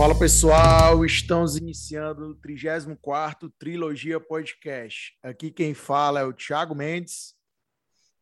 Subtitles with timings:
[0.00, 5.14] Fala pessoal, estamos iniciando o 34 Trilogia Podcast.
[5.22, 7.36] Aqui quem fala é o Thiago Mendes.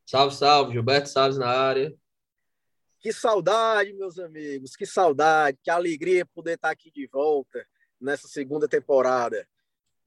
[0.05, 1.95] Salve, salve, Gilberto Salles na área.
[2.99, 7.65] Que saudade, meus amigos, que saudade, que alegria poder estar aqui de volta
[8.01, 9.49] nessa segunda temporada.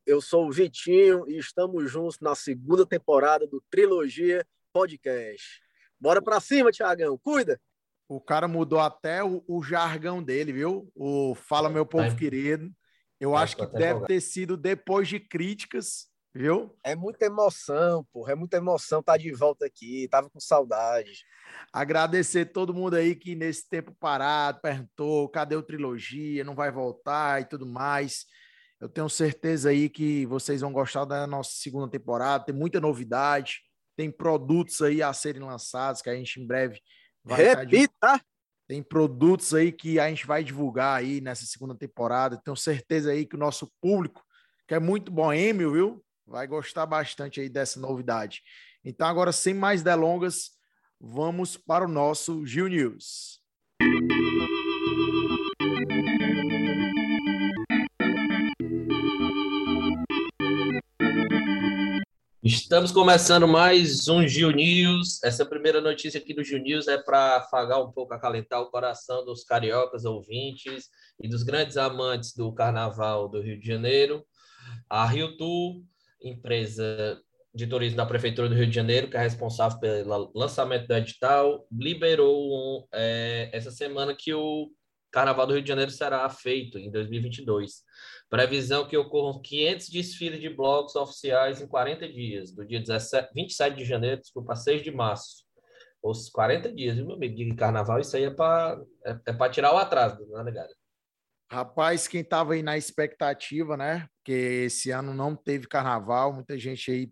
[0.05, 5.61] Eu sou o Vitinho e estamos juntos na segunda temporada do Trilogia Podcast.
[5.97, 7.61] Bora para cima, Tiagão, cuida!
[8.11, 10.91] O cara mudou até o, o jargão dele, viu?
[10.93, 12.69] O Fala Meu Povo Querido.
[13.17, 14.07] Eu acho que deve empolgado.
[14.07, 16.77] ter sido depois de críticas, viu?
[16.83, 18.33] É muita emoção, porra.
[18.33, 20.09] É muita emoção estar tá de volta aqui.
[20.11, 21.23] Tava com saudade.
[21.71, 27.41] Agradecer todo mundo aí que nesse tempo parado perguntou cadê o trilogia, não vai voltar
[27.41, 28.25] e tudo mais.
[28.81, 32.43] Eu tenho certeza aí que vocês vão gostar da nossa segunda temporada.
[32.43, 33.61] Tem muita novidade,
[33.95, 36.81] tem produtos aí a serem lançados que a gente em breve
[37.23, 38.21] Vai Repita!
[38.67, 42.37] Tem produtos aí que a gente vai divulgar aí nessa segunda temporada.
[42.37, 44.23] Tenho certeza aí que o nosso público,
[44.67, 46.05] que é muito boêmio, viu?
[46.25, 48.41] Vai gostar bastante aí dessa novidade.
[48.83, 50.51] Então, agora, sem mais delongas,
[50.99, 53.41] vamos para o nosso Gil News.
[62.43, 65.23] Estamos começando mais um Gil News.
[65.23, 69.23] Essa primeira notícia aqui do Gil News é para afagar um pouco, acalentar o coração
[69.23, 70.89] dos cariocas ouvintes
[71.21, 74.25] e dos grandes amantes do Carnaval do Rio de Janeiro.
[74.89, 75.83] A Rio Tour,
[76.19, 77.21] empresa
[77.53, 81.67] de turismo da Prefeitura do Rio de Janeiro, que é responsável pelo lançamento do edital,
[81.71, 84.71] liberou é, essa semana que o
[85.11, 87.83] Carnaval do Rio de Janeiro será feito em 2022.
[88.31, 93.75] Previsão que ocorram 500 desfiles de blocos oficiais em 40 dias, do dia 17, 27
[93.75, 95.43] de janeiro, desculpa, 6 de março.
[96.01, 97.35] Os 40 dias, viu, meu amigo?
[97.35, 100.73] De carnaval, isso aí é para é, é tirar o atraso, não é, negado?
[101.51, 104.07] Rapaz, quem estava aí na expectativa, né?
[104.15, 107.11] Porque esse ano não teve carnaval, muita gente aí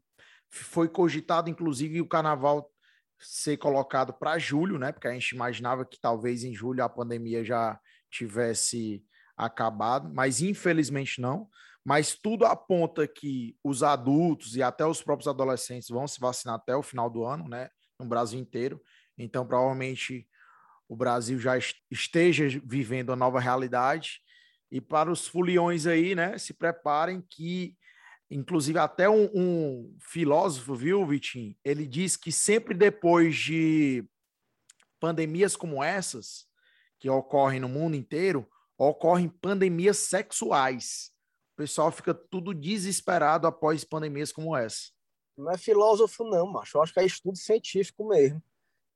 [0.50, 2.72] foi cogitado, inclusive, o carnaval
[3.20, 4.94] ser colocado para julho, né?
[4.94, 7.78] Porque a gente imaginava que talvez em julho a pandemia já
[8.10, 9.04] tivesse
[9.40, 11.48] acabado, mas infelizmente não.
[11.84, 16.76] Mas tudo aponta que os adultos e até os próprios adolescentes vão se vacinar até
[16.76, 17.70] o final do ano, né?
[17.98, 18.82] No Brasil inteiro.
[19.18, 20.28] Então, provavelmente
[20.88, 21.54] o Brasil já
[21.90, 24.22] esteja vivendo a nova realidade.
[24.70, 26.38] E para os foliões aí, né?
[26.38, 27.78] Se preparem que,
[28.30, 31.56] inclusive, até um, um filósofo, viu, Vitinho?
[31.64, 34.06] Ele diz que sempre depois de
[35.00, 36.46] pandemias como essas,
[37.00, 38.46] que ocorrem no mundo inteiro,
[38.80, 41.12] ocorrem pandemias sexuais.
[41.54, 44.92] O pessoal fica tudo desesperado após pandemias como essa.
[45.38, 46.78] Não é filósofo, não, macho.
[46.78, 48.42] Eu acho que é estudo científico mesmo.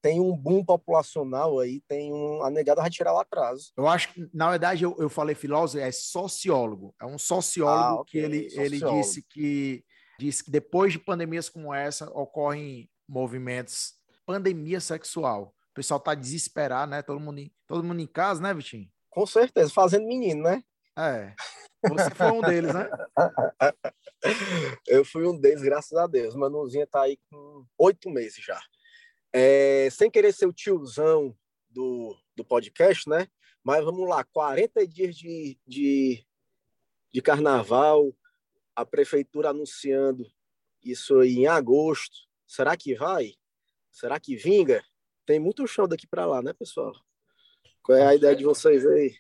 [0.01, 2.43] Tem um boom populacional aí, tem um.
[2.43, 3.71] A negada vai tirar o atraso.
[3.77, 6.93] Eu acho que, na verdade, eu, eu falei filósofo, é sociólogo.
[7.01, 8.21] É um sociólogo ah, okay.
[8.21, 8.75] que ele, sociólogo.
[8.75, 9.85] ele disse que
[10.19, 13.93] disse que depois de pandemias como essa ocorrem movimentos
[14.25, 15.53] pandemia sexual.
[15.71, 17.01] O pessoal tá desesperado, né?
[17.01, 18.89] Todo mundo, todo mundo em casa, né, Vitinho?
[19.13, 20.63] Com certeza, fazendo menino, né?
[20.97, 21.35] É.
[21.87, 22.89] Você foi um deles, né?
[24.87, 26.35] Eu fui um deles, graças a Deus.
[26.35, 28.59] Manuzinha tá aí com oito meses já.
[29.31, 31.35] É, sem querer ser o tiozão
[31.69, 33.27] do, do podcast, né?
[33.63, 36.25] Mas vamos lá, 40 dias de, de,
[37.11, 38.15] de carnaval,
[38.75, 40.25] a prefeitura anunciando
[40.83, 42.15] isso aí em agosto.
[42.47, 43.33] Será que vai?
[43.91, 44.83] Será que vinga?
[45.25, 46.93] tem muito chão daqui para lá, né, pessoal?
[47.83, 49.13] Qual é a ideia de vocês aí?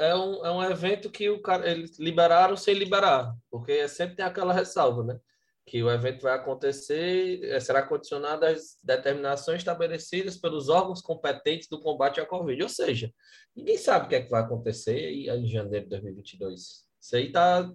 [0.00, 4.24] é, um, é um evento que o cara, eles liberaram sem liberar, porque sempre tem
[4.24, 5.18] aquela ressalva, né?
[5.66, 11.80] Que o evento vai acontecer, é, será condicionado às determinações estabelecidas pelos órgãos competentes do
[11.80, 12.62] combate à Covid.
[12.62, 13.10] Ou seja,
[13.56, 16.84] ninguém sabe o que é que vai acontecer em janeiro de 2022.
[17.00, 17.70] Isso aí tá.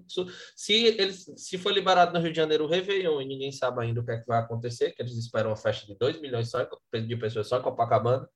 [0.56, 4.02] Se, eles, se for liberado no Rio de Janeiro o Réveillon e ninguém sabe ainda
[4.02, 6.68] o que é que vai acontecer, que eles esperam uma festa de 2 milhões só,
[6.94, 8.28] de pessoas só em Copacabana.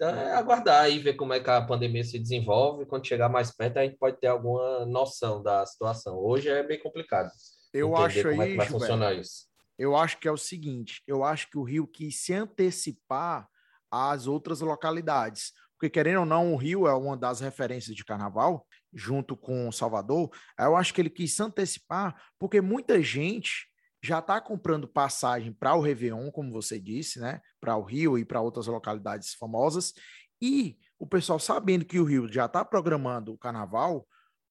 [0.00, 2.86] Então é aguardar e ver como é que a pandemia se desenvolve.
[2.86, 6.16] Quando chegar mais perto, a gente pode ter alguma noção da situação.
[6.16, 7.30] Hoje é bem complicado.
[7.70, 9.46] Eu acho como aí, é que vai Gilberto, funcionar isso.
[9.78, 13.46] Eu acho que é o seguinte: eu acho que o Rio quis se antecipar
[13.90, 15.52] às outras localidades.
[15.78, 20.30] Porque, querendo ou não, o Rio é uma das referências de carnaval junto com Salvador,
[20.58, 23.69] eu acho que ele quis se antecipar, porque muita gente
[24.02, 27.40] já está comprando passagem para o Réveillon, como você disse, né?
[27.60, 29.92] Para o Rio e para outras localidades famosas.
[30.40, 34.06] E o pessoal sabendo que o Rio já está programando o carnaval,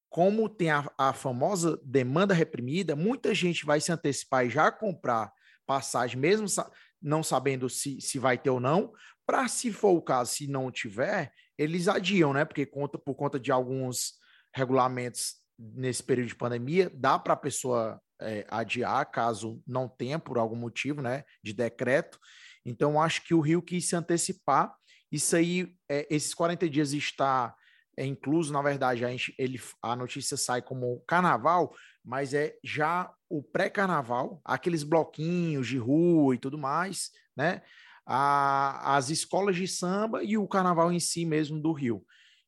[0.10, 5.32] como tem a, a, famosa demanda reprimida, muita gente vai se antecipar e já comprar
[5.66, 6.70] passagem, mesmo sa
[7.02, 8.92] não sabendo se, se vai ter ou não,
[9.26, 12.44] para, se for o caso, se não tiver, eles adiam, né?
[12.44, 14.16] Porque conta por conta de alguns
[14.54, 20.38] regulamentos nesse período de pandemia, dá para a pessoa é, adiar caso não tenha por
[20.38, 21.24] algum motivo, né?
[21.44, 22.20] De decreto.
[22.66, 24.74] Então, acho que o Rio quis se antecipar.
[25.12, 27.56] Isso aí, é, esses 40 dias está
[28.00, 33.12] é incluso, na verdade, a, gente, ele, a notícia sai como carnaval, mas é já
[33.30, 37.62] o pré-carnaval, aqueles bloquinhos de rua e tudo mais, né?
[38.06, 42.02] A, as escolas de samba e o carnaval em si mesmo do Rio.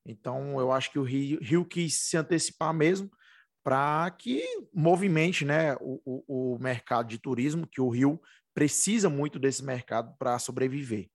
[0.06, 3.12] Então, eu acho que o Rio, Rio quis se antecipar mesmo
[3.64, 4.44] para que
[4.74, 8.20] movimente né, o, o, o mercado de turismo, que o Rio
[8.54, 11.10] precisa muito desse mercado para sobreviver.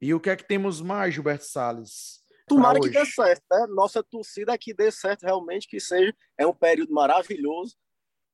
[0.00, 2.20] E o que é que temos mais, Gilberto Salles?
[2.46, 3.66] Tomara que dê certo, né?
[3.70, 6.14] Nossa torcida é que dê certo realmente, que seja.
[6.38, 7.76] É um período maravilhoso.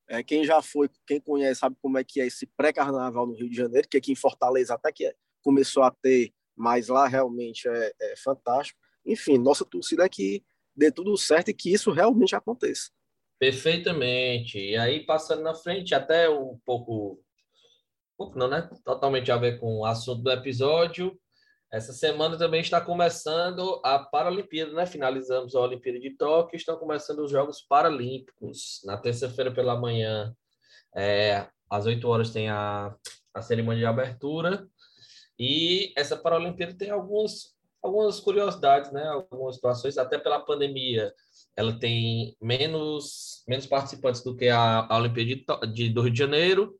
[0.09, 3.49] É, quem já foi, quem conhece, sabe como é que é esse pré-carnaval no Rio
[3.49, 7.93] de Janeiro, que aqui em Fortaleza até que começou a ter, mas lá realmente é,
[8.01, 8.79] é fantástico.
[9.07, 10.45] Enfim, nossa torcida é que
[10.77, 12.91] dê tudo certo e que isso realmente aconteça.
[13.43, 14.57] Perfeitamente.
[14.57, 17.21] E aí, passando na frente, até um pouco,
[18.17, 18.71] pouco não, né?
[18.85, 21.19] Totalmente a ver com o assunto do episódio.
[21.69, 24.87] Essa semana também está começando a Paralimpíada, né?
[24.87, 28.81] Finalizamos a Olimpíada de Tóquio, estão começando os Jogos Paralímpicos.
[28.85, 30.33] Na terça-feira pela manhã,
[30.95, 32.95] é, às 8 horas, tem a,
[33.35, 34.69] a cerimônia de abertura.
[35.37, 39.05] E essa Paralimpíada tem alguns, algumas curiosidades, né?
[39.09, 41.13] Algumas situações, até pela pandemia
[41.57, 46.19] ela tem menos, menos participantes do que a, a Olimpíada de, de, do Rio de
[46.19, 46.75] Janeiro,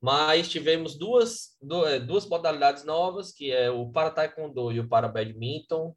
[0.00, 1.56] mas tivemos duas,
[1.86, 5.94] é, duas modalidades novas, que é o para taekwondo e o para badminton,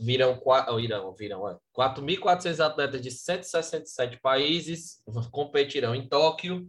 [0.00, 0.40] viram,
[0.80, 6.66] irão, viram, é, 4.400 atletas de 167 países competirão em Tóquio,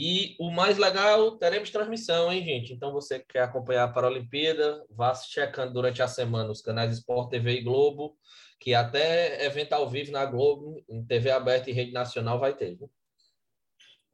[0.00, 2.72] e o mais legal, teremos transmissão, hein, gente?
[2.72, 6.92] Então, você que quer acompanhar a Paralimpíada, vá se checando durante a semana os canais
[6.92, 8.16] Sport TV e Globo,
[8.60, 12.78] que até evento ao vivo na Globo, em TV aberta e rede nacional vai ter.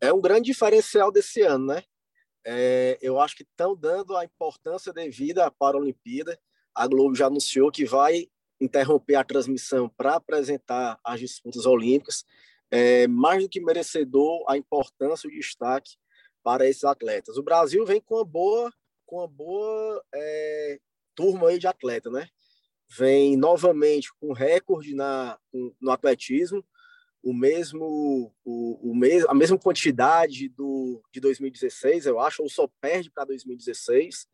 [0.00, 1.82] É um grande diferencial desse ano, né?
[2.46, 6.38] É, eu acho que estão dando a importância devida para a Olimpíada.
[6.74, 8.26] A Globo já anunciou que vai
[8.58, 12.24] interromper a transmissão para apresentar as disputas olímpicas.
[12.74, 15.92] É, mais do que merecedor a importância e o destaque
[16.42, 17.36] para esses atletas.
[17.36, 18.72] O Brasil vem com uma boa,
[19.06, 20.78] com uma boa é,
[21.14, 22.28] turma aí de atleta, né?
[22.88, 25.38] vem novamente com recorde na,
[25.80, 26.64] no atletismo,
[27.22, 32.68] o mesmo, o, o mes, a mesma quantidade do, de 2016, eu acho, ou só
[32.80, 34.28] perde para 2016,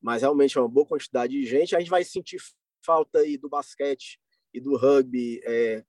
[0.00, 1.76] mas realmente é uma boa quantidade de gente.
[1.76, 2.38] A gente vai sentir
[2.84, 4.18] falta aí do basquete
[4.52, 5.84] e do rugby é,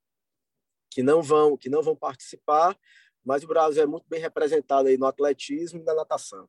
[0.94, 2.78] que não vão que não vão participar,
[3.25, 6.48] mas o Brasil é muito bem representado aí no atletismo e na natação.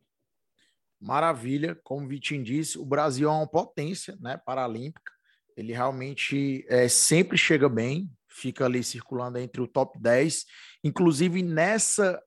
[1.01, 5.13] Maravilha, como o Vitinho disse, o Brasil é uma potência, né, paralímpica.
[5.57, 10.45] Ele realmente é, sempre chega bem, fica ali circulando entre o top 10.
[10.83, 12.21] Inclusive nessa,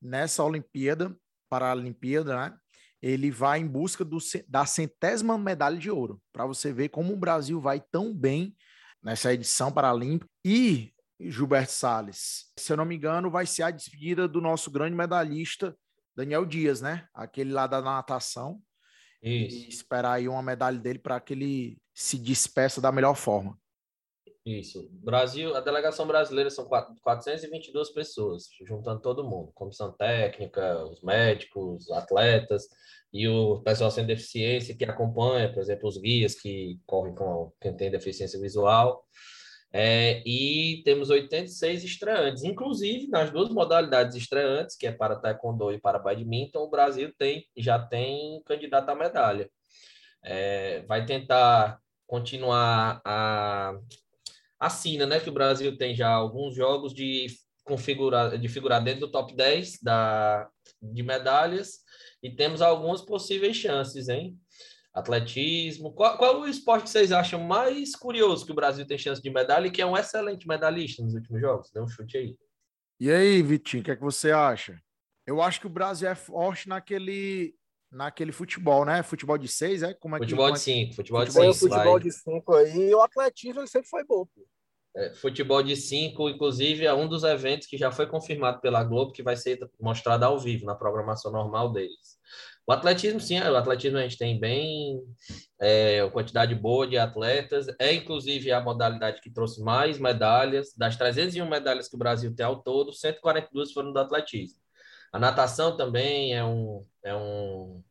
[0.00, 1.14] nessa Olimpíada,
[1.48, 2.56] Paralimpíada, né?
[3.02, 4.16] Ele vai em busca do,
[4.48, 8.56] da centésima medalha de ouro, para você ver como o Brasil vai tão bem
[9.02, 10.30] nessa edição paralímpica.
[10.44, 10.91] E,
[11.30, 15.76] Gilberto Salles, se eu não me engano, vai ser a despedida do nosso grande medalhista,
[16.16, 17.06] Daniel Dias, né?
[17.14, 18.60] Aquele lá da natação.
[19.22, 19.56] Isso.
[19.56, 23.58] E esperar aí uma medalha dele para que ele se despeça da melhor forma.
[24.44, 24.88] Isso.
[24.90, 32.66] Brasil, a delegação brasileira são 422 pessoas, juntando todo mundo, comissão técnica, os médicos, atletas
[33.12, 37.76] e o pessoal sem deficiência que acompanha, por exemplo, os guias que correm com quem
[37.76, 39.06] tem deficiência visual.
[39.74, 45.80] É, e temos 86 estreantes, inclusive nas duas modalidades estreantes, que é para taekwondo e
[45.80, 49.50] para badminton, o Brasil tem já tem candidato à medalha.
[50.22, 53.72] É, vai tentar continuar a,
[54.60, 55.18] a Sina, né?
[55.18, 57.28] Que o Brasil tem já alguns jogos de
[57.64, 60.48] configurar, de figurar dentro do top 10 da,
[60.82, 61.78] de medalhas
[62.22, 64.36] e temos algumas possíveis chances, hein?
[64.92, 65.92] Atletismo.
[65.92, 69.30] Qual, qual o esporte que vocês acham mais curioso que o Brasil tem chance de
[69.30, 71.70] medalha e que é um excelente medalhista nos últimos jogos?
[71.70, 72.36] Dê um chute aí.
[73.00, 74.78] E aí, Vitinho, o que, é que você acha?
[75.26, 77.54] Eu acho que o Brasil é forte naquele
[77.90, 79.02] naquele futebol, né?
[79.02, 79.92] Futebol de seis, é?
[79.92, 81.74] Como é futebol que, de cinco, futebol, futebol de cinco.
[81.74, 82.02] Futebol vai.
[82.02, 84.46] de cinco aí, e o atletismo ele sempre foi bom, pô.
[84.94, 89.12] É, futebol de cinco, inclusive, é um dos eventos que já foi confirmado pela Globo
[89.12, 92.18] que vai ser mostrado ao vivo na programação normal deles.
[92.66, 95.00] O atletismo, sim, o atletismo a gente tem bem
[95.60, 100.72] é, quantidade boa de atletas, é inclusive a modalidade que trouxe mais medalhas.
[100.76, 104.60] Das 301 medalhas que o Brasil tem ao todo, 142 foram do atletismo.
[105.12, 107.82] A natação também é um, é um,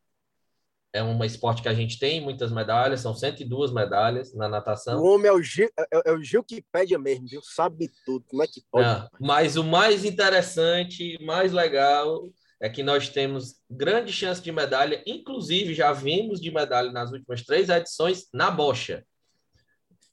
[0.94, 5.00] é um esporte que a gente tem muitas medalhas, são 102 medalhas na natação.
[5.02, 7.42] O homem é o Gil, é, é o Gil que pede mesmo, viu?
[7.44, 8.88] Sabe tudo, como é que pode?
[8.88, 12.30] Não, mas o mais interessante, mais legal,
[12.62, 17.42] é que nós temos grande chance de medalha, inclusive já vimos de medalha nas últimas
[17.42, 19.04] três edições na bocha.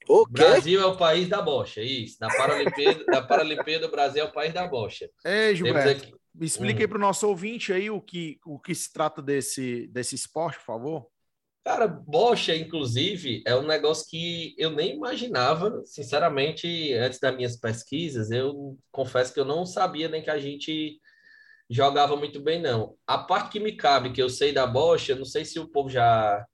[0.07, 2.17] O Brasil é o país da bocha, isso.
[2.19, 5.07] Na Paralimpíada, na Paralimpíada, o Brasil é o país da bocha.
[5.23, 6.15] É, Gilberto, aqui...
[6.41, 6.87] explique hum.
[6.89, 10.65] para o nosso ouvinte aí o que, o que se trata desse, desse esporte, por
[10.65, 11.07] favor.
[11.63, 18.31] Cara, bocha, inclusive, é um negócio que eu nem imaginava, sinceramente, antes das minhas pesquisas,
[18.31, 20.99] eu confesso que eu não sabia nem que a gente
[21.69, 22.95] jogava muito bem, não.
[23.05, 25.89] A parte que me cabe, que eu sei da bocha, não sei se o povo
[25.89, 26.45] já,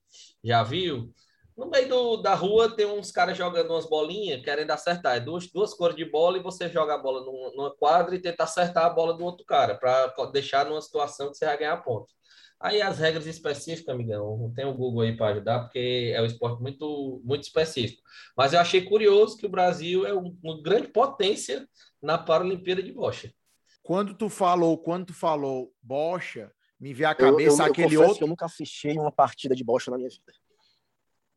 [0.43, 1.13] já viu,
[1.57, 5.15] no meio do, da rua tem uns caras jogando umas bolinhas, querendo acertar.
[5.15, 8.19] É duas, duas cores de bola e você joga a bola numa, numa quadra e
[8.19, 11.77] tenta acertar a bola do outro cara, para deixar numa situação que você vai ganhar
[11.77, 12.13] ponto.
[12.59, 16.61] Aí as regras específicas, amigão, tem o Google aí para ajudar, porque é um esporte
[16.61, 18.01] muito, muito específico.
[18.35, 21.67] Mas eu achei curioso que o Brasil é um, uma grande potência
[22.01, 23.31] na Paralimpíada de Bocha.
[23.85, 28.01] Quando tu falou, quando tu falou bocha, me veio a cabeça eu, eu, aquele eu
[28.01, 28.23] outro.
[28.23, 30.33] eu nunca assisti uma partida de bocha na minha vida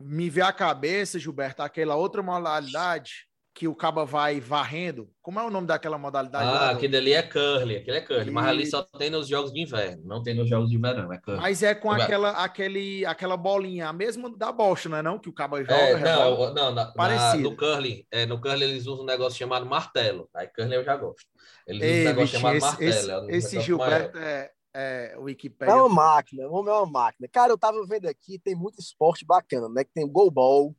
[0.00, 3.27] me vê a cabeça, Gilberto, aquela outra modalidade
[3.58, 5.10] que o caba vai varrendo.
[5.20, 6.48] Como é o nome daquela modalidade?
[6.48, 8.30] Ah, aquele ali é curly, aquele é curly, e...
[8.30, 11.18] mas ali só tem nos jogos de inverno, não tem nos jogos de verão, é
[11.18, 11.40] curly.
[11.40, 15.18] Mas é com aquela, aquele, aquela bolinha, a mesma da bocha, não é não?
[15.18, 17.42] Que o caba joga, é, não, não, na, Parecido.
[17.42, 20.84] Na, no curly, é, no curly eles usam um negócio chamado martelo, aí curly eu
[20.84, 21.26] já gosto.
[21.66, 22.90] Eles Ei, usam um negócio chamado esse, martelo.
[22.92, 25.74] Esse, é um esse Gilberto é, é, Wikipedia.
[25.74, 27.28] É uma máquina, o homem é uma máquina.
[27.32, 29.82] Cara, eu tava vendo aqui, tem muito esporte bacana, né?
[29.82, 30.76] Que tem o goalball,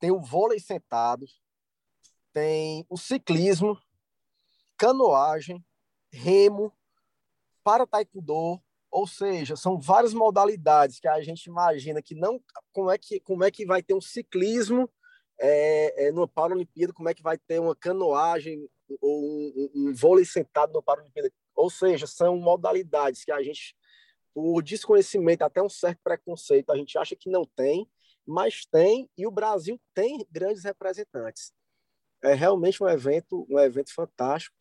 [0.00, 1.24] tem o vôlei sentado,
[2.38, 3.76] tem o ciclismo,
[4.76, 5.64] canoagem,
[6.12, 6.72] remo,
[7.64, 12.40] para taekwondo, ou seja, são várias modalidades que a gente imagina que não
[12.72, 14.88] como é que como é que vai ter um ciclismo
[15.40, 18.68] é, é, Paralimpíada, como é que vai ter uma canoagem
[19.00, 21.30] ou um, um, um vôlei sentado no Paralimpíada.
[21.56, 23.76] Ou seja, são modalidades que a gente,
[24.32, 27.88] por desconhecimento, até um certo preconceito, a gente acha que não tem,
[28.24, 31.52] mas tem, e o Brasil tem grandes representantes.
[32.22, 34.56] É realmente um evento, um evento fantástico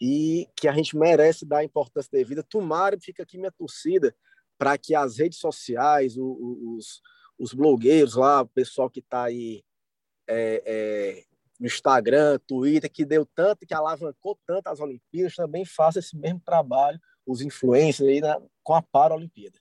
[0.00, 2.42] e que a gente merece dar a importância devida.
[2.42, 4.14] Tomara, fica aqui minha torcida,
[4.58, 7.00] para que as redes sociais, os,
[7.38, 9.62] os blogueiros lá, o pessoal que está aí
[10.28, 11.24] é, é,
[11.60, 16.40] no Instagram, Twitter, que deu tanto, que alavancou tanto as Olimpíadas, também faça esse mesmo
[16.40, 19.58] trabalho, os influencers aí na, com a Paralimpíada.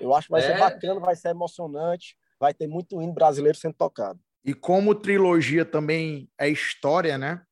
[0.00, 0.46] Eu acho que vai é.
[0.46, 4.20] ser bacana, vai ser emocionante, vai ter muito hino brasileiro sendo tocado.
[4.44, 7.42] E como trilogia também é história, né?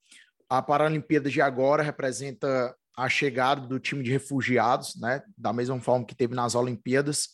[0.49, 5.23] A Paralimpíada de agora representa a chegada do time de refugiados, né?
[5.37, 7.29] Da mesma forma que teve nas Olimpíadas.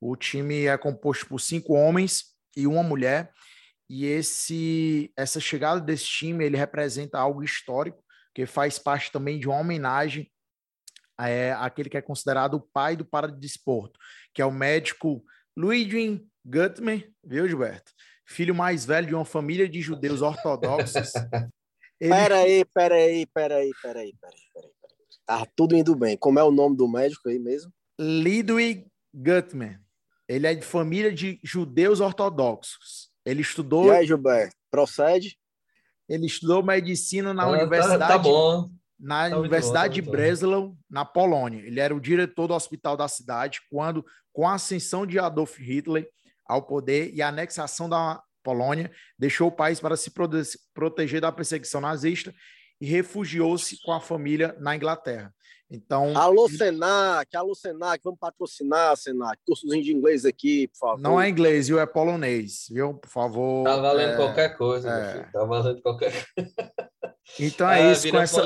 [0.00, 2.26] O time é composto por cinco homens
[2.56, 3.32] e uma mulher
[3.90, 8.02] e esse essa chegada desse time ele representa algo histórico
[8.32, 10.30] que faz parte também de uma homenagem
[11.18, 13.98] é, àquele que é considerado o pai do paradesporto,
[14.32, 15.22] que é o médico
[15.56, 17.92] Ludwig Gutmann, viu, Gilberto?
[18.30, 21.12] Filho mais velho de uma família de judeus ortodoxos.
[22.00, 22.14] Ele...
[22.14, 24.70] Peraí, peraí, peraí, peraí, peraí, peraí.
[25.26, 26.16] Tá tudo indo bem.
[26.16, 27.72] Como é o nome do médico aí mesmo?
[28.00, 29.78] Ludwig Gutmann.
[30.28, 33.10] Ele é de família de judeus ortodoxos.
[33.26, 33.86] Ele estudou.
[33.86, 35.36] E aí, Gilberto, procede?
[36.08, 37.98] Ele estudou medicina na ah, Universidade.
[37.98, 38.70] Tá, tá bom.
[38.98, 41.66] Na tá Universidade bom, tá de Breslau, na Polônia.
[41.66, 46.08] Ele era o diretor do hospital da cidade quando, com a ascensão de Adolf Hitler
[46.50, 50.12] ao poder e a anexação da Polônia, deixou o país para se
[50.74, 52.34] proteger da perseguição nazista
[52.80, 55.32] e refugiou-se com a família na Inglaterra.
[55.70, 56.16] Então.
[56.16, 59.40] Alô, Senac, alô, Senac, vamos patrocinar, Senac.
[59.46, 61.00] Cursozinho de inglês aqui, por favor.
[61.00, 61.78] Não é inglês, viu?
[61.78, 62.94] É polonês, viu?
[62.94, 63.62] Por favor.
[63.62, 64.16] Tá valendo é...
[64.16, 65.22] qualquer coisa, é...
[65.30, 66.50] Tá valendo qualquer coisa.
[67.38, 68.10] Então é ah, isso.
[68.10, 68.42] Com essa,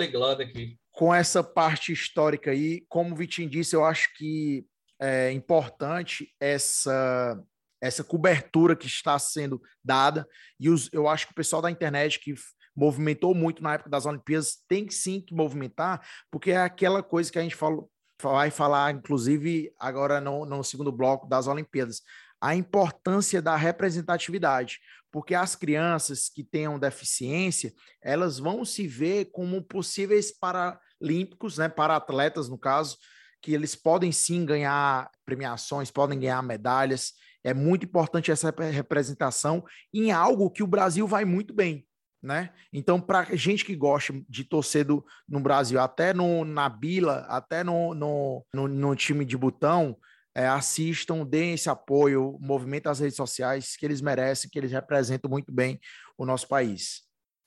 [0.93, 4.67] com essa parte histórica aí, como o Vitinho disse, eu acho que
[5.01, 7.43] é importante essa
[7.85, 10.27] essa cobertura que está sendo dada
[10.59, 12.35] e os, eu acho que o pessoal da internet que
[12.75, 17.31] movimentou muito na época das Olimpíadas, tem que sim que movimentar, porque é aquela coisa
[17.31, 22.01] que a gente falou, vai falar, inclusive, agora no, no segundo bloco das Olimpíadas,
[22.41, 24.79] a importância da representatividade,
[25.13, 27.73] porque as crianças que tenham deficiência,
[28.03, 32.97] elas vão se ver como possíveis paralímpicos, né, para atletas no caso,
[33.41, 37.13] que eles podem sim ganhar premiações, podem ganhar medalhas.
[37.45, 41.87] É muito importante essa representação em algo que o Brasil vai muito bem,
[42.23, 42.51] né?
[42.73, 47.63] Então, para gente que gosta de torcer do, no Brasil, até no, na Bila, até
[47.63, 49.97] no, no, no, no time de botão,
[50.35, 55.31] é, assistam, deem esse apoio, movimento as redes sociais, que eles merecem, que eles representam
[55.31, 55.79] muito bem
[56.19, 57.03] o nosso país.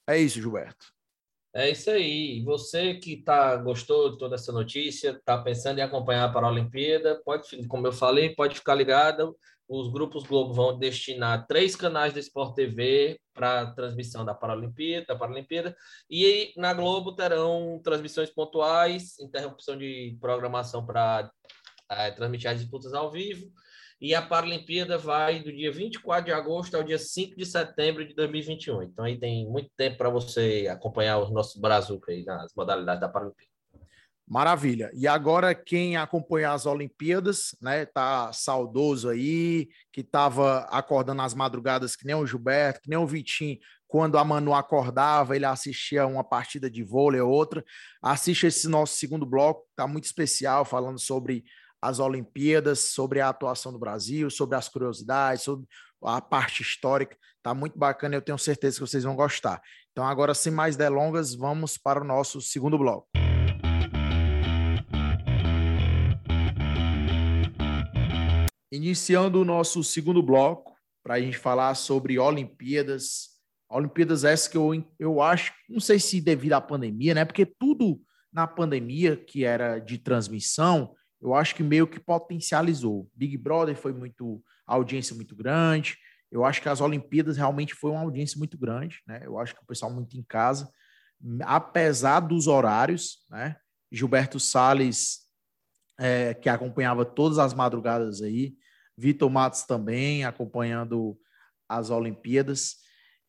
[0.08, 0.86] É isso, Gilberto.
[1.54, 2.42] É isso aí.
[2.44, 7.68] Você que tá, gostou de toda essa notícia, está pensando em acompanhar a Paralimpíada, pode,
[7.68, 9.36] como eu falei, pode ficar ligado.
[9.68, 15.16] Os grupos Globo vão destinar três canais da Sport TV para transmissão da Paralimpíada, da
[15.16, 15.76] Paralimpíada,
[16.10, 21.30] e na Globo terão transmissões pontuais, interrupção de programação para
[21.92, 23.52] é, transmitir as disputas ao vivo.
[24.00, 28.14] E a Paralimpíada vai do dia 24 de agosto ao dia 5 de setembro de
[28.14, 28.84] 2021.
[28.84, 33.10] Então aí tem muito tempo para você acompanhar os nossos brazucas aí nas modalidades da
[33.10, 33.57] Paralimpíada.
[34.28, 34.92] Maravilha.
[34.94, 41.96] E agora quem acompanha as Olimpíadas, né, tá saudoso aí, que tava acordando as madrugadas
[41.96, 43.58] que nem o Gilberto, que nem o Vitinho,
[43.88, 47.64] quando a Manu acordava, ele assistia uma partida de vôlei ou outra.
[48.02, 51.46] Assiste esse nosso segundo bloco, tá muito especial, falando sobre
[51.82, 55.66] as Olimpíadas, sobre a atuação do Brasil, sobre as curiosidades, sobre
[56.04, 57.16] a parte histórica.
[57.42, 59.62] Tá muito bacana, eu tenho certeza que vocês vão gostar.
[59.94, 63.08] Então agora, sem mais delongas, vamos para o nosso segundo bloco.
[68.72, 73.30] Iniciando o nosso segundo bloco, para a gente falar sobre Olimpíadas.
[73.70, 77.24] Olimpíadas essa que eu, eu acho, não sei se devido à pandemia, né?
[77.24, 83.10] Porque tudo na pandemia que era de transmissão, eu acho que meio que potencializou.
[83.16, 85.98] Big Brother foi muito, audiência muito grande.
[86.30, 89.22] Eu acho que as Olimpíadas realmente foi uma audiência muito grande, né?
[89.24, 90.70] Eu acho que o pessoal muito em casa,
[91.46, 93.56] apesar dos horários, né?
[93.90, 95.27] Gilberto Sales
[95.98, 98.56] é, que acompanhava todas as madrugadas aí,
[98.98, 101.18] Vitor Matos também acompanhando
[101.68, 102.78] as Olimpíadas.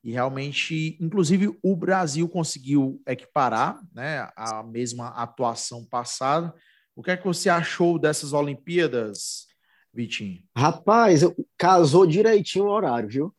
[0.03, 6.55] E realmente, inclusive, o Brasil conseguiu equiparar né, a mesma atuação passada.
[6.95, 9.47] O que é que você achou dessas Olimpíadas,
[9.93, 10.43] Vitinho?
[10.57, 11.23] Rapaz,
[11.57, 13.35] casou direitinho o horário, viu?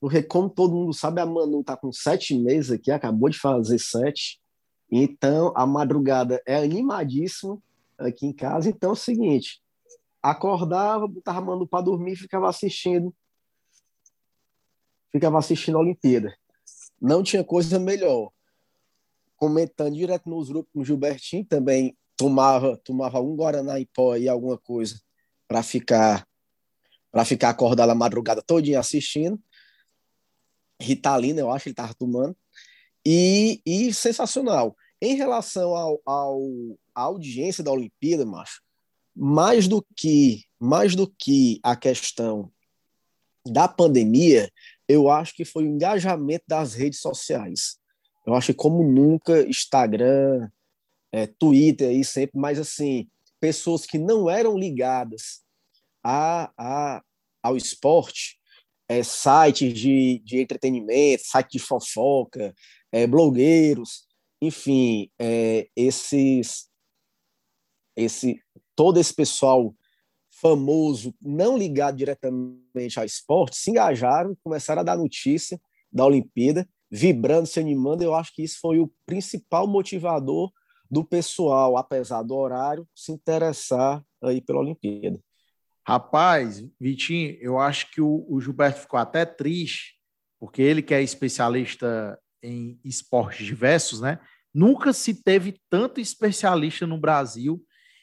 [0.00, 3.78] Porque, como todo mundo sabe, a Manu tá com sete meses aqui, acabou de fazer
[3.78, 4.40] sete.
[4.90, 7.62] Então, a madrugada é animadíssimo
[8.06, 8.68] aqui em casa.
[8.68, 9.62] Então é o seguinte:
[10.22, 13.14] acordava, botava a Manu para dormir, ficava assistindo,
[15.10, 16.36] ficava assistindo a Olimpíada.
[17.00, 18.30] Não tinha coisa melhor.
[19.36, 24.28] Comentando direto nos grupos com o Gilbertinho, também tomava, tomava um Guaraná em pó e
[24.28, 25.00] alguma coisa
[25.48, 26.26] para ficar
[27.10, 29.38] para ficar acordado a madrugada todinha assistindo.
[30.80, 32.34] Ritalina, eu acho ele estava tomando.
[33.04, 34.74] E, e sensacional.
[35.04, 36.40] Em relação ao, ao,
[36.94, 38.62] à audiência da Olimpíada, macho,
[39.16, 42.52] mais do que mais do que a questão
[43.44, 44.48] da pandemia,
[44.86, 47.78] eu acho que foi o engajamento das redes sociais.
[48.24, 50.48] Eu acho que como nunca Instagram,
[51.10, 53.08] é, Twitter aí sempre, mas assim
[53.40, 55.42] pessoas que não eram ligadas
[56.00, 57.02] a, a
[57.42, 58.38] ao esporte,
[58.88, 62.54] é, sites de, de entretenimento, site de fofoca,
[62.92, 64.06] é, blogueiros,
[64.42, 66.68] enfim, é, esses,
[67.96, 68.42] esse,
[68.74, 69.72] todo esse pessoal
[70.28, 75.60] famoso, não ligado diretamente ao esporte, se engajaram, começaram a dar notícia
[75.92, 78.02] da Olimpíada, vibrando, se animando.
[78.02, 80.50] Eu acho que isso foi o principal motivador
[80.90, 85.20] do pessoal, apesar do horário, se interessar aí pela Olimpíada.
[85.86, 89.94] Rapaz, Vitinho, eu acho que o, o Gilberto ficou até triste,
[90.40, 94.18] porque ele que é especialista em esportes diversos, né?
[94.54, 97.62] Nunca se teve tanto especialista no Brasil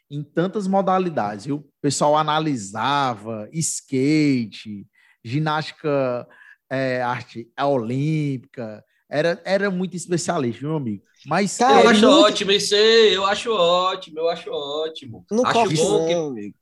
[0.10, 1.46] em tantas modalidades.
[1.46, 4.88] E o pessoal analisava skate,
[5.24, 6.28] ginástica
[6.70, 11.04] é, arte olímpica, era, era muito especialista, meu amigo.
[11.26, 12.22] Mas Cara, eu acho muito...
[12.22, 15.26] ótimo isso aí, eu acho ótimo, eu acho ótimo.
[15.32, 16.56] Não acho bom que, amigo.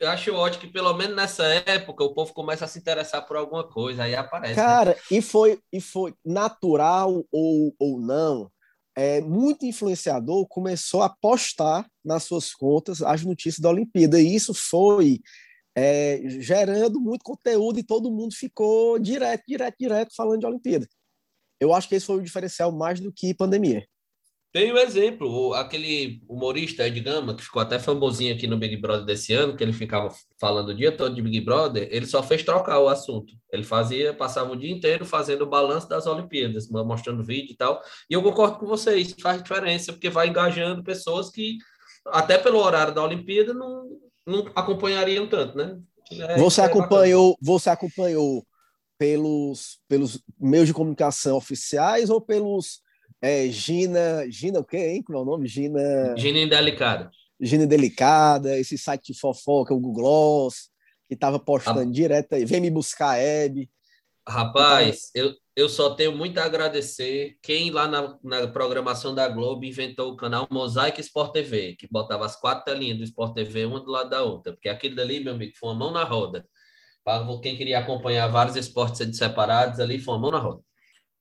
[0.00, 3.36] Eu acho ótimo que pelo menos nessa época o povo começa a se interessar por
[3.36, 4.54] alguma coisa, aí aparece.
[4.54, 4.62] Né?
[4.62, 4.96] Cara, né?
[5.10, 8.50] e foi e foi natural ou, ou não,
[8.96, 14.20] é, muito influenciador começou a postar nas suas contas as notícias da Olimpíada.
[14.20, 15.20] E isso foi
[15.76, 20.88] é, gerando muito conteúdo e todo mundo ficou direto, direto, direto falando de Olimpíada.
[21.60, 23.86] Eu acho que esse foi o diferencial mais do que pandemia.
[24.50, 29.04] Tem um exemplo, aquele humorista Ed Gama, que ficou até famosinho aqui no Big Brother
[29.04, 30.08] desse ano, que ele ficava
[30.40, 33.34] falando o dia todo de Big Brother, ele só fez trocar o assunto.
[33.52, 37.82] Ele fazia, passava o dia inteiro fazendo o balanço das Olimpíadas, mostrando vídeo e tal.
[38.08, 41.58] E eu concordo com vocês, faz diferença, porque vai engajando pessoas que,
[42.06, 43.86] até pelo horário da Olimpíada, não,
[44.26, 45.78] não acompanhariam tanto, né?
[46.10, 48.42] É, você, é acompanhou, você acompanhou
[48.98, 52.80] pelos, pelos meios de comunicação oficiais ou pelos
[53.20, 54.30] é, Gina.
[54.30, 55.02] Gina o quê, hein?
[55.02, 55.46] Como é o nome?
[55.46, 56.16] Gina.
[56.16, 57.10] Gina Indelicado.
[57.40, 60.70] Gene Delicada, esse site de fofoca, o Google Gloss,
[61.08, 61.84] que tava postando ah.
[61.84, 63.70] direto aí, vem me buscar, Hebe.
[64.26, 69.26] Rapaz, então, eu, eu só tenho muito a agradecer quem lá na, na, programação da
[69.26, 73.64] Globo inventou o canal Mosaic Sport TV, que botava as quatro telinhas do Sport TV
[73.64, 76.46] uma do lado da outra, porque aquele dali, meu amigo, foi uma mão na roda.
[77.02, 80.62] Para quem queria acompanhar vários esportes separados ali, foi uma mão na roda.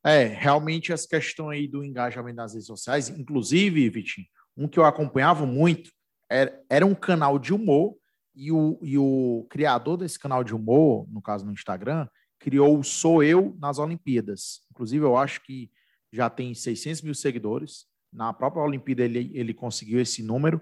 [0.05, 4.85] É, realmente essa questão aí do engajamento nas redes sociais, inclusive, Vitinho, um que eu
[4.85, 5.91] acompanhava muito
[6.29, 7.95] era, era um canal de humor
[8.35, 12.07] e o, e o criador desse canal de humor, no caso no Instagram,
[12.39, 14.61] criou o Sou Eu nas Olimpíadas.
[14.71, 15.71] Inclusive, eu acho que
[16.13, 17.85] já tem 600 mil seguidores.
[18.13, 20.61] Na própria Olimpíada, ele, ele conseguiu esse número.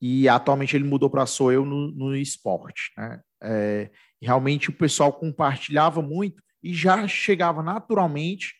[0.00, 2.92] E atualmente ele mudou para Sou Eu no, no esporte.
[2.96, 3.20] Né?
[3.42, 8.54] É, realmente o pessoal compartilhava muito e já chegava naturalmente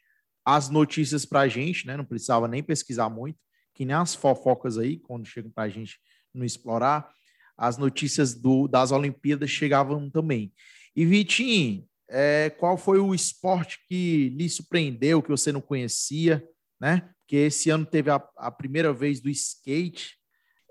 [0.44, 1.96] as notícias para a gente, né?
[1.96, 3.38] não precisava nem pesquisar muito,
[3.72, 5.98] que nem as fofocas aí, quando chegam para a gente
[6.32, 7.10] no Explorar,
[7.56, 10.52] as notícias do, das Olimpíadas chegavam também.
[10.94, 16.46] E Vitinho, é, qual foi o esporte que lhe surpreendeu, que você não conhecia,
[16.80, 17.08] né?
[17.20, 20.16] Porque esse ano teve a, a primeira vez do skate,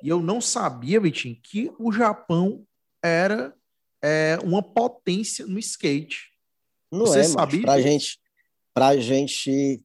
[0.01, 2.65] e eu não sabia, Vitinho, que o Japão
[3.01, 3.55] era
[4.01, 6.31] é, uma potência no skate.
[6.91, 7.61] Não você é, sabia?
[7.61, 8.19] Para gente,
[8.75, 9.83] a gente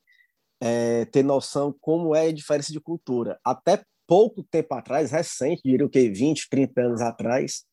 [0.61, 3.39] é, ter noção como é a diferença de cultura.
[3.45, 7.65] Até pouco tempo atrás, recente, diria o que, 20, 30 anos atrás,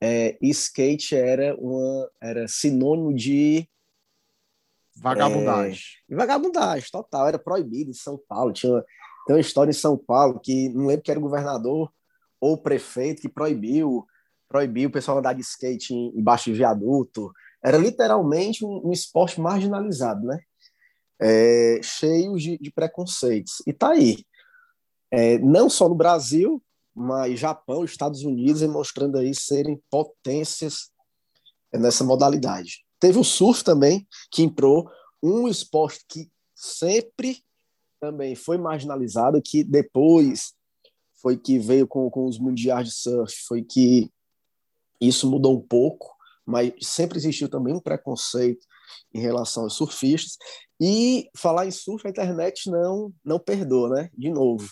[0.00, 3.68] é, skate era, uma, era sinônimo de
[4.96, 5.82] vagabundagem.
[6.10, 7.28] É, vagabundagem, total.
[7.28, 8.52] Era proibido em São Paulo.
[8.52, 8.84] Tinha,
[9.26, 11.92] tem uma história em São Paulo que não lembro que era o governador
[12.40, 14.06] ou o prefeito que proibiu
[14.48, 17.30] proibiu o pessoal andar de skate embaixo de viaduto.
[17.62, 20.40] Era literalmente um, um esporte marginalizado, né?
[21.20, 23.62] É, cheio de, de, preconceitos.
[23.66, 24.24] E tá aí.
[25.10, 26.62] É, não só no Brasil,
[26.94, 30.90] mas Japão, Estados Unidos, mostrando aí serem potências
[31.72, 32.84] nessa modalidade.
[33.00, 34.90] Teve o surf também, que entrou,
[35.22, 37.42] um esporte que sempre
[38.00, 40.52] também foi marginalizado, que depois
[41.20, 44.10] foi que veio com, com os mundiais de surf, foi que
[45.00, 48.66] isso mudou um pouco, mas sempre existiu também um preconceito
[49.12, 50.36] em relação aos surfistas.
[50.80, 54.10] E falar em surf, a internet não, não perdoa, né?
[54.16, 54.68] De novo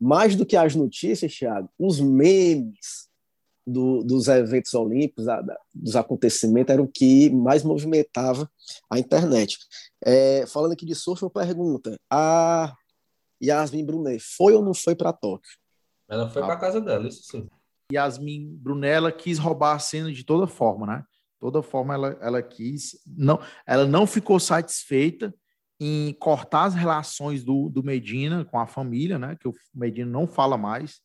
[0.00, 3.08] mais do que as notícias, Thiago, os memes
[3.66, 8.48] do, dos eventos olímpicos, a, da, dos acontecimentos, eram o que mais movimentava
[8.90, 9.58] a internet.
[10.04, 12.74] É, falando aqui de surf, uma pergunta: a
[13.42, 15.50] Yasmin Brunet foi ou não foi para Tóquio?
[16.08, 16.46] Ela foi ah.
[16.46, 17.48] para casa dela, isso sim.
[17.92, 21.04] Yasmin Brunet, ela quis roubar a cena de toda forma, né?
[21.46, 23.00] Toda forma ela, ela quis.
[23.06, 25.32] Não, ela não ficou satisfeita
[25.78, 29.36] em cortar as relações do, do Medina com a família, né?
[29.38, 31.00] Que o Medina não fala mais,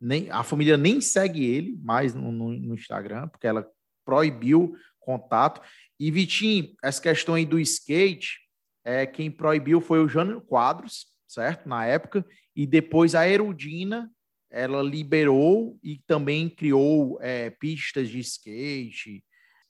[0.00, 3.68] nem a família nem segue ele mais no, no, no Instagram, porque ela
[4.02, 5.60] proibiu contato.
[6.00, 8.38] E Vitinho, essa questão aí do skate,
[8.86, 11.68] é, quem proibiu foi o Jânio Quadros, certo?
[11.68, 12.24] Na época,
[12.56, 14.10] e depois a Erudina
[14.50, 19.22] ela liberou e também criou é, pistas de skate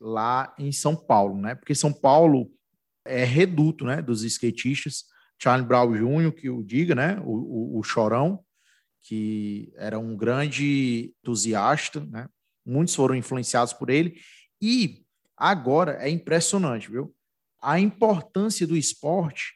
[0.02, 1.54] lá em São Paulo, né?
[1.54, 2.50] Porque São Paulo
[3.04, 5.04] é reduto né, dos skatistas.
[5.40, 8.44] Charlie Brown Jr., que o diga, né, o, o, o Chorão,
[9.02, 12.28] que era um grande entusiasta, né?
[12.64, 14.20] muitos foram influenciados por ele.
[14.60, 15.04] E
[15.36, 17.12] agora é impressionante, viu?
[17.60, 19.54] A importância do esporte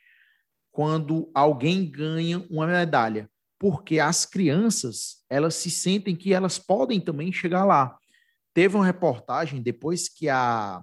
[0.72, 7.32] quando alguém ganha uma medalha, porque as crianças elas se sentem que elas podem também
[7.32, 7.96] chegar lá.
[8.56, 10.82] Teve uma reportagem depois que a,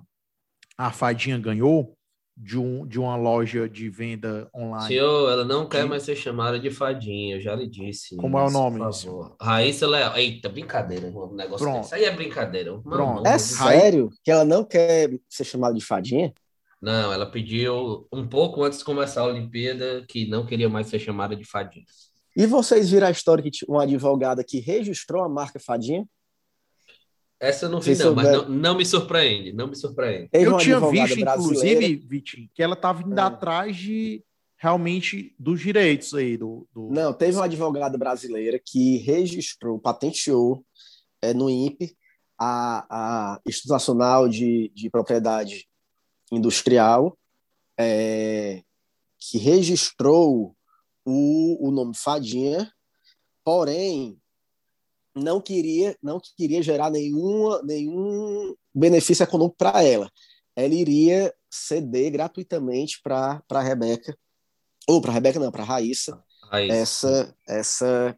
[0.78, 1.98] a Fadinha ganhou,
[2.38, 4.90] de, um, de uma loja de venda online.
[4.90, 8.16] Senhor, ela não quer mais ser chamada de fadinha, eu já lhe disse.
[8.16, 8.78] Como isso, é o nome?
[8.78, 9.36] Por favor.
[9.42, 10.16] Raíssa Leal.
[10.16, 11.08] Eita, brincadeira.
[11.08, 11.86] Um negócio Pronto.
[11.86, 12.80] Isso aí é brincadeira.
[12.80, 13.26] Pronto.
[13.26, 16.32] é sério que ela não quer ser chamada de fadinha?
[16.80, 21.00] Não, ela pediu um pouco antes de começar a Olimpíada que não queria mais ser
[21.00, 21.86] chamada de fadinha.
[22.38, 26.06] E vocês viram a história que uma advogada que registrou a marca Fadinha?
[27.44, 30.30] Essa eu não vi, não, mas não, não, me surpreende, não me surpreende.
[30.32, 33.22] Eu tinha visto, inclusive, Vitinho, que ela estava indo é.
[33.22, 34.24] atrás de
[34.56, 40.64] realmente dos direitos aí do, do, Não, teve uma advogada brasileira que registrou, patenteou
[41.22, 41.98] é, no INPE
[42.40, 45.68] a, a Instituto Nacional de, de Propriedade
[46.32, 47.18] Industrial,
[47.78, 48.64] é,
[49.20, 50.56] que registrou
[51.04, 52.72] o, o nome Fadinha,
[53.44, 54.18] porém
[55.16, 60.10] não queria não queria gerar nenhuma, nenhum benefício econômico para ela.
[60.56, 64.18] Ela iria ceder gratuitamente para a Rebeca,
[64.88, 66.24] ou para a Rebeca não, para a Raíssa,
[66.70, 68.18] essa, essa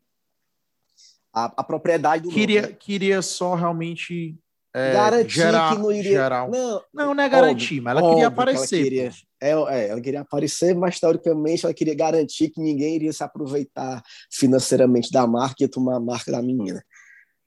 [1.33, 2.79] a, a propriedade do queria, nome, né?
[2.79, 4.37] queria só realmente
[4.77, 6.11] é, garantir gerar, que não iria.
[6.11, 8.75] gerar um- Não, Não, não é garantir, mas ela queria óbvio que aparecer.
[8.75, 9.11] Ela queria,
[9.41, 14.03] é, é, ela queria aparecer, mas teoricamente ela queria garantir que ninguém iria se aproveitar
[14.31, 16.83] financeiramente da marca e ia tomar a marca da menina.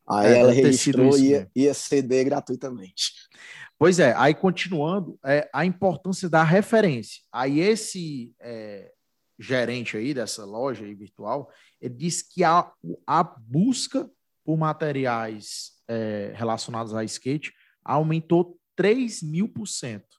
[0.09, 3.13] Aí É, ela registrou e ia, ia ceder gratuitamente.
[3.79, 7.23] Pois é, aí continuando, é, a importância da referência.
[7.31, 8.91] Aí esse é,
[9.39, 12.73] gerente aí dessa loja aí virtual, ele disse que a,
[13.07, 14.09] a busca
[14.45, 17.53] por materiais é, relacionados a skate
[17.85, 20.19] aumentou 3 mil por cento.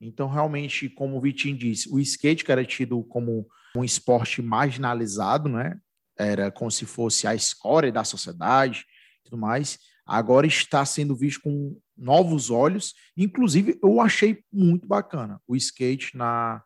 [0.00, 5.48] Então, realmente, como o Vitinho disse, o skate, que era tido como um esporte marginalizado,
[5.48, 5.78] né?
[6.18, 8.84] Era como se fosse a escória da sociedade
[9.26, 12.94] tudo mais, agora está sendo visto com novos olhos.
[13.16, 16.62] Inclusive, eu achei muito bacana o skate na,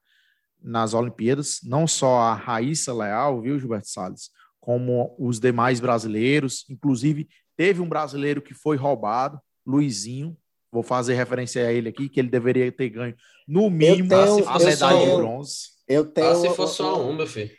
[0.63, 6.65] nas Olimpíadas, não só a Raíssa Leal, viu, Gilberto Salles, como os demais brasileiros.
[6.69, 7.29] Inclusive,
[7.61, 10.35] teve um brasileiro que foi roubado, Luizinho.
[10.73, 13.15] Vou fazer referência a ele aqui, que ele deveria ter ganho,
[13.47, 15.57] no mínimo, tenho- a medalha de bronze.
[15.87, 16.29] Eu tenho.
[16.31, 17.51] Ah, se for só um, meu filho.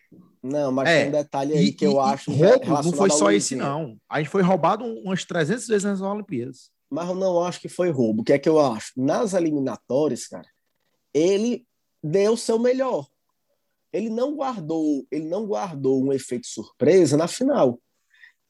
[0.42, 2.32] Não, mas É, tem um detalhe aí E, que eu e- acho.
[2.32, 3.96] roubo não foi só esse, não.
[4.10, 6.72] A gente foi roubado umas 300 vezes nas Olimpíadas.
[6.90, 8.22] Mas eu não acho que foi roubo.
[8.22, 8.94] O que é que eu acho?
[8.98, 10.48] Nas eliminatórias, cara,
[11.14, 11.64] ele
[12.04, 13.06] deu o seu melhor.
[13.94, 17.80] Ele não guardou, ele não guardou um efeito surpresa na final.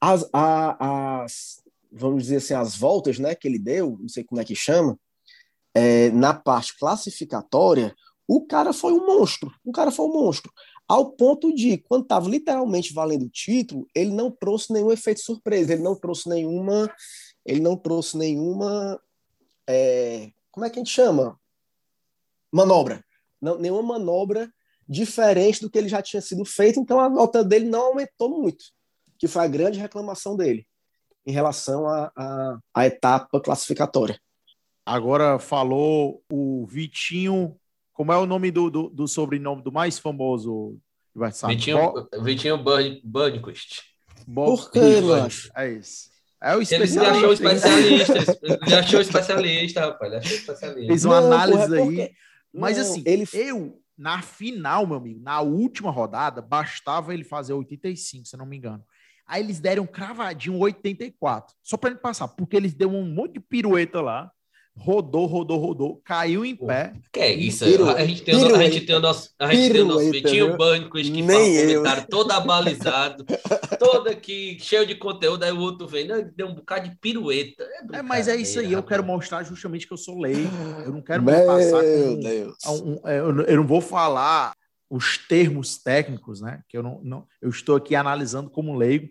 [0.02, 1.62] As, a- as
[1.92, 4.98] vamos dizer assim, as voltas, né, que ele deu, não sei como é que chama,
[5.74, 7.94] é, na parte classificatória,
[8.26, 9.52] o cara foi um monstro.
[9.64, 10.50] O cara foi um monstro.
[10.88, 15.72] Ao ponto de, quando estava literalmente valendo o título, ele não trouxe nenhum efeito surpresa,
[15.74, 16.90] ele não trouxe nenhuma
[17.44, 19.00] ele não trouxe nenhuma.
[19.68, 21.38] é, como é que a gente chama?
[22.52, 23.04] Manobra.
[23.40, 24.52] Não, nenhuma manobra
[24.88, 28.64] diferente do que ele já tinha sido feito, então a nota dele não aumentou muito,
[29.22, 30.66] que foi a grande reclamação dele
[31.24, 34.18] em relação à a, a, etapa classificatória.
[34.84, 37.56] Agora falou o Vitinho.
[37.92, 40.76] Como é o nome do, do, do sobrenome do mais famoso
[41.14, 41.56] adversário?
[41.56, 43.82] Vitinho, Vitinho Burn- Burnquist.
[44.34, 45.52] Por quê, macho?
[45.56, 46.10] É isso.
[46.42, 47.16] É o Ele especialista.
[47.16, 48.36] achou especialista.
[48.66, 50.12] Ele achou especialista, rapaz.
[50.12, 50.86] Ele achou especialista.
[50.88, 51.84] Fez uma Não, análise porra, é aí.
[51.86, 52.12] porque-
[52.52, 57.52] Mas Não, assim, ele eu, na final, meu amigo, na última rodada, bastava ele fazer
[57.52, 58.84] 85, se não me engano.
[59.26, 63.40] Aí eles deram cravadinho 84, só para ele passar, porque eles deu um monte de
[63.40, 64.30] pirueta lá,
[64.76, 66.94] rodou, rodou, rodou, caiu em pé.
[67.12, 67.64] Que é isso?
[67.64, 69.98] Piru- a gente tem o a gente tem o nosso, a gente tem o nosso
[70.10, 70.56] pirueta, Vitinho?
[70.56, 73.24] Burnquist que Nem fala um comentário todo abalizado,
[73.78, 77.66] todo aqui cheio de conteúdo, aí o outro vem, né, deu um bocado de pirueta.
[77.92, 80.50] É, mas é isso aí, eu quero mostrar justamente que eu sou leigo.
[80.84, 82.56] Eu não quero Meu me passar com Deus.
[82.66, 84.52] um- é, eu não- eu não vou falar
[84.92, 86.62] os termos técnicos, né?
[86.68, 89.10] Que eu não, não eu estou aqui analisando como leigo.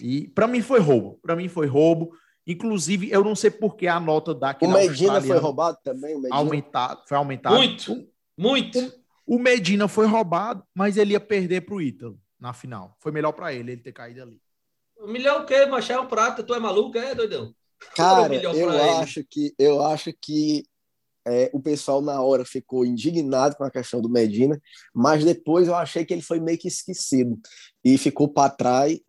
[0.00, 1.18] E para mim foi roubo.
[1.20, 2.16] Para mim foi roubo.
[2.46, 6.14] Inclusive, eu não sei por que a nota O daquele Medina foi roubado também?
[6.14, 6.36] O Medina?
[6.36, 7.54] aumentado, foi aumentado.
[7.54, 8.08] Muito.
[8.34, 8.94] Muito.
[9.26, 12.96] O Medina foi roubado, mas ele ia perder para o Ítalo na final.
[12.98, 14.40] Foi melhor para ele ele ter caído ali.
[15.06, 15.66] Milhão o quê?
[15.66, 17.54] Macho é um prato, tu é maluco, é, doidão?
[17.94, 18.80] Cara, eu ele.
[18.80, 20.64] acho que eu acho que
[21.30, 24.60] é, o pessoal na hora ficou indignado com a questão do Medina,
[24.94, 27.38] mas depois eu achei que ele foi meio que esquecido
[27.84, 29.00] e ficou para trás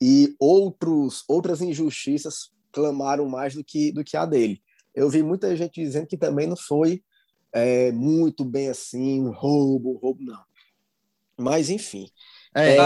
[0.00, 4.62] e outros outras injustiças clamaram mais do que do que a dele.
[4.94, 7.02] Eu vi muita gente dizendo que também não foi
[7.52, 10.42] é, muito bem assim, um roubo, um roubo não.
[11.36, 12.08] Mas enfim,
[12.54, 12.76] É, É,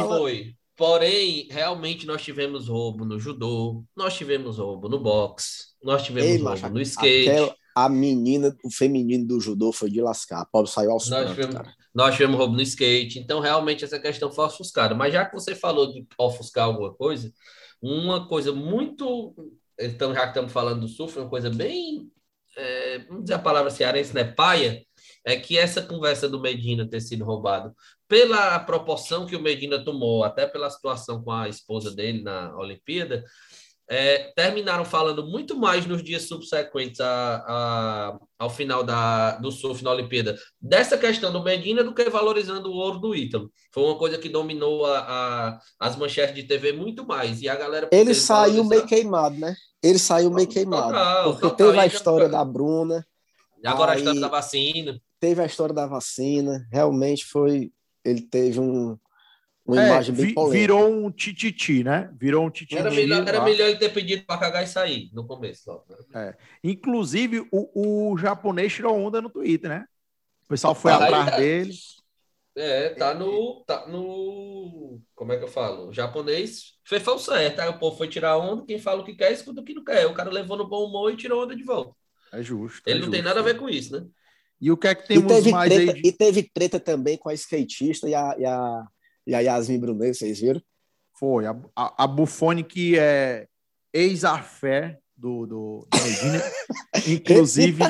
[0.00, 0.54] fala- foi.
[0.76, 6.36] Porém, realmente nós tivemos roubo no judô, nós tivemos roubo no boxe, nós tivemos ei,
[6.38, 10.40] roubo macho, no skate, aquela, a menina, o feminino do judô foi de lascar.
[10.40, 11.74] A pobre saiu aos Nós prantos, tivemos- cara.
[11.94, 13.18] nós tivemos roubo no skate.
[13.18, 14.94] Então, realmente, essa questão foi ofuscada.
[14.94, 17.32] Mas já que você falou de ofuscar alguma coisa,
[17.80, 19.34] uma coisa muito.
[19.78, 22.08] Então, já que estamos falando do surf, uma coisa bem.
[22.54, 24.24] é, vamos dizer a palavra cearense, né?
[24.24, 24.84] Paia,
[25.24, 27.74] é que essa conversa do Medina ter sido roubado,
[28.06, 33.24] pela proporção que o Medina tomou, até pela situação com a esposa dele na Olimpíada,
[33.94, 39.84] é, terminaram falando muito mais nos dias subsequentes a, a- ao final da, do surf
[39.84, 43.50] na Olimpíada dessa questão do Medina do que valorizando o ouro do Ítalo.
[43.70, 47.42] Foi uma coisa que dominou a, as manchetes de TV muito mais.
[47.42, 47.88] E a galera.
[47.92, 49.54] Ele saiu meio valorizado- queimado, né?
[49.82, 50.88] Ele saiu meio queimado.
[50.88, 53.06] Total, porque total, teve a ele já- história da Bruna,
[53.64, 55.00] Agora a história da vacina.
[55.20, 56.66] teve a história da vacina.
[56.72, 57.70] Realmente foi.
[58.04, 58.96] Ele teve um,
[59.72, 60.58] uma É, imagem bem vi- polêmica.
[60.60, 62.10] virou um tititi, né?
[62.18, 62.76] Virou um tititi.
[62.78, 63.44] Era melhor, era lá.
[63.44, 65.70] melhor ele ter pedido para cagar e sair no começo.
[65.70, 66.34] logo, né?
[66.62, 69.84] Inclusive, o, o japonês tirou onda no Twitter, né?
[70.44, 71.36] O pessoal foi Aí atrás tá.
[71.38, 71.72] dele.
[72.54, 75.00] É, tá no, tá no.
[75.14, 75.88] Como é que eu falo?
[75.88, 77.60] O japonês fez o certo.
[77.60, 78.64] Aí o povo foi tirar onda.
[78.66, 80.06] Quem fala o que quer, escuta o que não quer.
[80.06, 81.94] O cara levou no bom humor e tirou onda de volta.
[82.32, 82.82] É justo.
[82.86, 83.12] Ele é não justo.
[83.12, 84.06] tem nada a ver com isso, né?
[84.60, 86.02] E o que é que E temos teve, mais treta, aí?
[86.02, 88.84] de- e teve treta também com a skatista e a, e a,
[89.26, 90.60] e a Yasmin Brunet, vocês viram?
[91.18, 91.46] Foi.
[91.46, 93.46] A, a, a Buffoni, que é
[93.92, 96.42] ex-afé do, do, do Medina.
[97.06, 97.82] Inclusive,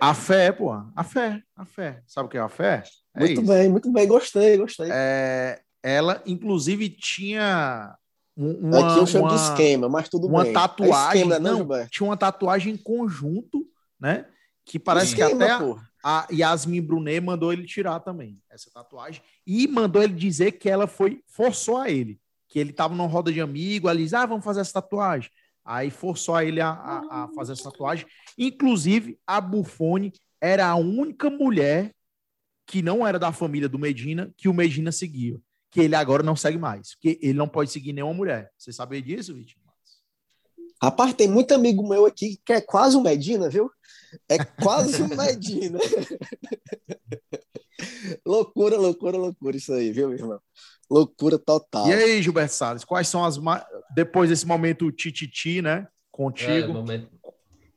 [0.00, 0.70] a fé, pô.
[0.94, 2.02] A fé, a fé.
[2.06, 2.82] Sabe o que é a fé?
[3.14, 3.50] É muito isso.
[3.52, 4.88] bem, muito bem, gostei, gostei.
[4.90, 7.96] É, ela, inclusive, tinha
[8.36, 10.50] um- uma, Aqui eu chamo uma, de esquema, mas tudo uma bem.
[10.50, 11.22] É tatuagem.
[11.22, 11.90] esquema, não, não, Gilberto?
[11.90, 13.66] tinha uma tatuagem em conjunto,
[14.00, 14.26] né?
[14.64, 15.80] Que parece que Esquema, até a, pô.
[16.02, 20.86] A Yasmin Brunet mandou ele tirar também essa tatuagem e mandou ele dizer que ela
[20.86, 24.44] foi forçou a ele, que ele tava numa roda de amigo, ali diz, ah, vamos
[24.44, 25.30] fazer essa tatuagem.
[25.64, 28.06] Aí forçou a ele a, a- a fazer essa tatuagem.
[28.36, 31.92] Inclusive, a Buffoni era a única mulher
[32.66, 35.38] que não era da família do Medina que o Medina seguia,
[35.70, 38.50] que ele agora não segue mais, porque ele não pode seguir nenhuma mulher.
[38.56, 39.60] Você sabia disso, Vitinho?
[40.82, 43.70] Rapaz, tem muito amigo meu aqui que é quase um Medina, viu?
[44.28, 45.78] É quase um Medina.
[48.26, 50.40] loucura, loucura, loucura isso aí, viu, meu irmão?
[50.90, 51.86] Loucura total.
[51.88, 53.64] E aí, Gilberto Salles, quais são as ma...
[53.94, 55.86] depois desse momento tititi, né?
[55.86, 56.72] É, Contigo.
[56.72, 57.08] momento...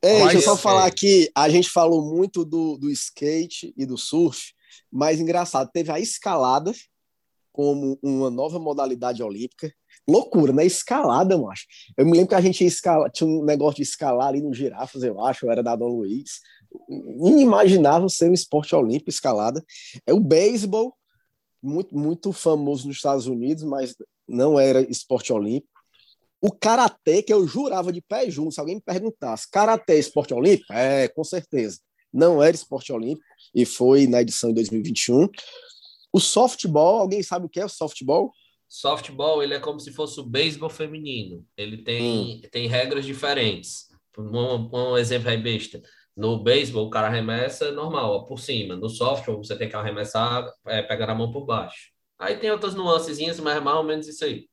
[0.02, 3.86] Ei, deixa eu só Mas- falar aqui, a gente falou muito do, do skate e
[3.86, 4.52] do surf,
[4.92, 6.72] mas engraçado, teve a escalada
[7.50, 9.72] como uma nova modalidade olímpica.
[10.06, 10.66] Loucura, né?
[10.66, 11.64] Escalada, macho.
[11.96, 14.52] Eu me lembro que a gente ia escalar, tinha um negócio de escalar ali no
[14.52, 16.40] Girafas, eu acho, era da Dom Luiz.
[16.88, 19.64] Inimaginável ser um esporte olímpico, escalada.
[20.06, 20.94] É o beisebol,
[21.62, 23.94] muito, muito famoso nos Estados Unidos, mas
[24.28, 25.72] não era esporte olímpico.
[26.40, 30.34] O karatê, que eu jurava de pé junto, se alguém me perguntasse, karatê é esporte
[30.34, 30.70] olímpico?
[30.74, 31.78] É, com certeza.
[32.12, 35.26] Não era esporte olímpico e foi na edição de 2021.
[36.12, 38.30] O softball, alguém sabe o que é o softball?
[38.68, 41.44] Softball, ele é como se fosse o beisebol feminino.
[41.56, 43.88] Ele tem, tem regras diferentes.
[44.18, 45.82] Um, um exemplo aí besta.
[46.16, 48.76] No beisebol, o cara arremessa normal, ó, por cima.
[48.76, 51.90] No softball, você tem que arremessar é, pegando a mão por baixo.
[52.18, 54.48] Aí tem outras nuancezinhas, mas é mais ou menos isso aí.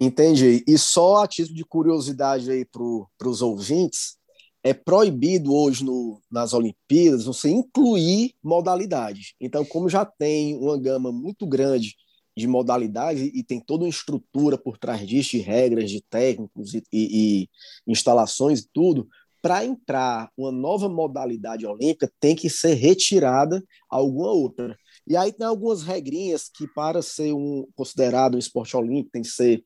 [0.00, 0.64] Entendi.
[0.66, 4.16] E só a título de curiosidade aí para os ouvintes,
[4.64, 9.34] é proibido hoje no, nas Olimpíadas você incluir modalidades.
[9.40, 11.94] Então, como já tem uma gama muito grande
[12.36, 16.82] de modalidades e tem toda uma estrutura por trás disso, de regras, de técnicos e,
[16.92, 17.48] e, e
[17.86, 19.08] instalações e tudo,
[19.42, 24.78] para entrar uma nova modalidade olímpica tem que ser retirada alguma outra.
[25.06, 29.28] E aí tem algumas regrinhas que para ser um considerado um esporte olímpico tem que
[29.28, 29.64] ser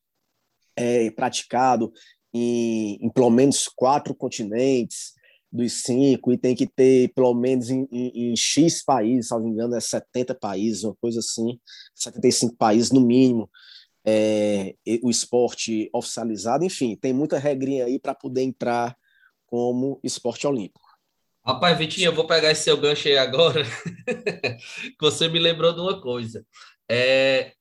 [0.74, 1.92] é, praticado
[2.32, 5.12] em, em, pelo menos quatro continentes
[5.50, 9.74] dos cinco e tem que ter pelo menos em, em, em X países, me engano,
[9.74, 11.58] é 70 países, uma coisa assim,
[11.94, 13.50] 75 países no mínimo,
[14.04, 18.96] é, o esporte oficializado, enfim, tem muita regrinha aí para poder entrar
[19.46, 20.86] como esporte olímpico.
[21.44, 23.62] Rapaz, Vitinho, eu vou pegar esse seu gancho aí agora,
[24.04, 26.44] que você me lembrou de uma coisa.
[26.88, 27.52] É,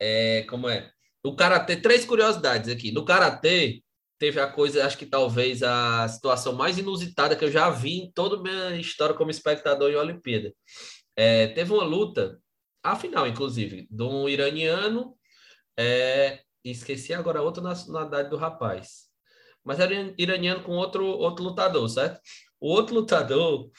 [0.00, 0.90] é, como é?
[1.22, 2.90] O Karatê, três curiosidades aqui.
[2.90, 3.82] No Karatê,
[4.20, 8.12] teve a coisa, acho que talvez a situação mais inusitada que eu já vi em
[8.12, 10.54] toda a minha história como espectador em Olimpíada.
[11.16, 12.38] É, teve uma luta,
[12.82, 15.16] a final, inclusive, de um iraniano,
[15.74, 19.08] é, esqueci agora a outra nacionalidade do rapaz,
[19.64, 22.20] mas era iraniano com outro, outro lutador, certo?
[22.60, 23.70] O outro lutador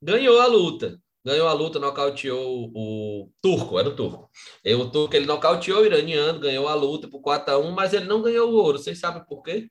[0.00, 4.30] ganhou a luta, ganhou a luta, nocauteou o, turco, era o turco.
[4.64, 7.92] E o turco, ele nocauteou o iraniano, ganhou a luta por 4 a 1 mas
[7.92, 8.78] ele não ganhou o ouro.
[8.78, 9.68] Vocês sabem por quê?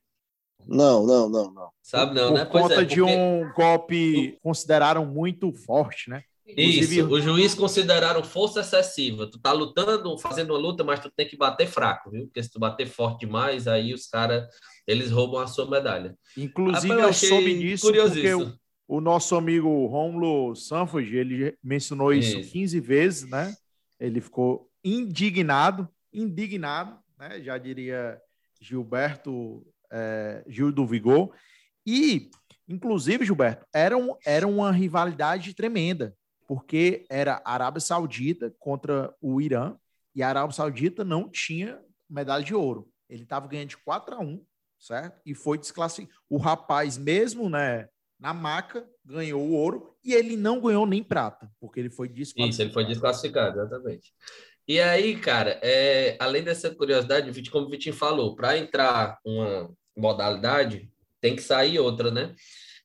[0.66, 1.68] Não, não, não, não.
[1.82, 2.44] Sabe não, por né?
[2.46, 3.14] conta é, de porque...
[3.14, 6.24] um golpe consideraram muito forte, né?
[6.46, 6.98] Inclusive...
[6.98, 9.26] Isso, o juiz consideraram força excessiva.
[9.26, 12.26] Tu tá lutando, fazendo uma luta, mas tu tem que bater fraco, viu?
[12.26, 14.46] Porque se tu bater forte demais, aí os caras,
[14.86, 16.16] eles roubam a sua medalha.
[16.36, 18.52] Inclusive, eu, eu soube disso porque o,
[18.88, 23.54] o, nosso amigo Romulo Sanford, ele mencionou isso, isso 15 vezes, né?
[23.98, 27.40] Ele ficou indignado, indignado, né?
[27.40, 28.20] Já diria
[28.60, 31.32] Gilberto é, Gil do Vigor.
[31.86, 32.30] E,
[32.66, 36.16] inclusive, Gilberto, era, um, era uma rivalidade tremenda,
[36.48, 39.76] porque era Arábia Saudita contra o Irã,
[40.14, 41.78] e a Arábia Saudita não tinha
[42.08, 42.88] medalha de ouro.
[43.08, 44.44] Ele estava ganhando de 4 a 1,
[44.78, 45.20] certo?
[45.24, 46.18] E foi desclassificado.
[46.28, 47.88] O rapaz, mesmo né,
[48.18, 52.50] na maca, ganhou o ouro e ele não ganhou nem prata, porque ele foi desclassificado.
[52.50, 54.12] Isso, ele foi desclassificado, exatamente.
[54.66, 60.90] E aí, cara, é, além dessa curiosidade, como o Vitinho falou, para entrar uma modalidade,
[61.20, 62.34] tem que sair outra, né?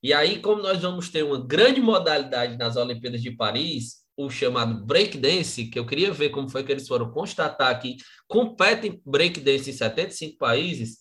[0.01, 4.85] E aí, como nós vamos ter uma grande modalidade nas Olimpíadas de Paris, o chamado
[4.85, 7.97] breakdance, que eu queria ver como foi que eles foram constatar que
[8.27, 10.97] competem breakdance em 75 países,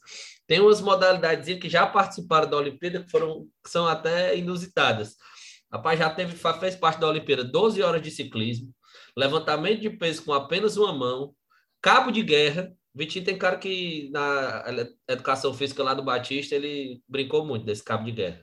[0.46, 5.16] tem umas modalidades que já participaram da Olimpíada que foram que são até inusitadas.
[5.72, 8.72] Rapaz, já teve, fez parte da Olimpíada 12 horas de ciclismo,
[9.16, 11.34] levantamento de peso com apenas uma mão,
[11.82, 12.72] cabo de guerra.
[12.96, 14.64] Vitinho tem cara que na
[15.06, 18.42] educação física lá do Batista, ele brincou muito desse cabo de guerra.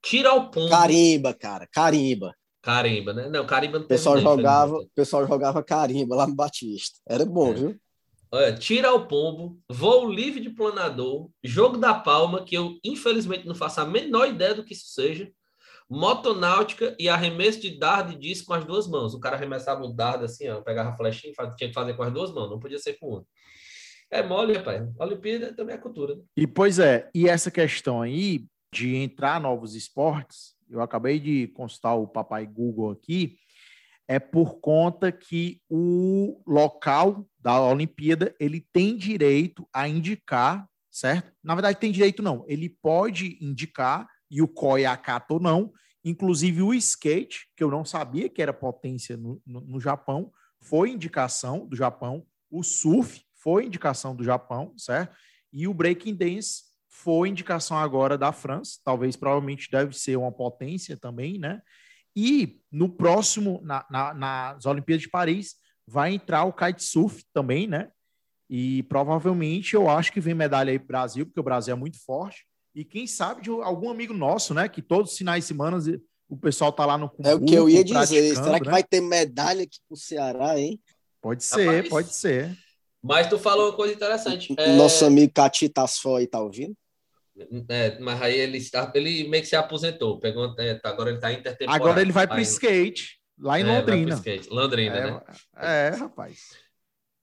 [0.00, 0.70] Tira o pombo.
[0.70, 2.32] Carimba, cara, carimba.
[2.62, 3.28] Carimba, né?
[3.28, 7.00] Não, carimba não o pessoal jogava, O pessoal jogava carimba lá no Batista.
[7.04, 7.54] Era bom, é.
[7.54, 7.80] viu?
[8.30, 13.56] Olha, tira o pombo, voo livre de planador, jogo da palma, que eu infelizmente não
[13.56, 15.28] faço a menor ideia do que isso seja,
[15.88, 19.14] motonáutica e arremesso de dardo e disco com as duas mãos.
[19.14, 22.12] O cara arremessava o dardo assim, ó, pegava a flechinha, tinha que fazer com as
[22.12, 23.26] duas mãos, não podia ser com uma.
[24.10, 24.88] É mole, rapaz.
[24.98, 26.16] A Olimpíada também é cultura.
[26.16, 26.22] Né?
[26.36, 31.94] E pois é, e essa questão aí de entrar novos esportes, eu acabei de consultar
[31.94, 33.36] o papai Google aqui,
[34.08, 41.32] é por conta que o local da Olimpíada ele tem direito a indicar, certo?
[41.42, 45.72] Na verdade, tem direito não, ele pode indicar e o COI acata ou não.
[46.04, 50.90] Inclusive o skate, que eu não sabia que era potência no, no, no Japão, foi
[50.90, 52.26] indicação do Japão.
[52.50, 55.16] O surf foi indicação do Japão, certo?
[55.52, 60.96] E o breaking dance foi indicação agora da França, talvez provavelmente deve ser uma potência
[60.96, 61.62] também, né?
[62.14, 65.54] E no próximo, na, na, nas Olimpíadas de Paris,
[65.86, 67.90] vai entrar o kitesurf também, né?
[68.48, 71.78] E provavelmente eu acho que vem medalha aí para o Brasil, porque o Brasil é
[71.78, 72.44] muito forte.
[72.74, 74.68] E quem sabe de algum amigo nosso, né?
[74.68, 75.78] Que todos os finais de semana
[76.28, 78.34] o pessoal tá lá no É o que eu ia dizer.
[78.34, 78.72] Será que né?
[78.72, 80.80] vai ter medalha aqui pro Ceará, hein?
[81.20, 82.56] Pode ser, Rapaz, pode ser.
[83.02, 84.54] Mas tu falou uma coisa interessante.
[84.58, 84.76] É...
[84.76, 86.76] Nosso amigo Cati Tasfó aí tá ouvindo?
[87.68, 90.18] É, mas aí ele, está, ele meio que se aposentou.
[90.18, 91.82] Pegou, é, tá, agora ele tá intertemporada.
[91.82, 94.22] Agora ele vai pro skate, lá em é, Londrina.
[94.50, 95.22] Londrina, é, né?
[95.56, 96.38] É, rapaz.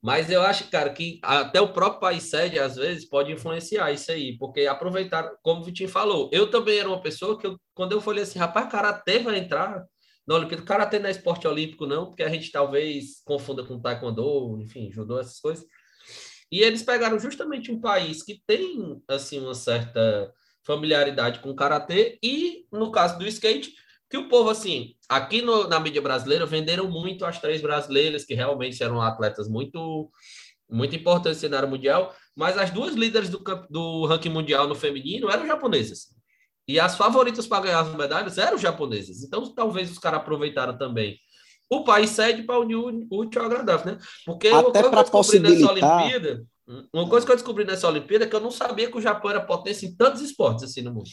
[0.01, 4.11] Mas eu acho, cara, que até o próprio país sede, às vezes, pode influenciar isso
[4.11, 7.91] aí, porque aproveitar, como o Vitinho falou, eu também era uma pessoa que, eu, quando
[7.91, 9.83] eu falei assim, rapaz, karatê vai entrar
[10.27, 14.59] na Olimpíada, karatê não é esporte olímpico, não, porque a gente talvez confunda com taekwondo,
[14.61, 15.65] enfim, judô, essas coisas.
[16.51, 20.33] E eles pegaram justamente um país que tem, assim, uma certa
[20.65, 23.73] familiaridade com karatê e, no caso do skate,
[24.09, 28.33] que o povo, assim, aqui no, na mídia brasileira, venderam muito as três brasileiras, que
[28.33, 30.09] realmente eram atletas muito,
[30.69, 35.29] muito importantes no cenário mundial, mas as duas líderes do, do ranking mundial no feminino
[35.29, 36.16] eram japonesas.
[36.67, 39.23] E as favoritas para ganhar as medalhas eram japonesas.
[39.23, 41.17] Então, talvez os caras aproveitaram também
[41.69, 43.99] o país sede para unir o útil ao agradável, né?
[44.25, 46.45] Porque Até uma coisa que eu descobri nessa Olimpíada,
[46.93, 49.31] uma coisa que eu descobri nessa Olimpíada é que eu não sabia que o Japão
[49.31, 51.09] era potência em tantos esportes assim no mundo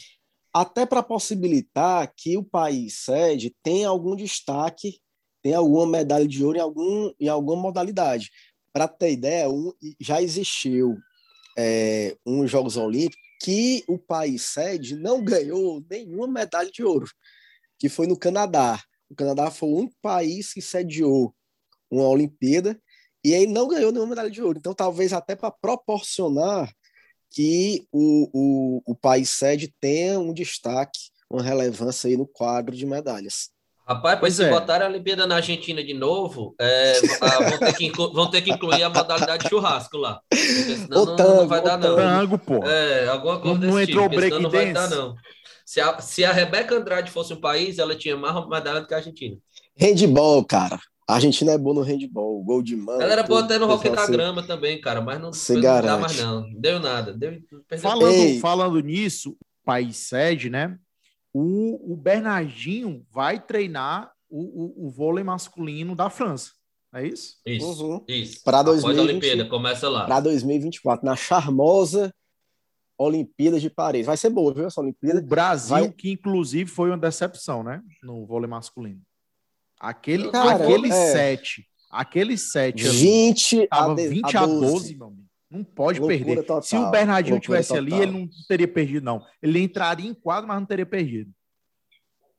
[0.55, 5.01] até para possibilitar que o país sede tenha algum destaque,
[5.43, 8.31] tenha alguma medalha de ouro em, algum, em alguma modalidade.
[8.73, 10.97] Para ter ideia, um, já existiu
[11.59, 17.07] é, uns Jogos Olímpicos que o país sede não ganhou nenhuma medalha de ouro,
[17.79, 18.83] que foi no Canadá.
[19.11, 21.35] O Canadá foi o único país que sediou
[21.91, 22.81] uma Olimpíada
[23.23, 24.59] e aí não ganhou nenhuma medalha de ouro.
[24.59, 26.73] Então, talvez até para proporcionar
[27.31, 32.87] que o, o, o país sede tenha um destaque, uma relevância aí no quadro de
[32.87, 33.51] medalhas.
[33.87, 34.51] Rapaz, pois se é.
[34.51, 36.95] botarem a Olimpíada na Argentina de novo, é,
[37.51, 40.21] vão, ter que vão, ter que incluir a modalidade churrasco lá.
[40.33, 41.95] senão o tango, não, vai dar, não.
[41.95, 42.65] Tango, pô.
[42.67, 45.15] É, alguma coisa não, não entrou tipo, break não vai dar, não.
[45.67, 48.95] Se a, se a Rebeca Andrade fosse um país, ela tinha mais medalha do que
[48.95, 49.37] a Argentina.
[49.79, 50.81] Handball, cara.
[51.07, 52.99] A Argentina é boa no handball, gol de mão.
[52.99, 56.19] Ela era boa até no rock da grama também, cara, mas não, não dá mais
[56.19, 56.51] não.
[56.55, 57.13] Deu nada.
[57.13, 57.39] Deu,
[57.79, 60.79] falando, falando nisso, país sede, né?
[61.35, 66.53] O, o Bernardinho vai treinar o, o, o vôlei masculino da França.
[66.95, 67.37] É isso?
[67.45, 67.85] Isso.
[67.85, 68.05] Uhum.
[68.07, 68.43] isso.
[68.45, 70.07] Para 2020, Olimpíada, começa lá.
[70.07, 72.15] Para 2024, na charmosa
[72.97, 74.07] Olimpíada de Paris.
[74.07, 75.19] Vai ser boa, viu, essa Olimpíada?
[75.19, 75.91] O Brasil, vai...
[75.91, 77.83] que inclusive foi uma decepção, né?
[78.03, 79.03] No vôlei masculino.
[79.81, 81.13] Aquele, Cara, aquele é.
[81.13, 81.67] sete.
[81.91, 82.89] Aquele sete.
[82.89, 85.24] 20 tava a, 20 a 12, 12 meu amigo.
[85.55, 86.43] Não pode Loucura perder.
[86.43, 86.63] Total.
[86.63, 87.85] Se o Bernardinho tivesse total.
[87.85, 89.25] ali, ele não teria perdido, não.
[89.41, 91.31] Ele entraria em quadro, mas não teria perdido.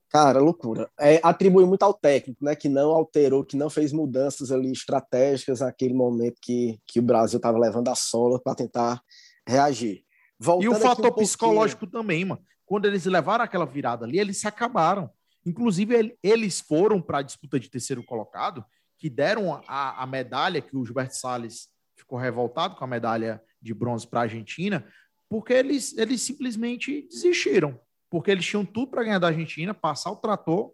[0.09, 0.89] Cara, loucura.
[0.99, 2.55] É, atribui muito ao técnico, né?
[2.55, 7.37] Que não alterou, que não fez mudanças ali estratégicas naquele momento que, que o Brasil
[7.37, 9.01] estava levando a sola para tentar
[9.47, 10.03] reagir.
[10.37, 12.41] Voltando e o fator um psicológico também, mano.
[12.65, 15.09] Quando eles levaram aquela virada ali, eles se acabaram.
[15.45, 18.65] Inclusive, eles foram para a disputa de terceiro colocado,
[18.97, 21.69] que deram a, a medalha, que o Gilberto Salles
[22.05, 24.87] ficou revoltado com a medalha de bronze para a Argentina,
[25.27, 27.79] porque eles, eles simplesmente desistiram.
[28.09, 30.71] Porque eles tinham tudo para ganhar da Argentina, passar o trator,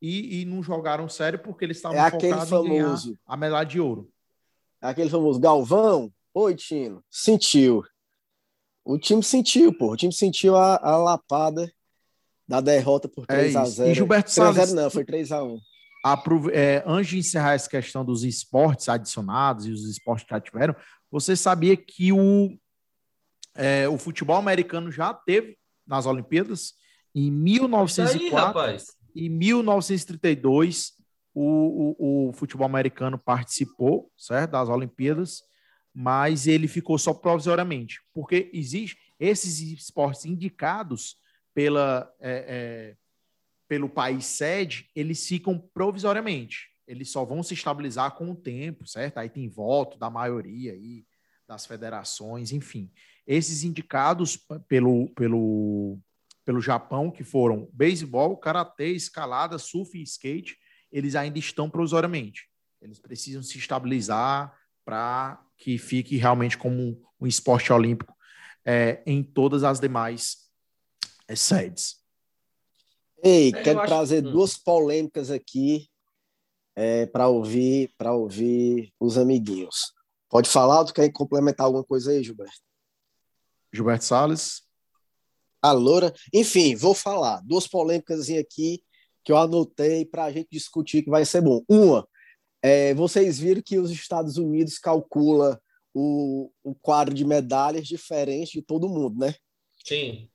[0.00, 3.18] e, e não jogaram sério porque eles estavam É focados em ganhar famoso.
[3.24, 4.10] a medalha de ouro.
[4.80, 6.12] Aquele famoso Galvão.
[6.34, 7.04] Oi, Tino.
[7.08, 7.84] Sentiu.
[8.84, 9.92] O time sentiu, pô.
[9.92, 11.72] O time sentiu a, a lapada
[12.48, 13.72] da derrota por É 3 a isso.
[13.76, 15.60] 0 E Gilberto 3 a 0 Salles- não, foi 3 a 1
[16.02, 20.40] Aprove- é, antes de encerrar essa questão dos esportes adicionados e os esportes que já
[20.40, 20.74] tiveram,
[21.10, 22.56] você sabia que o,
[23.54, 26.74] é, o futebol americano já teve nas Olimpíadas
[27.14, 28.86] em Isso aí, 1904 rapaz.
[29.14, 30.92] em 1932
[31.34, 35.42] o, o, o futebol americano participou certo, das Olimpíadas,
[35.94, 41.16] mas ele ficou só provisoriamente, porque existe esses esportes indicados
[41.54, 42.96] pela, é, é,
[43.72, 46.68] pelo país sede, eles ficam provisoriamente.
[46.86, 49.16] Eles só vão se estabilizar com o tempo, certo?
[49.16, 51.06] Aí tem voto da maioria aí,
[51.48, 52.92] das federações, enfim.
[53.26, 54.36] Esses indicados
[54.68, 55.98] pelo, pelo,
[56.44, 60.58] pelo Japão, que foram beisebol, karatê, escalada, surf e skate,
[60.92, 62.50] eles ainda estão provisoriamente.
[62.78, 64.54] Eles precisam se estabilizar
[64.84, 68.14] para que fique realmente como um, um esporte olímpico
[68.66, 70.50] é, em todas as demais
[71.26, 72.01] é, sedes.
[73.22, 75.88] Ei, É, quero acho- trazer duas polêmicas aqui
[76.74, 79.92] é, para ouvir, para ouvir os amiguinhos.
[80.28, 82.60] Pode falar ou tu quer complementar alguma coisa aí, Gilberto?
[83.72, 84.62] Gilberto Salles.
[85.60, 88.82] A Loura, enfim, vou falar duas polêmicas aqui
[89.24, 91.62] que eu anotei para a gente discutir que vai ser bom.
[91.68, 92.08] Uma,
[92.60, 95.60] é, vocês viram que os Estados Unidos calcula
[95.94, 99.34] o, o quadro de medalhas diferente de todo mundo, né?
[99.84, 100.28] Sim.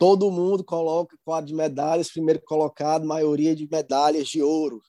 [0.00, 4.80] Todo mundo coloca quadro de medalhas, primeiro colocado, maioria de medalhas de ouro.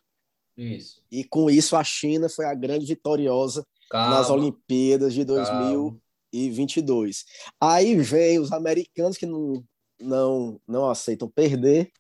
[0.56, 1.04] Isso.
[1.12, 6.00] E com isso a China foi a grande vitoriosa Calma, nas Olimpíadas de calma.
[6.32, 7.26] 2022.
[7.60, 9.62] Aí vem os americanos que não,
[10.00, 11.92] não, não aceitam perder.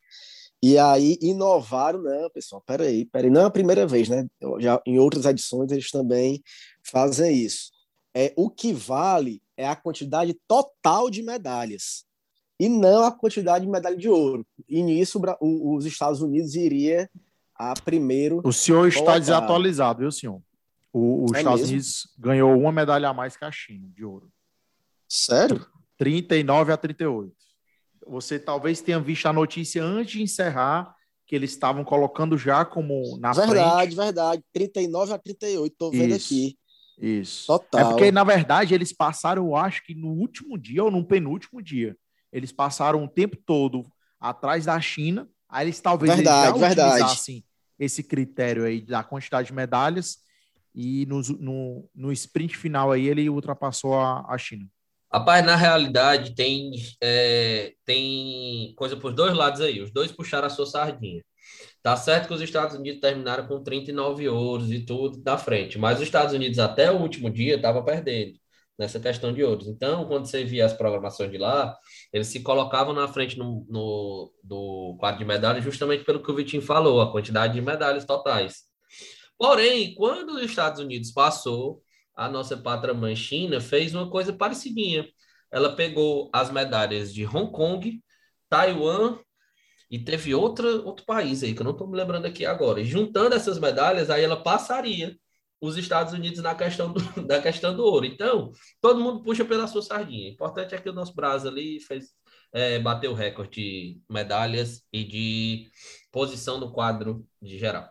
[0.63, 4.25] E aí inovaram, não, pessoal, peraí, peraí, não é a primeira vez, né?
[4.59, 6.41] Já em outras edições eles também
[6.81, 7.71] fazem isso.
[8.15, 12.09] É, o que vale é a quantidade total de medalhas
[12.61, 14.45] e não a quantidade de medalha de ouro.
[14.69, 17.09] E nisso o os Estados Unidos iria
[17.55, 19.19] a primeiro O senhor está Colocado.
[19.21, 20.41] desatualizado, viu, senhor?
[20.93, 21.73] O, os É Estados mesmo?
[21.73, 24.29] Unidos ganhou uma medalha a mais que a China de ouro.
[25.09, 25.65] Sério?
[25.97, 27.33] 39 a 38.
[28.07, 30.93] Você talvez tenha visto a notícia antes de encerrar,
[31.25, 33.95] que eles estavam colocando já como na verdade, frente.
[33.95, 34.43] verdade.
[34.53, 36.25] 39 a 38, tô vendo Isso.
[36.33, 36.57] aqui.
[36.99, 37.47] Isso.
[37.47, 37.81] Total.
[37.81, 41.61] É porque, na verdade, eles passaram, eu acho que no último dia ou no penúltimo
[41.61, 41.95] dia,
[42.31, 43.85] eles passaram o tempo todo
[44.19, 45.27] atrás da China.
[45.49, 46.89] Aí eles talvez Verdade, eles já verdade.
[46.95, 47.43] utilizassem
[47.77, 50.19] esse critério aí da quantidade de medalhas
[50.73, 54.67] e no, no, no sprint final aí ele ultrapassou a, a China.
[55.13, 56.71] Rapaz, na realidade, tem,
[57.03, 59.81] é, tem coisa por dois lados aí.
[59.81, 61.21] Os dois puxaram a sua sardinha.
[61.83, 65.97] Tá certo que os Estados Unidos terminaram com 39 ouros e tudo da frente, mas
[65.97, 68.39] os Estados Unidos até o último dia estava perdendo
[68.81, 69.67] nessa questão de ouros.
[69.67, 71.77] Então, quando você via as programações de lá,
[72.11, 76.35] eles se colocavam na frente no, no- do quadro de medalhas justamente pelo que o
[76.35, 78.63] Vitinho falou, a quantidade de medalhas totais.
[79.37, 81.81] Porém, quando os Estados Unidos passou,
[82.15, 85.07] a nossa pátria-mãe China fez uma coisa parecidinha.
[85.51, 88.01] Ela pegou as medalhas de Hong Kong,
[88.49, 89.19] Taiwan
[89.89, 92.81] e teve outra, outro país aí, que eu não estou me lembrando aqui agora.
[92.81, 95.15] E juntando essas medalhas, aí ela passaria
[95.61, 98.05] os Estados Unidos na questão do, da questão do ouro.
[98.05, 98.51] Então,
[98.81, 100.29] todo mundo puxa pela sua sardinha.
[100.29, 102.09] O importante é que o nosso Brasil ali fez,
[102.51, 105.69] é, bateu o recorde de medalhas e de
[106.11, 107.87] posição no quadro de geral.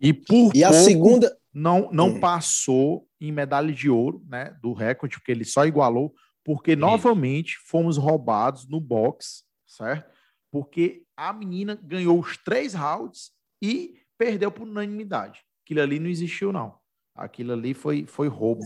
[0.00, 1.36] E por E a segunda.
[1.52, 2.20] não, não Hum.
[2.20, 6.80] passou em medalha de ouro, né, do recorde, porque ele só igualou, porque Isso.
[6.80, 10.08] novamente fomos roubados no box, certo?
[10.50, 13.32] Porque a menina ganhou os três rounds
[13.62, 15.40] e perdeu por unanimidade.
[15.64, 16.79] Aquilo ali não existiu, não.
[17.20, 18.62] Aquilo ali foi, foi roubo.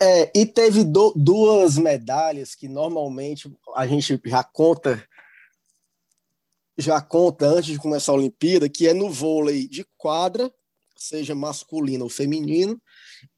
[0.00, 5.06] É, e teve do- duas medalhas que normalmente a gente já conta
[6.80, 10.50] já conta antes de começar a Olimpíada, que é no vôlei de quadra,
[10.96, 12.80] seja masculino ou feminino,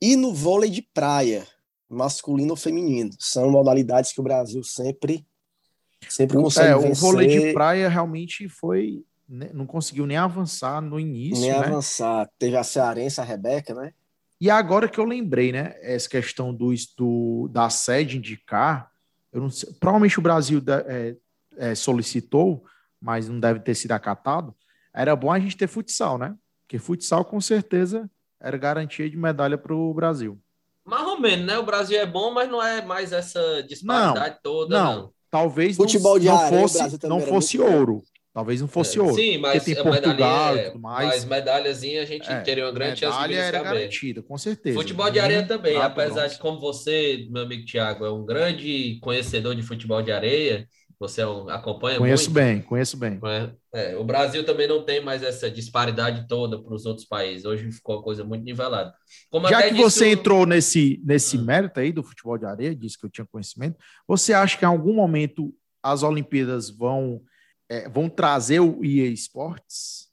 [0.00, 1.48] e no vôlei de praia,
[1.88, 3.10] masculino ou feminino.
[3.18, 5.26] São modalidades que o Brasil sempre
[6.08, 9.04] sempre consegue É, o vencer, vôlei de praia realmente foi.
[9.28, 11.56] né, Não conseguiu nem avançar no início, nem né?
[11.56, 12.28] avançar.
[12.38, 13.92] Teve a cearense, a Rebeca, né?
[14.40, 15.74] E agora que eu lembrei, né?
[15.82, 18.90] Essa questão do, do da sede indicar,
[19.32, 21.16] eu não sei, provavelmente o Brasil é,
[21.58, 22.64] é, solicitou,
[23.00, 24.54] mas não deve ter sido acatado.
[24.94, 26.34] Era bom a gente ter futsal, né?
[26.62, 28.10] Porque futsal com certeza
[28.40, 30.40] era garantia de medalha para o Brasil.
[30.84, 31.58] Mais ou menos, né?
[31.58, 35.12] O Brasil é bom, mas não é mais essa disparidade toda, Não, não.
[35.30, 38.02] talvez Futebol não, de não areia, o fosse, não fosse bom.
[38.32, 39.14] Talvez não fosse é, ouro.
[39.14, 41.08] Sim, mas tem Portugal e tudo mais.
[41.08, 44.78] Mas medalhazinha a gente é, teria uma grande chance de era garantida, com certeza.
[44.78, 49.54] Futebol de areia também, apesar de como você, meu amigo Thiago, é um grande conhecedor
[49.54, 50.68] de futebol de areia,
[51.00, 52.34] você é acompanha conheço muito.
[52.34, 53.18] bem, conheço bem.
[53.72, 57.46] É, o Brasil também não tem mais essa disparidade toda para os outros países.
[57.46, 58.92] Hoje ficou uma coisa muito nivelada.
[59.30, 61.44] Como Já que você entrou nesse, nesse hum.
[61.44, 64.68] mérito aí do futebol de areia, disse que eu tinha conhecimento, você acha que em
[64.68, 67.22] algum momento as Olimpíadas vão,
[67.70, 70.10] é, vão trazer o EA Sports?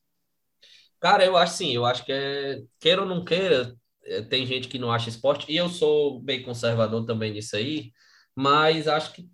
[0.99, 1.73] Cara, eu acho sim.
[1.73, 5.51] Eu acho que é, queira ou não queira, é, tem gente que não acha esporte,
[5.51, 7.91] e eu sou bem conservador também nisso aí,
[8.35, 9.27] mas acho que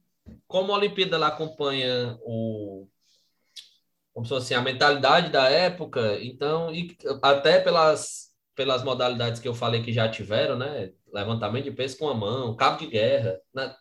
[0.47, 2.87] como a Olimpíada ela acompanha o
[4.13, 9.55] como se fosse a mentalidade da época, então e até pelas pelas modalidades que eu
[9.55, 10.91] falei que já tiveram, né?
[11.11, 13.75] Levantamento de peso com a mão, cabo de guerra, né?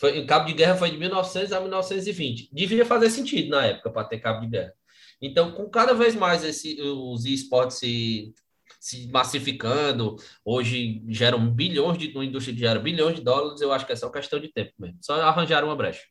[0.00, 2.48] Foi cabo de guerra foi de 1900 a 1920.
[2.52, 4.72] Devia fazer sentido na época para ter cabo de guerra.
[5.20, 8.32] Então, com cada vez mais esse, os esportes se
[8.80, 10.16] se massificando.
[10.42, 13.60] Hoje geram bilhões de uma indústria que gera bilhões de dólares.
[13.60, 14.98] Eu acho que é só questão de tempo mesmo.
[15.02, 16.02] Só arranjar uma brecha.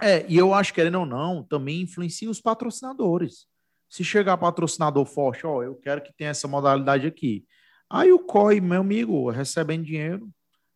[0.00, 3.46] É, e eu acho, querendo ou não, também influencia os patrocinadores.
[3.88, 7.44] Se chegar patrocinador forte, ó, eu quero que tenha essa modalidade aqui.
[7.90, 10.28] Aí o COI, meu amigo, recebendo dinheiro.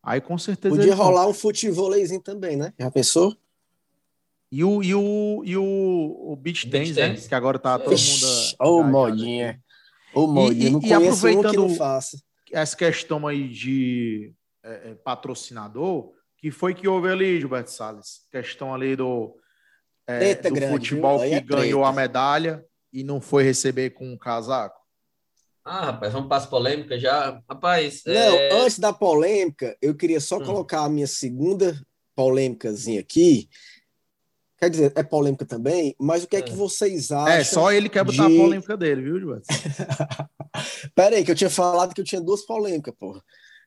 [0.02, 0.74] Aí com certeza.
[0.74, 2.72] Podia rolar um futevôleizinho também, né?
[2.78, 3.36] Já pensou?
[4.52, 7.14] E o, e o, e o, o beach, beach né?
[7.14, 8.26] Que agora tá todo mundo.
[8.58, 9.62] Ô, oh, modinha.
[10.12, 11.76] Ô, Molly, eu não e, aproveitando um
[12.52, 14.32] essa questão aí de
[14.64, 18.26] é, é, patrocinador, que foi que houve ali, Gilberto Salles?
[18.30, 19.36] Questão ali do,
[20.06, 24.18] é, do grande, futebol que é ganhou a medalha e não foi receber com um
[24.18, 24.79] casaco.
[25.72, 27.40] Ah, rapaz, vamos para as polêmicas já.
[27.48, 28.02] Rapaz.
[28.04, 28.52] Não, é...
[28.60, 30.44] antes da polêmica, eu queria só hum.
[30.44, 31.80] colocar a minha segunda
[32.16, 33.48] polêmicazinha aqui,
[34.58, 37.28] Quer dizer, é polêmica também, mas o que é, é que vocês acham?
[37.28, 38.36] É, só ele quer botar de...
[38.36, 39.46] a polêmica dele, viu, Gilberto?
[40.94, 43.22] Pera aí, que eu tinha falado que eu tinha duas polêmicas, porra.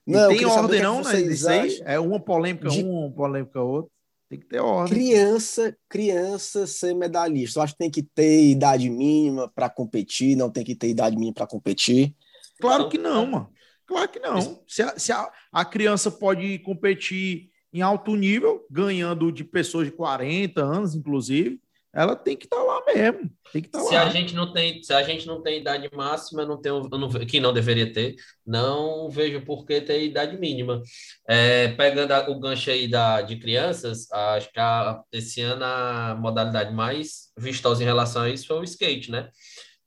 [0.06, 1.20] Não, tem ordem é não, né?
[1.22, 2.84] Isso aí é uma polêmica de...
[2.84, 3.92] uma, uma polêmica outra.
[4.34, 4.98] Tem que ter ordem.
[4.98, 7.60] Criança, criança ser medalhista.
[7.60, 11.16] Eu acho que tem que ter idade mínima para competir, não tem que ter idade
[11.16, 12.16] mínima para competir.
[12.60, 13.50] Claro que não, mano.
[13.86, 14.64] Claro que não.
[14.68, 19.92] Se a, se a, a criança pode competir em alto nível, ganhando de pessoas de
[19.92, 21.62] 40 anos, inclusive,
[21.94, 23.32] ela tem que estar tá lá mesmo.
[23.52, 24.04] Tem que tá se lá.
[24.04, 27.40] A gente não tem, se a gente não tem idade máxima, não tem, não, que
[27.40, 28.16] não deveria ter,
[28.46, 30.82] não vejo por que ter idade mínima.
[31.28, 36.18] É, pegando a, o gancho aí da, de crianças, acho que a, esse ano a
[36.20, 39.30] modalidade mais vistosa em relação a isso foi o skate, né?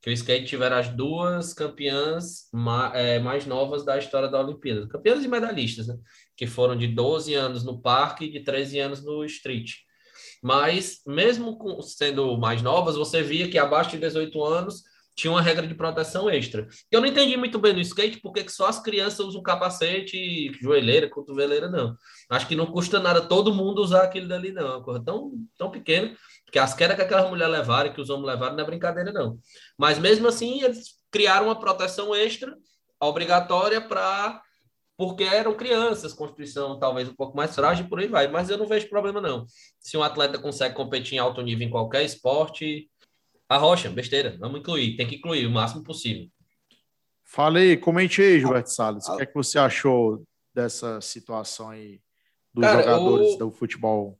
[0.00, 4.86] Que o skate tiveram as duas campeãs ma, é, mais novas da história da Olimpíada.
[4.86, 5.96] Campeãs e medalhistas, né?
[6.36, 9.85] que foram de 12 anos no parque e de 13 anos no street.
[10.42, 14.82] Mas, mesmo com, sendo mais novas, você via que abaixo de 18 anos
[15.16, 16.68] tinha uma regra de proteção extra.
[16.90, 21.08] Eu não entendi muito bem no skate porque que só as crianças usam capacete, joelheira,
[21.08, 21.96] cotoveleira, não.
[22.28, 24.66] Acho que não custa nada todo mundo usar aquilo dali, não.
[24.66, 26.14] É uma coisa tão, tão pequena,
[26.52, 29.38] que as quedas que aquelas mulheres levaram, que os homens levaram, não é brincadeira, não.
[29.78, 32.54] Mas mesmo assim, eles criaram uma proteção extra
[33.00, 34.42] obrigatória para
[34.96, 38.28] porque eram crianças, constituição talvez um pouco mais frágil, por aí vai.
[38.28, 39.44] Mas eu não vejo problema, não.
[39.78, 42.90] Se um atleta consegue competir em alto nível em qualquer esporte,
[43.48, 46.28] arrocha, besteira, vamos incluir, tem que incluir o máximo possível.
[47.24, 50.22] Falei, comente aí, Gilberto Salles, o que é que você achou
[50.54, 52.00] dessa situação aí
[52.54, 53.36] dos Cara, jogadores o...
[53.38, 54.18] do futebol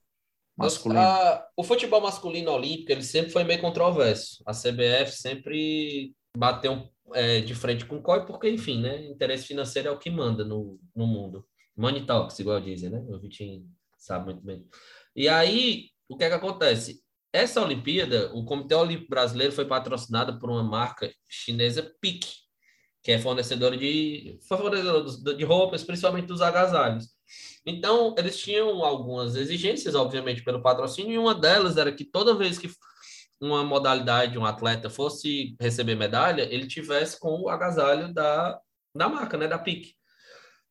[0.57, 1.01] masculino?
[1.01, 1.49] A...
[1.57, 4.43] o futebol masculino olímpico, ele sempre foi meio controverso.
[4.45, 9.07] A CBF sempre bateu um é, de frente com o COI, porque, enfim, né?
[9.07, 11.47] Interesse financeiro é o que manda no, no mundo.
[11.77, 13.05] Money talks, igual dizem, né?
[13.09, 13.67] O Vitinho
[13.99, 14.67] sabe muito bem.
[15.15, 17.03] E aí, o que é que acontece?
[17.33, 22.27] Essa Olimpíada, o Comitê Olímpico Brasileiro foi patrocinado por uma marca chinesa PIC,
[23.03, 27.09] que é fornecedora de, fornecedora de roupas, principalmente dos agasalhos.
[27.65, 32.59] Então, eles tinham algumas exigências, obviamente, pelo patrocínio, e uma delas era que toda vez
[32.59, 32.71] que
[33.41, 38.59] uma modalidade, um atleta fosse receber medalha, ele tivesse com o agasalho da,
[38.95, 39.95] da marca, né, da PIC.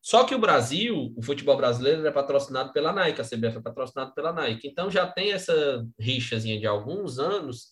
[0.02, 4.14] Só que o Brasil, o futebol brasileiro é patrocinado pela Nike, a CBF é patrocinado
[4.14, 4.68] pela Nike.
[4.68, 7.70] Então já tem essa rixazinha de alguns anos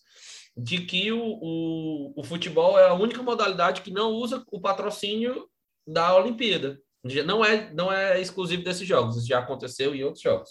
[0.56, 5.48] de que o, o, o futebol é a única modalidade que não usa o patrocínio
[5.86, 6.76] da Olimpíada.
[7.24, 10.50] Não é, não é exclusivo desses jogos, isso já aconteceu em outros jogos.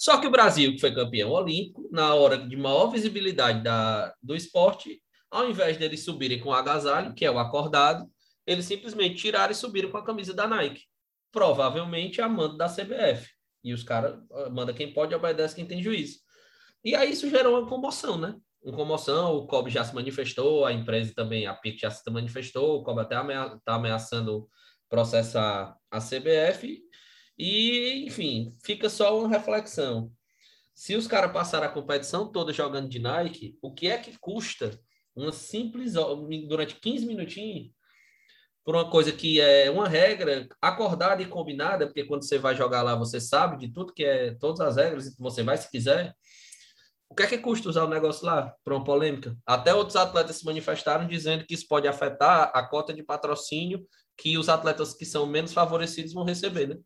[0.00, 4.34] Só que o Brasil, que foi campeão olímpico, na hora de maior visibilidade da, do
[4.34, 4.98] esporte,
[5.30, 8.10] ao invés deles subirem com o agasalho, que é o acordado,
[8.46, 10.84] eles simplesmente tiraram e subiram com a camisa da Nike.
[11.30, 13.28] Provavelmente a mando da CBF.
[13.62, 16.20] E os caras, ah, manda quem pode, obedece quem tem juízo.
[16.82, 18.34] E aí isso gerou uma comoção, né?
[18.62, 22.78] uma comoção, o COB já se manifestou, a empresa também, a PIC já se manifestou,
[22.80, 24.48] o COB até está ameaçando
[24.88, 26.82] processar a CBF,
[27.42, 30.12] e, enfim, fica só uma reflexão.
[30.74, 34.78] Se os caras passaram a competição toda jogando de Nike, o que é que custa
[35.16, 35.94] uma simples,
[36.46, 37.70] durante 15 minutinhos,
[38.62, 42.82] por uma coisa que é uma regra acordada e combinada, porque quando você vai jogar
[42.82, 46.14] lá, você sabe de tudo que é, todas as regras, você vai se quiser,
[47.08, 49.34] o que é que custa usar o negócio lá para uma polêmica?
[49.46, 53.84] Até outros atletas se manifestaram dizendo que isso pode afetar a cota de patrocínio
[54.16, 56.76] que os atletas que são menos favorecidos vão receber, né?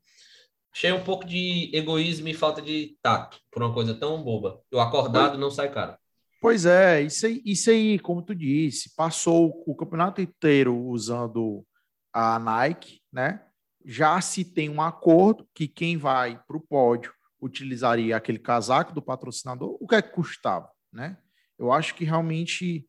[0.74, 4.60] Achei um pouco de egoísmo e falta de tato por uma coisa tão boba.
[4.72, 5.96] O acordado não sai caro.
[6.40, 11.64] Pois é, isso aí, isso aí, como tu disse, passou o campeonato inteiro usando
[12.12, 13.40] a Nike, né?
[13.84, 19.00] Já se tem um acordo que quem vai para o pódio utilizaria aquele casaco do
[19.00, 21.16] patrocinador, o que é que custava, né?
[21.56, 22.84] Eu acho que realmente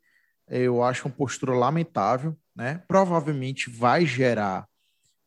[0.48, 2.84] eu acho uma postura lamentável, né?
[2.88, 4.68] Provavelmente vai gerar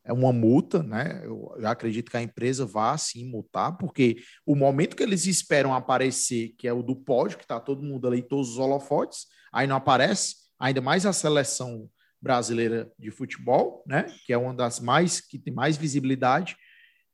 [0.09, 1.21] é, uma multa, né?
[1.23, 6.55] Eu acredito que a empresa vá sim multar, porque o momento que eles esperam aparecer,
[6.57, 9.75] que é o do pódio, que está todo mundo ali, todos os holofotes, aí não
[9.75, 11.89] aparece, ainda mais a seleção
[12.21, 14.07] brasileira de futebol, né?
[14.25, 16.57] Que é uma das mais que tem mais visibilidade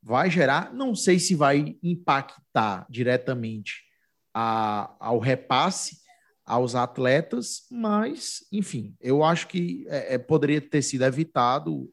[0.06, 3.82] vai gerar, não sei se vai impactar diretamente
[4.32, 5.98] a, ao repasse
[6.46, 11.92] aos atletas, mas, enfim, eu acho que é, é, poderia ter sido evitado.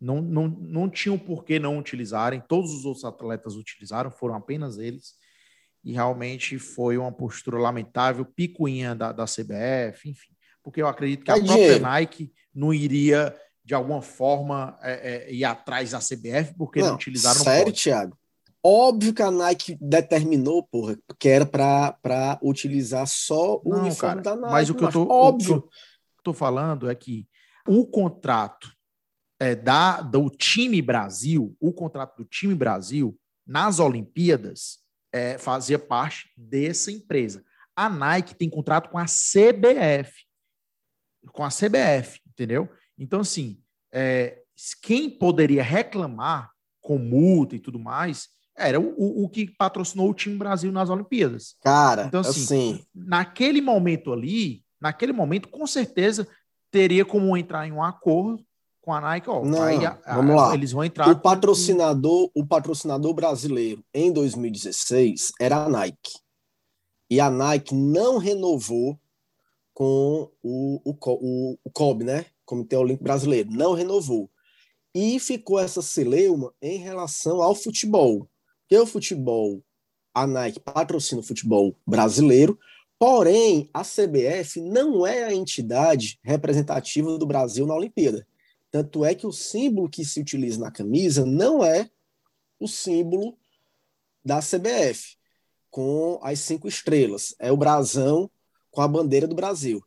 [0.00, 4.78] Não, não, não tinham por que não utilizarem, todos os outros atletas utilizaram, foram apenas
[4.78, 5.14] eles,
[5.84, 10.32] e realmente foi uma postura lamentável, picuinha da, da CBF, enfim,
[10.62, 13.34] porque eu acredito que a própria Nike não iria
[13.64, 18.18] de alguma forma é, é, ir atrás da CBF porque não, não utilizaram sério, Thiago?
[18.62, 24.36] Óbvio que a Nike determinou, porra, que era para utilizar só o não, uniforme cara,
[24.36, 24.52] da Nike.
[24.52, 25.56] Mas o que eu tô, óbvio.
[25.56, 27.26] O que eu tô falando é que
[27.66, 28.72] o contrato
[29.38, 34.78] é, da, do time Brasil, o contrato do time Brasil nas Olimpíadas
[35.12, 37.44] é, fazia parte dessa empresa.
[37.74, 40.24] A Nike tem contrato com a CBF,
[41.32, 42.68] com a CBF, entendeu?
[42.98, 43.60] Então, assim,
[43.92, 44.42] é,
[44.82, 50.14] quem poderia reclamar com multa e tudo mais era o, o, o, que patrocinou o
[50.14, 51.54] time Brasil nas Olimpíadas.
[51.62, 56.26] Cara, então, assim, assim, naquele momento ali, naquele momento, com certeza
[56.70, 58.44] teria como entrar em um acordo
[58.88, 59.28] com a Nike.
[59.28, 60.54] Ó, Não, aí, a, vamos lá.
[60.54, 61.10] Eles vão entrar.
[61.10, 66.18] O patrocinador, o patrocinador brasileiro em 2016 era a Nike.
[67.10, 68.98] E a Nike não renovou
[69.74, 72.24] com o, o, o, o COB, né?
[72.46, 74.30] Comitê Olímpico Brasileiro, não renovou.
[74.94, 78.26] E ficou essa celeuma em relação ao futebol.
[78.66, 79.62] Que o futebol,
[80.14, 82.58] a Nike patrocina o futebol brasileiro,
[82.98, 88.26] porém a CBF não é a entidade representativa do Brasil na Olimpíada.
[88.70, 91.90] Tanto é que o símbolo que se utiliza na camisa não é
[92.60, 93.38] o símbolo
[94.24, 95.16] da CBF,
[95.70, 97.34] com as cinco estrelas.
[97.38, 98.30] É o brasão
[98.70, 99.82] com a bandeira do Brasil.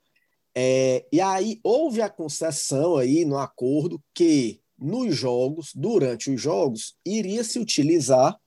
[0.54, 6.98] É, e aí houve a concessão aí no acordo que nos jogos, durante os jogos,
[7.06, 8.38] iria se utilizar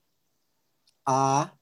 [1.06, 1.52] a,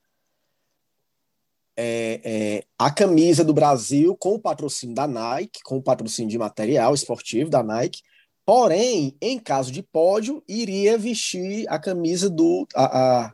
[1.77, 6.39] é, é, a camisa do Brasil com o patrocínio da Nike, com o patrocínio de
[6.39, 8.01] material esportivo da Nike.
[8.45, 13.33] Porém, em caso de pódio, iria vestir a camisa do a, a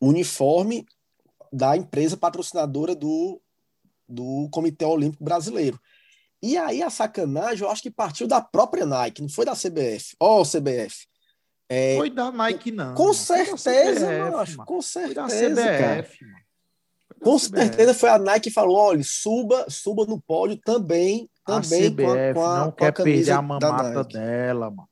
[0.00, 0.86] uniforme
[1.52, 3.40] da empresa patrocinadora do,
[4.08, 5.80] do Comitê Olímpico Brasileiro.
[6.40, 10.14] E aí a sacanagem, eu acho que partiu da própria Nike, não foi da CBF.
[10.20, 11.06] Ó, oh, CBF.
[11.68, 12.94] É, foi da Nike, não.
[12.94, 14.66] Com certeza, CBF, acho, mano.
[14.66, 15.28] Com certeza.
[15.28, 16.38] Foi da CBF, mano.
[17.20, 21.28] Com certeza foi a Nike que falou: olha, suba, suba no pódio também.
[21.48, 24.88] Também a CBF com a, com a, não quer perder a mamata dela, mano.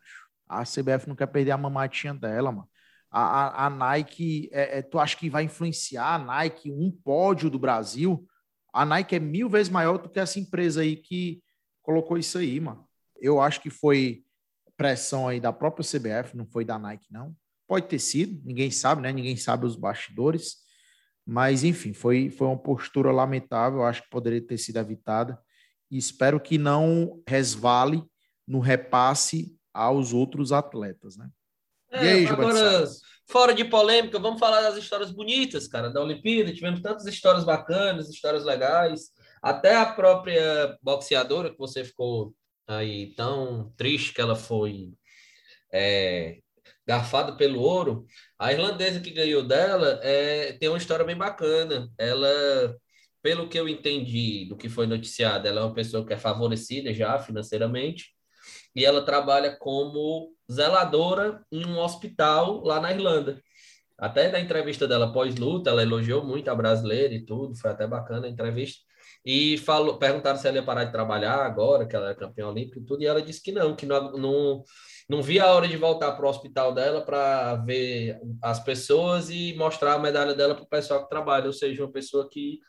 [0.48, 2.68] A CBF não quer perder a mamatinha dela, mano.
[3.10, 7.50] A, a, a Nike, é, é, tu acha que vai influenciar a Nike um pódio
[7.50, 8.26] do Brasil?
[8.72, 11.42] A Nike é mil vezes maior do que essa empresa aí que
[11.82, 12.86] colocou isso aí, mano.
[13.20, 14.24] Eu acho que foi
[14.76, 17.34] pressão aí da própria CBF, não foi da Nike, não.
[17.66, 19.12] Pode ter sido, ninguém sabe, né?
[19.12, 20.56] Ninguém sabe os bastidores.
[21.26, 25.38] Mas, enfim, foi, foi uma postura lamentável, acho que poderia ter sido evitada.
[25.90, 28.02] E espero que não resvale
[28.46, 31.28] no repasse aos outros atletas, né?
[31.90, 32.86] É, e aí, agora,
[33.28, 36.52] Fora de polêmica, vamos falar das histórias bonitas, cara, da Olimpíada.
[36.52, 39.10] Tivemos tantas histórias bacanas, histórias legais.
[39.42, 42.32] Até a própria boxeadora, que você ficou
[42.68, 44.92] aí tão triste que ela foi
[45.72, 46.38] é,
[46.86, 48.06] garfada pelo ouro.
[48.38, 51.90] A irlandesa que ganhou dela é, tem uma história bem bacana.
[51.98, 52.76] Ela
[53.26, 56.94] pelo que eu entendi do que foi noticiado, ela é uma pessoa que é favorecida
[56.94, 58.12] já financeiramente
[58.72, 63.42] e ela trabalha como zeladora em um hospital lá na Irlanda.
[63.98, 68.28] Até na entrevista dela pós-luta, ela elogiou muito a brasileira e tudo, foi até bacana
[68.28, 68.84] a entrevista.
[69.24, 72.78] E falou, perguntaram se ela ia parar de trabalhar agora, que ela é campeã olímpica
[72.78, 74.62] e tudo, e ela disse que não, que não, não,
[75.08, 79.52] não via a hora de voltar para o hospital dela para ver as pessoas e
[79.54, 82.60] mostrar a medalha dela para o pessoal que trabalha, ou seja, uma pessoa que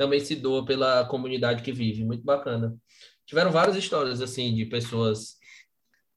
[0.00, 2.06] também se doa pela comunidade que vive.
[2.06, 2.74] Muito bacana.
[3.26, 5.36] Tiveram várias histórias assim de pessoas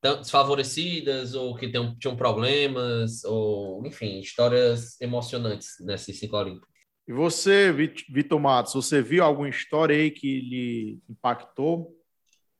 [0.01, 6.67] desfavorecidas ou que tem, tinham problemas, ou enfim, histórias emocionantes nesse ciclo olímpico.
[7.05, 7.73] E você,
[8.09, 11.93] Vitor Matos, você viu alguma história aí que lhe impactou?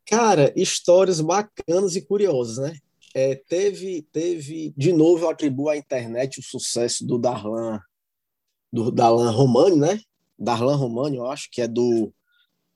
[0.05, 2.77] Cara, histórias bacanas e curiosas, né?
[3.15, 7.79] É, teve, teve, de novo, eu atribuo à internet o sucesso do Darlan,
[8.73, 9.99] do Darlan Romani, né?
[10.37, 12.13] Darlan Romani, eu acho, que é do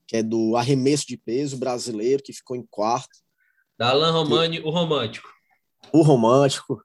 [0.06, 3.14] que é do arremesso de peso brasileiro, que ficou em quarto.
[3.78, 5.28] Darlan Romani, que, o romântico.
[5.92, 6.82] O romântico.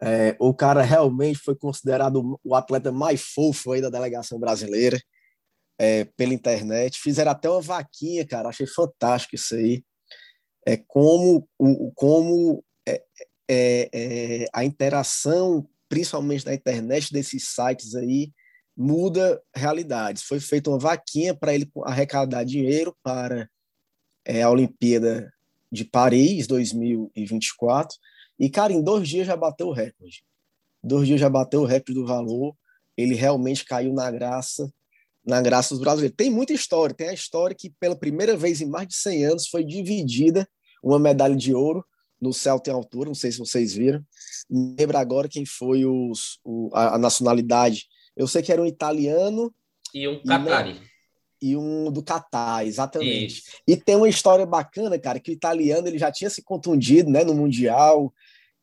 [0.00, 4.98] É, o cara realmente foi considerado o atleta mais fofo aí da delegação brasileira
[5.78, 6.98] é, pela internet.
[6.98, 8.48] Fizeram até uma vaquinha, cara.
[8.48, 9.84] Achei fantástico isso aí.
[10.66, 13.02] É como, o, como é,
[13.48, 18.32] é, é a interação, principalmente na internet, desses sites aí,
[18.78, 20.22] muda realidades.
[20.22, 23.50] Foi feita uma vaquinha para ele arrecadar dinheiro para
[24.24, 25.34] é, a Olimpíada
[25.70, 27.96] de Paris 2024.
[28.38, 30.22] E, cara, em dois dias já bateu o recorde.
[30.80, 32.54] Dois dias já bateu o recorde do valor.
[32.96, 34.72] Ele realmente caiu na graça,
[35.26, 36.16] na graça dos brasileiros.
[36.16, 36.94] Tem muita história.
[36.94, 40.48] Tem a história que, pela primeira vez em mais de 100 anos, foi dividida
[40.80, 41.84] uma medalha de ouro
[42.20, 43.08] no salto em altura.
[43.08, 44.04] Não sei se vocês viram.
[44.48, 47.88] Não lembro agora quem foi os, o, a, a nacionalidade
[48.18, 49.54] eu sei que era um italiano.
[49.94, 50.80] E um Qatari.
[51.40, 53.38] E, um do Catar, exatamente.
[53.38, 53.52] Isso.
[53.66, 57.22] E tem uma história bacana, cara, que o italiano ele já tinha se contundido né,
[57.22, 58.12] no Mundial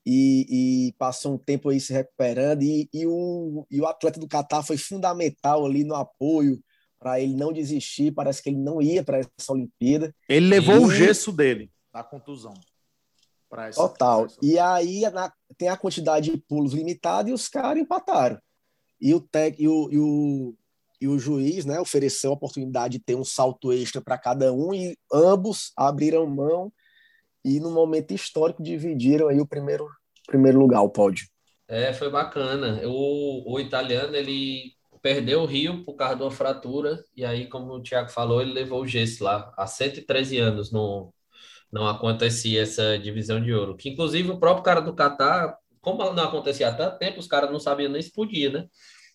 [0.05, 2.63] e, e passou um tempo aí se recuperando.
[2.63, 6.61] E, e, o, e o atleta do Catar foi fundamental ali no apoio
[6.99, 8.11] para ele não desistir.
[8.11, 10.13] Parece que ele não ia para essa Olimpíada.
[10.27, 10.79] Ele levou e...
[10.79, 12.53] o gesso dele, da contusão.
[13.57, 14.27] Essa, Total.
[14.41, 18.37] E aí na, tem a quantidade de pulos limitada e os caras empataram
[18.99, 19.27] e o,
[19.57, 20.55] e o, e o,
[21.01, 24.73] e o juiz né, ofereceu a oportunidade de ter um salto extra para cada um
[24.73, 26.71] e ambos abriram mão
[27.43, 29.87] e no momento histórico dividiram aí o primeiro,
[30.25, 31.27] primeiro lugar, o pódio.
[31.67, 32.81] É, foi bacana.
[32.85, 37.73] O, o italiano, ele perdeu o Rio por causa de uma fratura e aí, como
[37.73, 39.53] o Thiago falou, ele levou o gesso lá.
[39.55, 41.13] Há 113 anos não,
[41.71, 43.75] não acontecia essa divisão de ouro.
[43.75, 45.55] Que, inclusive, o próprio cara do Catar
[45.85, 48.67] como não acontecia há tanto tempo, os caras não sabiam nem se podia, né?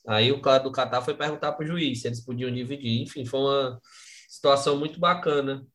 [0.06, 3.02] Aí o cara do Catar foi perguntar para o juiz se eles podiam dividir.
[3.02, 3.80] Enfim, foi uma
[4.28, 5.66] situação muito bacana.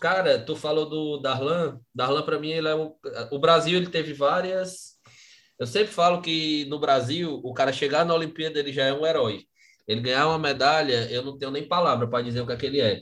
[0.00, 1.80] Cara, tu falou do Darlan.
[1.92, 3.38] Darlan, para mim, ele é o...
[3.40, 4.96] Brasil ele teve várias.
[5.58, 9.04] Eu sempre falo que no Brasil, o cara chegar na Olimpíada, ele já é um
[9.04, 9.42] herói.
[9.88, 12.66] Ele ganhar uma medalha, eu não tenho nem palavra para dizer o que, é que
[12.66, 13.00] ele é.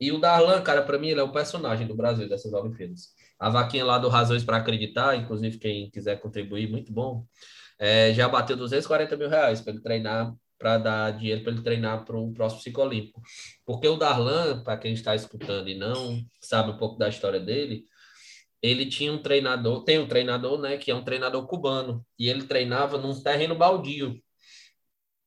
[0.00, 3.08] E o Darlan, cara, para mim, ele é o personagem do Brasil dessas Olimpíadas.
[3.38, 7.24] A vaquinha lá do Razões para Acreditar, inclusive quem quiser contribuir, muito bom.
[7.78, 12.04] É, já bateu 240 mil reais para ele treinar, para dar dinheiro para ele treinar
[12.04, 13.22] para um próximo ciclo olímpico.
[13.64, 17.84] Porque o Darlan, para quem está escutando e não sabe um pouco da história dele,
[18.60, 22.44] ele tinha um treinador, tem um treinador, né, que é um treinador cubano, e ele
[22.44, 24.20] treinava num terreno baldio,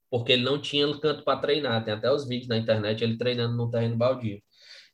[0.09, 1.83] porque ele não tinha canto para treinar.
[1.85, 4.41] Tem até os vídeos na internet ele treinando num terreno baldio.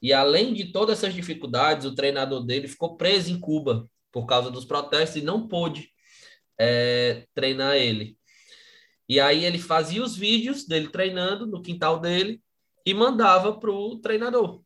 [0.02, 4.52] E além de todas essas dificuldades, o treinador dele ficou preso em Cuba por causa
[4.52, 5.90] dos protestos e não pôde
[6.60, 8.18] é, treinar ele.
[9.10, 12.42] E aí ele fazia os vídeos dele treinando no quintal dele
[12.86, 14.62] e mandava para o treinador.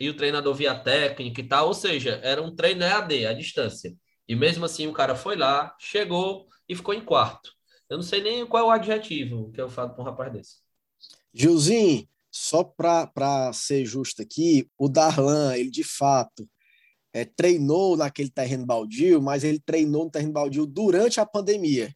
[0.00, 3.94] E o treinador via técnica e tal, ou seja, era um treino EAD, à distância.
[4.28, 7.52] E mesmo assim o cara foi lá, chegou e ficou em quarto.
[7.88, 10.56] Eu não sei nem qual é o adjetivo que eu falo para um rapaz desse.
[11.32, 12.06] Gilzinho,
[12.38, 16.48] só para ser justo aqui, o Darlan, ele de fato
[17.12, 21.92] é, treinou naquele terreno baldio, mas ele treinou no terreno baldio durante a pandemia,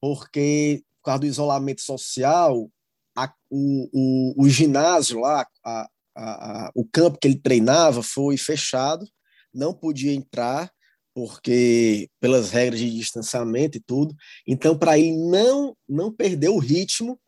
[0.00, 2.68] porque por causa do isolamento social,
[3.16, 9.06] a, o, o, o, ginásio lá, a, a, o campo que ele treinava foi fechado,
[9.52, 10.68] não podia entrar,
[11.14, 14.16] porque pelas regras de distanciamento e tudo.
[14.48, 17.20] Então, para ele não não perder o ritmo,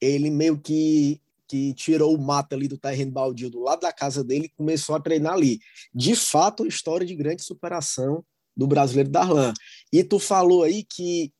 [0.00, 1.21] ele meio que
[1.52, 4.94] que tirou o mato ali do terreno baldio do lado da casa dele e começou
[4.94, 5.60] a treinar ali.
[5.94, 8.24] De fato, história de grande superação
[8.56, 9.52] do brasileiro Darlan.
[9.92, 11.30] E tu falou aí que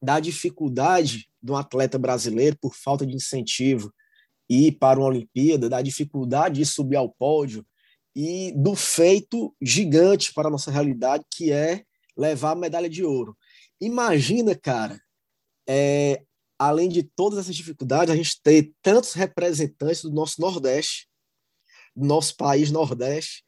[0.00, 3.92] da dificuldade de um atleta brasileiro por falta de incentivo
[4.48, 7.66] ir para uma Olimpíada, da dificuldade de subir ao pódio
[8.14, 11.82] e do feito gigante para a nossa realidade, que é
[12.16, 13.36] levar a medalha de ouro.
[13.80, 15.00] Imagina, cara,
[15.68, 16.22] é,
[16.66, 21.08] além de todas essas dificuldades, a gente ter tantos representantes do nosso Nordeste,
[21.94, 23.44] do nosso país Nordeste,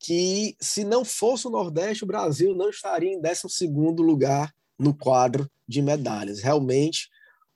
[0.00, 3.66] que se não fosse o Nordeste, o Brasil não estaria em 12
[3.98, 6.40] lugar no quadro de medalhas.
[6.40, 7.08] Realmente,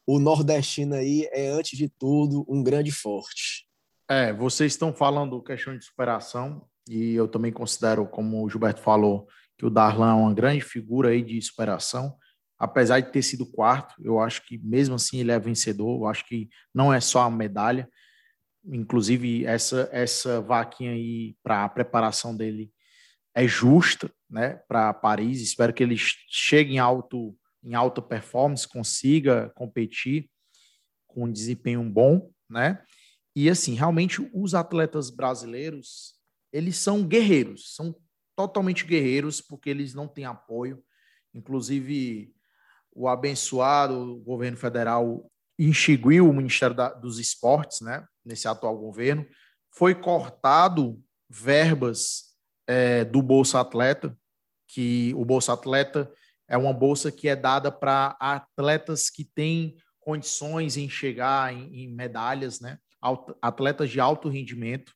[0.05, 3.69] o nordestino aí é, antes de tudo, um grande forte.
[4.09, 9.29] É, vocês estão falando questão de superação, e eu também considero, como o Gilberto falou,
[9.57, 12.17] que o Darlan é uma grande figura aí de superação.
[12.63, 15.99] Apesar de ter sido quarto, eu acho que mesmo assim ele é vencedor.
[15.99, 17.91] Eu acho que não é só a medalha.
[18.65, 22.73] Inclusive, essa, essa vaquinha aí para a preparação dele
[23.35, 25.41] é justa, né, para Paris.
[25.41, 30.31] Espero que ele chegue em alto em alta performance, consiga competir
[31.09, 32.81] com um desempenho bom, né?
[33.35, 36.15] E assim, realmente os atletas brasileiros,
[36.53, 37.97] eles são guerreiros, são
[38.37, 40.81] totalmente guerreiros porque eles não têm apoio.
[41.35, 42.33] Inclusive,
[42.95, 48.05] o abençoado governo federal extinguiu o Ministério da, dos Esportes, né?
[48.25, 49.27] Nesse atual governo,
[49.75, 52.33] foi cortado verbas
[52.67, 54.17] é, do Bolsa Atleta,
[54.69, 56.11] que o Bolsa Atleta
[56.49, 61.95] é uma bolsa que é dada para atletas que têm condições em chegar em, em
[61.95, 62.79] medalhas, né?
[63.41, 64.93] Atletas de alto rendimento.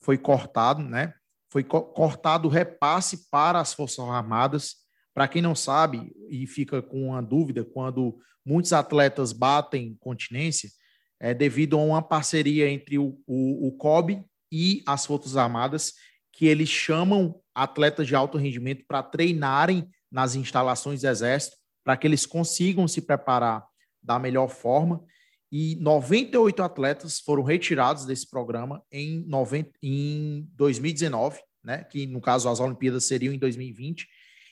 [0.00, 1.14] Foi cortado, né?
[1.50, 4.76] Foi co cortado o repasse para as Forças Armadas.
[5.18, 10.70] Para quem não sabe e fica com uma dúvida, quando muitos atletas batem continência,
[11.18, 15.94] é devido a uma parceria entre o, o, o COB e as Forças Armadas,
[16.32, 22.06] que eles chamam atletas de alto rendimento para treinarem nas instalações do Exército, para que
[22.06, 23.66] eles consigam se preparar
[24.00, 25.02] da melhor forma.
[25.50, 31.82] E 98 atletas foram retirados desse programa em, 90, em 2019, né?
[31.82, 34.06] que no caso as Olimpíadas seriam em 2020.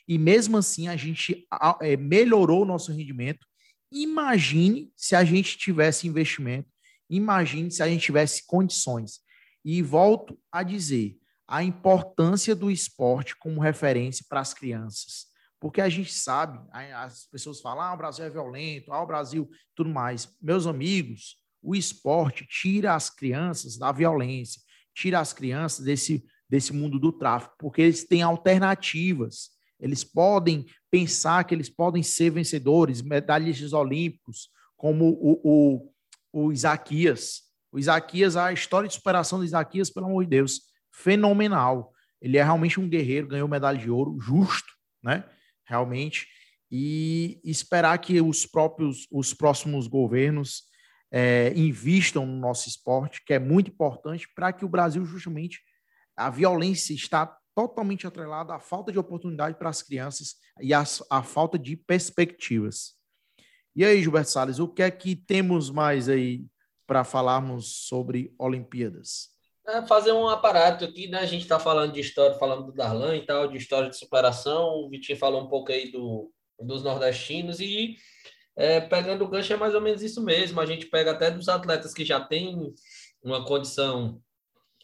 [0.08, 1.46] E mesmo assim a gente
[1.80, 3.46] é, melhorou o nosso rendimento.
[3.92, 6.68] Imagine se a gente tivesse investimento,
[7.08, 9.20] imagine se a gente tivesse condições.
[9.64, 15.26] E volto a dizer, a importância do esporte como referência para as crianças.
[15.60, 16.58] Porque a gente sabe,
[16.94, 20.28] as pessoas falam, ah, o Brasil é violento, ah, o Brasil, tudo mais.
[20.40, 24.60] Meus amigos, o esporte tira as crianças da violência,
[24.94, 29.50] tira as crianças desse, desse mundo do tráfico, porque eles têm alternativas.
[29.78, 35.92] Eles podem pensar que eles podem ser vencedores, medalhistas olímpicos, como o, o,
[36.32, 37.42] o Isaquias.
[37.70, 40.62] O Isaquias, a história de superação do Isaquias, pelo amor de Deus,
[40.92, 41.92] fenomenal.
[42.20, 44.72] Ele é realmente um guerreiro, ganhou medalha de ouro, justo,
[45.02, 45.24] né?
[45.64, 46.26] realmente,
[46.70, 50.64] e esperar que os próprios, os próximos governos
[51.10, 55.60] é, invistam no nosso esporte, que é muito importante para que o Brasil, justamente,
[56.16, 61.22] a violência está totalmente atrelada à falta de oportunidade para as crianças e à, à
[61.22, 62.94] falta de perspectivas.
[63.74, 66.44] E aí, Gilberto Salles, o que é que temos mais aí
[66.86, 69.30] para falarmos sobre Olimpíadas?
[69.66, 71.18] É fazer um aparato aqui, né?
[71.18, 74.84] A gente está falando de história, falando do Darlan e tal, de história de superação.
[74.84, 76.30] O Vitinho falou um pouco aí do,
[76.60, 77.96] dos nordestinos e
[78.54, 80.60] é, pegando o gancho é mais ou menos isso mesmo.
[80.60, 82.72] A gente pega até dos atletas que já têm
[83.22, 84.22] uma condição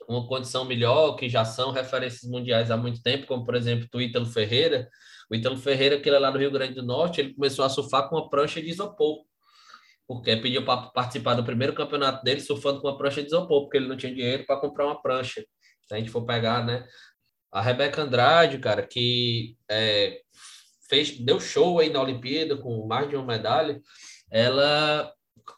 [0.09, 4.00] uma condição melhor, que já são referências mundiais há muito tempo, como por exemplo o
[4.00, 4.88] Ítalo Ferreira.
[5.30, 7.68] O Ítalo Ferreira, que ele é lá do Rio Grande do Norte, ele começou a
[7.68, 9.24] surfar com uma prancha de isopor
[10.07, 13.78] porque pediu para participar do primeiro campeonato dele surfando com uma prancha de isopor, porque
[13.78, 15.44] ele não tinha dinheiro para comprar uma prancha.
[15.86, 16.86] Se a gente for pegar, né?
[17.50, 20.20] A Rebeca Andrade, cara, que é,
[20.88, 23.80] fez, deu show aí na Olimpíada com mais de uma medalha,
[24.30, 25.12] ela,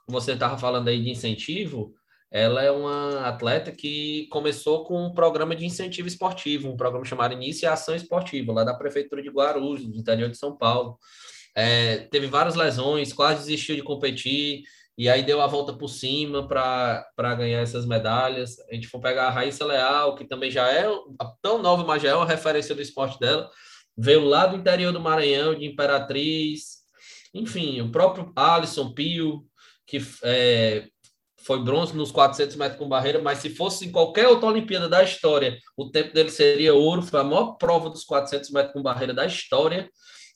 [0.08, 1.94] você estava falando aí de incentivo,
[2.30, 7.32] ela é uma atleta que começou com um programa de incentivo esportivo, um programa chamado
[7.32, 10.98] Iniciação Esportiva, lá da Prefeitura de Guarulhos, do interior de São Paulo.
[11.56, 14.64] É, teve várias lesões, quase desistiu de competir,
[14.96, 18.58] e aí deu a volta por cima para ganhar essas medalhas.
[18.68, 20.86] A gente for pegar a Raíssa Leal, que também já é
[21.40, 23.48] tão nova, mas já é uma referência do esporte dela,
[23.96, 26.78] veio lá do interior do Maranhão, de Imperatriz,
[27.32, 29.44] enfim, o próprio Alisson Pio,
[29.86, 30.88] que é,
[31.44, 35.02] foi bronze nos 400 metros com barreira, mas se fosse em qualquer outra Olimpíada da
[35.02, 39.12] história, o tempo dele seria ouro, foi a maior prova dos 400 metros com barreira
[39.12, 39.88] da história,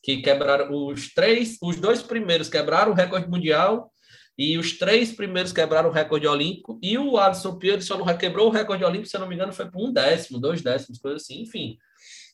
[0.02, 3.90] que quebraram os três, os dois primeiros quebraram o recorde mundial
[4.36, 8.48] e os três primeiros quebraram o recorde olímpico e o Alisson Pierre só não quebrou
[8.48, 11.16] o recorde olímpico, se eu não me engano, foi por um décimo, dois décimos, coisa
[11.16, 11.76] assim, enfim.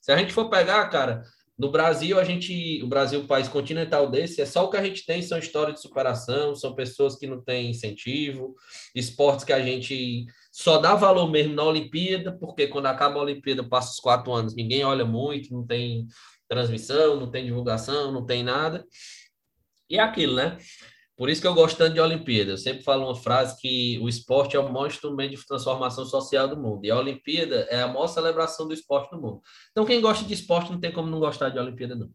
[0.02, 1.22] Se a gente for pegar, cara,
[1.56, 5.06] no Brasil, a gente, o Brasil, país continental desse, é só o que a gente
[5.06, 8.54] tem são histórias de superação, são pessoas que não têm incentivo,
[8.94, 13.62] esportes que a gente só dá valor mesmo na Olimpíada, porque quando acaba a Olimpíada,
[13.62, 16.08] passa os quatro anos, ninguém olha muito, não tem
[16.48, 18.84] transmissão, não tem divulgação, não tem nada.
[19.88, 20.58] E é aquilo, né?
[21.16, 22.52] Por isso que eu gosto tanto de Olimpíada.
[22.52, 26.48] Eu sempre falo uma frase que o esporte é o maior instrumento de transformação social
[26.48, 26.84] do mundo.
[26.84, 29.42] E a Olimpíada é a maior celebração do esporte no mundo.
[29.70, 32.10] Então, quem gosta de esporte não tem como não gostar de Olimpíada, não.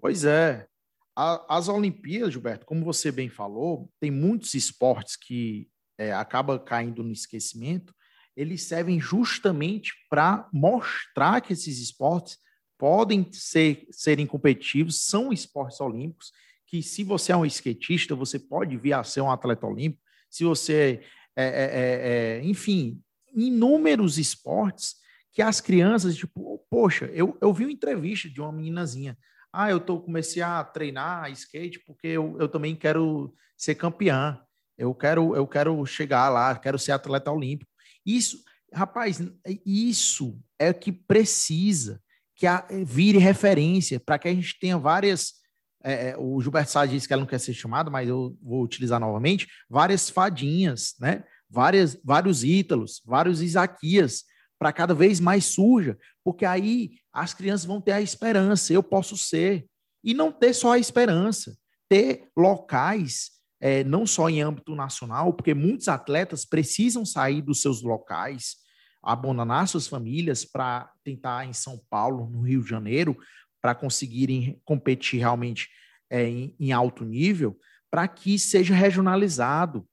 [0.00, 0.68] Pois é.
[1.16, 5.68] as Olimpíadas, Gilberto, como você bem falou, tem muitos esportes que
[5.98, 7.92] é, acabam caindo no esquecimento.
[8.36, 12.38] Eles servem justamente para mostrar que esses esportes
[12.78, 16.30] podem ser, serem competitivos, são esportes olímpicos
[16.68, 20.02] que se você é um skatista, você pode vir a ser um atleta olímpico.
[20.30, 21.02] Se você,
[21.34, 23.00] é, é, é, é enfim,
[23.34, 24.96] inúmeros esportes
[25.32, 29.16] que as crianças, tipo, poxa, eu, eu vi uma entrevista de uma meninazinha.
[29.50, 34.38] Ah, eu tô, comecei a treinar skate porque eu, eu também quero ser campeã.
[34.76, 37.70] Eu quero, eu quero chegar lá, quero ser atleta olímpico.
[38.04, 38.42] Isso,
[38.72, 39.22] rapaz,
[39.64, 42.00] isso é o que precisa
[42.36, 45.34] que a, vire referência para que a gente tenha várias
[45.82, 48.62] é, é, o Gilberto Sá disse que ela não quer ser chamada, mas eu vou
[48.62, 51.24] utilizar novamente, várias fadinhas, né?
[51.48, 54.24] Várias, vários ítalos, vários Isaquias,
[54.58, 59.16] para cada vez mais surja, porque aí as crianças vão ter a esperança, eu posso
[59.16, 59.66] ser.
[60.02, 61.56] E não ter só a esperança,
[61.88, 67.82] ter locais, é, não só em âmbito nacional, porque muitos atletas precisam sair dos seus
[67.82, 68.56] locais,
[69.02, 73.16] abandonar suas famílias para tentar em São Paulo, no Rio de Janeiro,
[73.60, 75.68] para conseguirem competir realmente
[76.10, 77.58] é, em, em, alto nível,
[77.90, 79.86] para que seja regionalizado,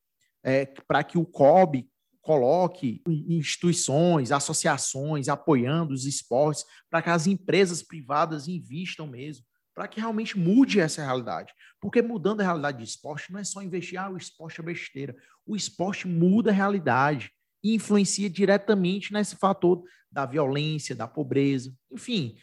[0.44, 1.90] é, para que o COB
[2.22, 9.46] coloque instituições, associações apoiando os esportes, para que as empresas privadas invistam mesmo,
[9.76, 11.54] para que realmente mude essa realidade.
[11.80, 15.16] Porque mudando a realidade do esporte não é só investir, ah, o esporte é besteira.
[15.46, 17.30] O esporte muda a realidade
[17.64, 22.38] e influencia diretamente nesse fator da violência, da pobreza, enfim,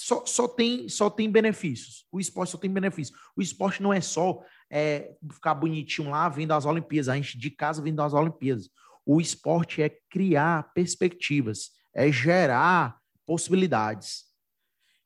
[0.00, 2.06] só, só, tem, só tem benefícios.
[2.12, 3.18] O esporte só tem benefícios.
[3.36, 4.40] O esporte não é só
[4.70, 8.70] é, ficar bonitinho lá vendo as Olimpíadas, a gente de casa vendo as Olimpíadas.
[9.04, 12.96] O esporte é criar perspectivas, é gerar
[13.26, 14.26] possibilidades.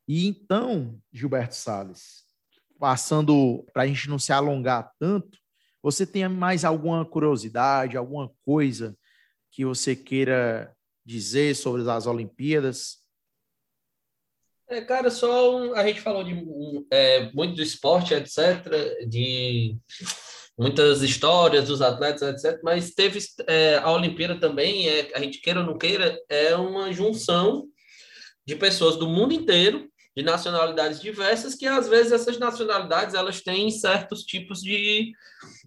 [0.07, 2.24] E então, Gilberto Sales,
[2.78, 5.38] passando para a gente não se alongar tanto,
[5.82, 8.95] você tem mais alguma curiosidade, alguma coisa
[9.51, 13.01] que você queira dizer sobre as Olimpíadas?
[14.73, 16.35] É, cara, só um, a gente falou de
[16.91, 19.77] é, muito do esporte, etc., de
[20.59, 25.61] muitas histórias dos atletas, etc., mas teve é, a Olimpíada também, é, a gente queira
[25.61, 27.66] ou não queira, é uma junção
[28.47, 33.70] de pessoas do mundo inteiro, de nacionalidades diversas, que às vezes essas nacionalidades elas têm
[33.70, 35.12] certos tipos de,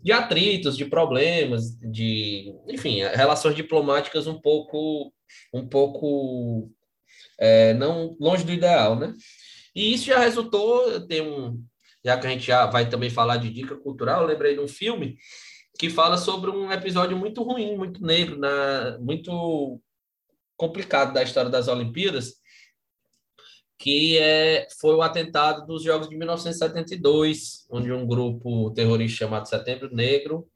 [0.02, 5.14] de atritos, de problemas, de, enfim, relações diplomáticas um pouco
[5.54, 6.72] um pouco
[7.38, 9.14] é, não longe do ideal, né?
[9.76, 11.62] E isso já resultou, tem um,
[12.04, 14.68] já que a gente já vai também falar de dica cultural, eu lembrei de um
[14.68, 15.18] filme
[15.78, 19.82] que fala sobre um episódio muito ruim, muito negro, na, muito
[20.56, 22.36] complicado da história das Olimpíadas,
[23.78, 29.94] que é, foi o atentado dos Jogos de 1972, onde um grupo terrorista chamado Setembro
[29.94, 30.48] Negro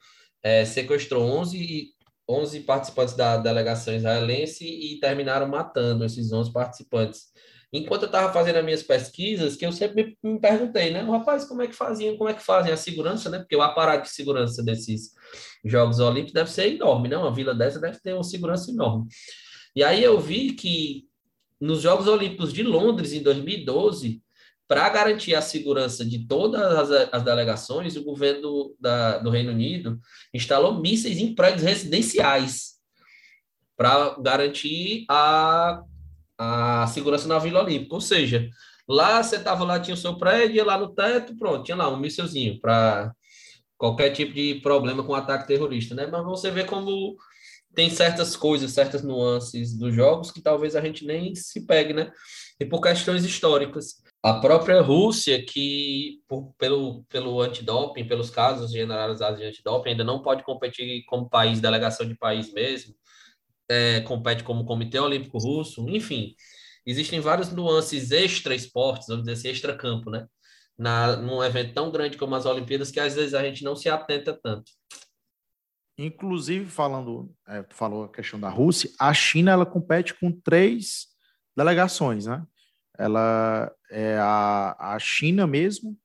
[0.42, 1.94] é, sequestrou 11
[2.30, 7.30] 11 participantes da delegação israelense e terminaram matando esses 11 participantes.
[7.74, 11.62] Enquanto eu estava fazendo as minhas pesquisas, que eu sempre me, perguntei, né, rapaz, como
[11.62, 13.40] é que faziam, como é que fazem a segurança, né?
[13.40, 15.14] Porque o aparato de segurança desses
[15.64, 17.18] Jogos Olímpicos deve ser enorme, né?
[17.18, 19.08] Uma vila dessa deve ter uma segurança enorme.
[19.76, 21.08] E aí eu vi que
[21.60, 24.22] nos Jogos Olímpicos de Londres, em 2012,
[24.70, 30.00] para garantir a segurança de todas as, as delegações, o governo da, do Reino Unido
[30.32, 32.74] instalou mísseis em prédios residenciais
[33.76, 35.82] para garantir a,
[36.38, 37.96] a segurança na Vila Olímpica.
[37.96, 38.48] Ou seja,
[38.88, 41.90] lá você estava lá, tinha o seu prédio, ia lá no teto, pronto, tinha lá
[41.90, 43.12] um mísselzinho para
[43.76, 46.06] qualquer tipo de problema com ataque terrorista, né?
[46.06, 47.18] Mas você vê como
[47.74, 52.12] tem certas coisas, certas nuances dos jogos que talvez a gente nem se pegue, né?
[52.60, 54.08] E por questões históricas.
[54.22, 60.22] A própria Rússia, que por, pelo, pelo antidoping, pelos casos generalizados de antidoping, ainda não
[60.22, 62.94] pode competir como país, delegação de país mesmo,
[63.70, 66.36] é, compete como Comitê Olímpico Russo, enfim,
[66.86, 70.28] existem várias nuances extra-esportes, vamos dizer assim, extra-campo, né?
[70.78, 73.90] Na, num evento tão grande como as Olimpíadas, que às vezes a gente não se
[73.90, 74.72] atenta tanto.
[75.98, 81.08] Inclusive, falando, é, falou a questão da Rússia, a China ela compete com três
[81.56, 82.46] delegações, né?
[83.00, 85.98] Ela é a, a China mesmo,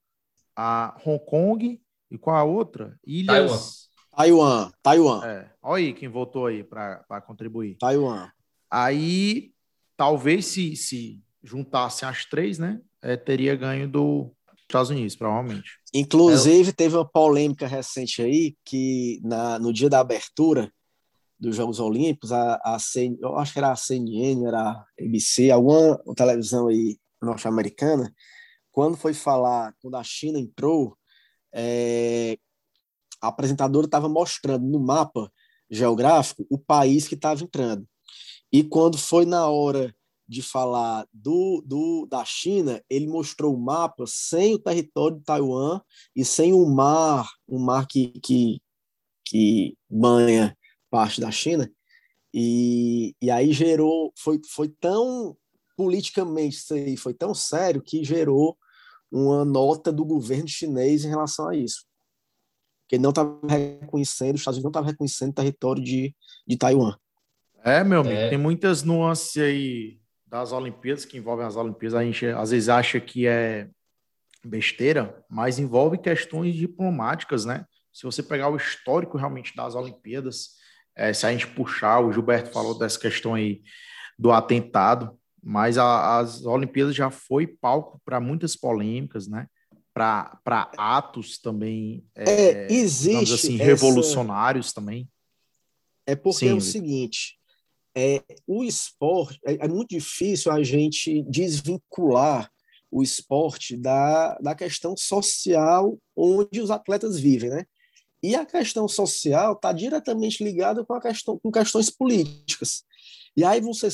[0.54, 2.96] a Hong Kong e qual a outra?
[3.04, 3.88] Ilhas.
[4.16, 4.70] Taiwan.
[4.80, 5.24] Taiwan.
[5.26, 5.50] É.
[5.60, 7.76] Olha aí quem voltou aí para contribuir.
[7.80, 8.30] Taiwan.
[8.70, 9.50] Aí,
[9.96, 12.80] talvez se, se juntassem as três, né?
[13.02, 14.30] É, teria ganho do
[14.60, 15.72] Estados Unidos, provavelmente.
[15.92, 16.72] Inclusive, é...
[16.72, 20.72] teve uma polêmica recente aí que na, no dia da abertura
[21.44, 25.50] dos Jogos Olímpicos, a, a CN, eu acho que era a CNN, era a ABC,
[25.50, 28.12] alguma televisão aí norte-americana,
[28.72, 30.96] quando foi falar, quando a China entrou,
[31.52, 32.38] é,
[33.20, 35.30] a apresentadora estava mostrando no mapa
[35.70, 37.86] geográfico o país que estava entrando.
[38.50, 39.94] E quando foi na hora
[40.26, 45.80] de falar do, do, da China, ele mostrou o mapa sem o território de Taiwan
[46.16, 48.60] e sem o mar, o mar que, que,
[49.24, 50.56] que banha
[50.94, 51.68] parte da China.
[52.32, 55.36] E, e aí gerou, foi, foi tão
[55.76, 58.56] politicamente isso aí, foi tão sério que gerou
[59.10, 61.84] uma nota do governo chinês em relação a isso.
[62.88, 66.14] Que não estava reconhecendo, os Estados Unidos não estavam reconhecendo o território de,
[66.46, 66.96] de Taiwan.
[67.64, 68.28] É, meu amigo, é.
[68.28, 69.98] tem muitas nuances aí
[70.28, 71.98] das Olimpíadas que envolvem as Olimpíadas.
[71.98, 73.68] A gente às vezes acha que é
[74.44, 77.66] besteira, mas envolve questões diplomáticas, né?
[77.92, 80.62] Se você pegar o histórico realmente das Olimpíadas,
[80.96, 83.62] é, se a gente puxar, o Gilberto falou dessa questão aí
[84.18, 89.46] do atentado, mas a, as Olimpíadas já foi palco para muitas polêmicas, né?
[89.92, 93.64] Para atos também, é, é, existe assim, essa...
[93.64, 95.08] revolucionários também.
[96.06, 97.38] É porque Sim, é o seguinte,
[97.96, 102.50] é, o esporte, é, é, muito difícil a gente desvincular
[102.90, 107.64] o esporte da, da questão social onde os atletas vivem, né?
[108.24, 112.82] E a questão social está diretamente ligada com a questão com questões políticas.
[113.36, 113.88] E aí você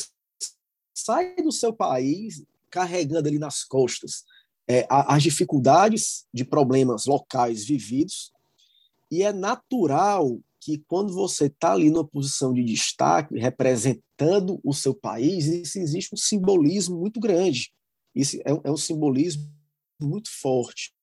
[0.95, 4.25] sai do seu país carregando ali nas costas
[4.69, 8.31] é, as dificuldades de problemas locais vividos,
[9.11, 14.95] e é natural que quando você está ali numa posição de destaque, representando o seu
[14.95, 17.73] país, isso existe um simbolismo muito grande.
[18.15, 19.51] Isso é, é um simbolismo
[20.01, 20.95] muito forte.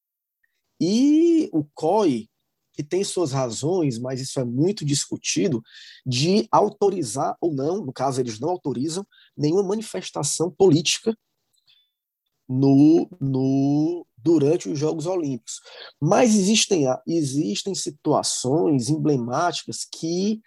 [0.79, 2.29] E o COI,
[2.77, 5.63] que tem suas razões, mas isso é muito discutido,
[6.05, 9.03] de autorizar ou não, no caso eles não autorizam,
[9.35, 11.17] nenhuma manifestação política
[12.47, 15.59] no, no, durante os Jogos Olímpicos.
[15.99, 20.39] Mas existem, existem situações emblemáticas que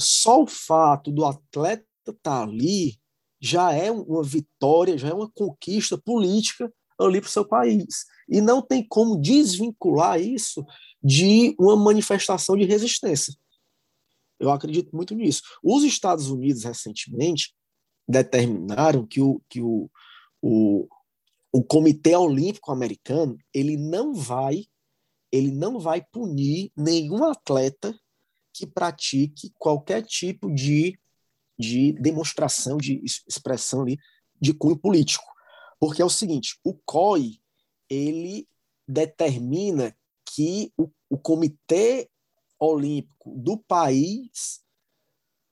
[0.00, 2.98] só o fato do atleta estar tá ali
[3.38, 8.06] já é uma vitória, já é uma conquista política ali para o seu país.
[8.28, 10.64] E não tem como desvincular isso
[11.04, 13.34] de uma manifestação de resistência.
[14.40, 15.42] Eu acredito muito nisso.
[15.62, 17.54] Os Estados Unidos, recentemente,
[18.08, 19.90] determinaram que o, que o,
[20.40, 20.88] o,
[21.52, 24.66] o Comitê Olímpico Americano ele não vai
[25.30, 27.92] ele não vai punir nenhum atleta
[28.52, 30.96] que pratique qualquer tipo de,
[31.58, 33.98] de demonstração de expressão ali
[34.40, 35.24] de cunho político,
[35.80, 37.40] porque é o seguinte, o COI
[37.90, 38.46] ele
[38.86, 39.96] determina
[40.34, 42.10] que o, o Comitê
[42.58, 44.62] Olímpico do país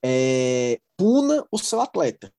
[0.05, 2.33] é, puna o seu atleta.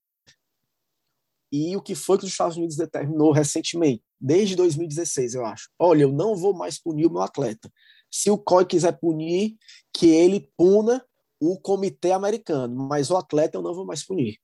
[1.51, 5.69] E o que foi que os Estados Unidos determinou recentemente, desde 2016, eu acho.
[5.77, 7.71] Olha, eu não vou mais punir o meu atleta.
[8.11, 9.55] Se o COI quiser punir,
[9.93, 11.05] que ele puna
[11.39, 14.37] o comitê americano, mas o atleta eu não vou mais punir.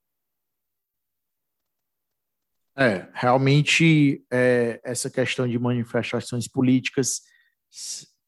[2.78, 7.22] É, realmente é, essa questão de manifestações políticas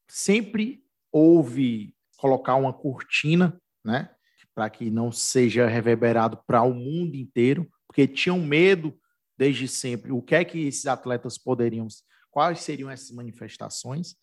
[0.08, 4.10] sempre houve colocar uma cortina, né,
[4.54, 8.96] para que não seja reverberado para o mundo inteiro, porque tinham medo
[9.36, 10.12] desde sempre.
[10.12, 11.86] O que é que esses atletas poderiam,
[12.30, 14.14] quais seriam essas manifestações?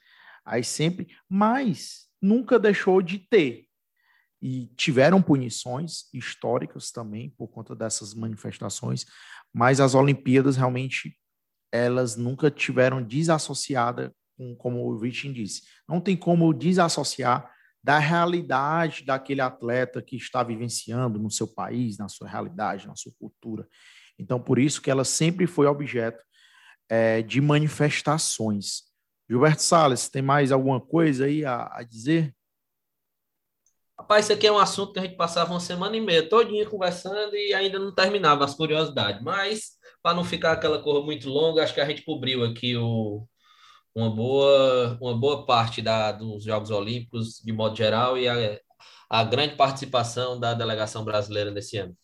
[0.45, 3.65] Aí sempre, mas nunca deixou de ter.
[4.41, 9.05] E tiveram punições históricas também por conta dessas manifestações,
[9.53, 11.17] mas as Olimpíadas realmente
[11.71, 14.15] elas nunca tiveram desassociada
[14.57, 17.51] como o Vitinho disse, não tem como desassociar
[17.83, 23.11] da realidade daquele atleta que está vivenciando no seu país, na sua realidade, na sua
[23.17, 23.67] cultura.
[24.17, 26.21] Então, por isso que ela sempre foi objeto
[26.89, 28.83] é, de manifestações.
[29.29, 32.35] Gilberto Salles, tem mais alguma coisa aí a, a, dizer?
[33.97, 36.67] Rapaz, isso aqui é um assunto que a gente passava uma semana e meia todinha
[36.67, 39.21] conversando e ainda não terminava as curiosidades.
[39.21, 43.27] Mas, para não ficar aquela coisa muito longa, acho que a gente cobriu aqui o,
[43.95, 48.59] uma boa, uma boa parte da, dos Jogos Olímpicos, de modo geral, e a,
[49.09, 51.95] a grande participação da delegação brasileira nesse ano.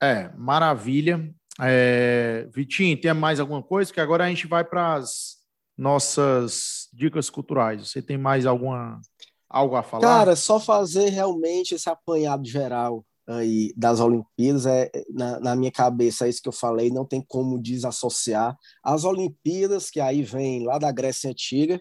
[0.00, 1.32] É, maravilha.
[1.60, 3.92] É, Vitinho, tem mais alguma coisa?
[3.92, 5.38] Que agora a gente vai para as
[5.76, 7.88] nossas dicas culturais.
[7.88, 9.00] Você tem mais alguma
[9.48, 10.02] algo a falar?
[10.02, 16.26] Cara, só fazer realmente esse apanhado geral aí das Olimpíadas é na, na, minha cabeça
[16.26, 20.78] é isso que eu falei, não tem como desassociar as Olimpíadas que aí vem lá
[20.78, 21.80] da Grécia antiga.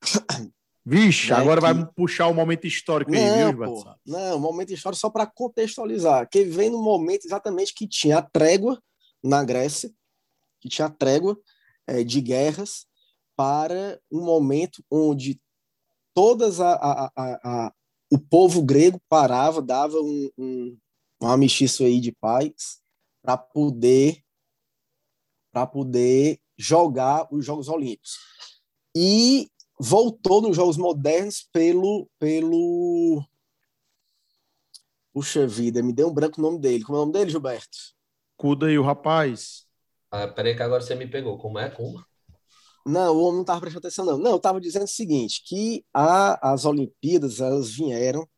[0.84, 1.66] Vixe, né, agora que...
[1.66, 5.26] vai puxar o momento histórico não, aí, viu, pô, Não, o momento histórico só para
[5.26, 8.82] contextualizar, que vem no momento exatamente que tinha a trégua
[9.22, 9.92] na Grécia,
[10.58, 11.38] que tinha a trégua
[11.86, 12.86] é, de guerras
[13.36, 15.38] para um momento onde
[16.14, 17.72] todas a, a, a
[18.10, 20.78] o povo grego parava, dava um, um,
[21.22, 22.80] um amistiço aí de paz
[23.22, 24.22] para poder
[25.52, 28.18] para poder jogar os Jogos Olímpicos.
[28.96, 33.24] E voltou nos Jogos Modernos pelo pelo
[35.12, 36.84] Puxa vida, me deu um branco o nome dele.
[36.84, 37.78] Como é o nome dele, Gilberto?
[38.36, 39.66] Cuda e o rapaz.
[40.10, 41.36] Ah, peraí que agora você me pegou.
[41.36, 41.68] Como é?
[41.68, 42.04] Como?
[42.90, 44.18] Não, o homem não estava prestando atenção, não.
[44.18, 48.28] Não, eu estava dizendo o seguinte, que a, as Olimpíadas, elas vieram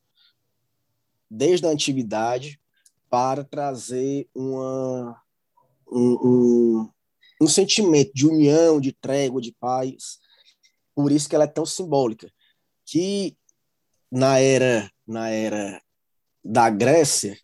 [1.31, 2.61] desde a antiguidade
[3.09, 5.21] para trazer uma,
[5.91, 6.91] um, um,
[7.43, 10.19] um sentimento de união, de trégua, de paz.
[10.95, 12.31] Por isso que ela é tão simbólica.
[12.85, 13.37] Que
[14.11, 15.83] na era, na era
[16.45, 17.39] da Grécia,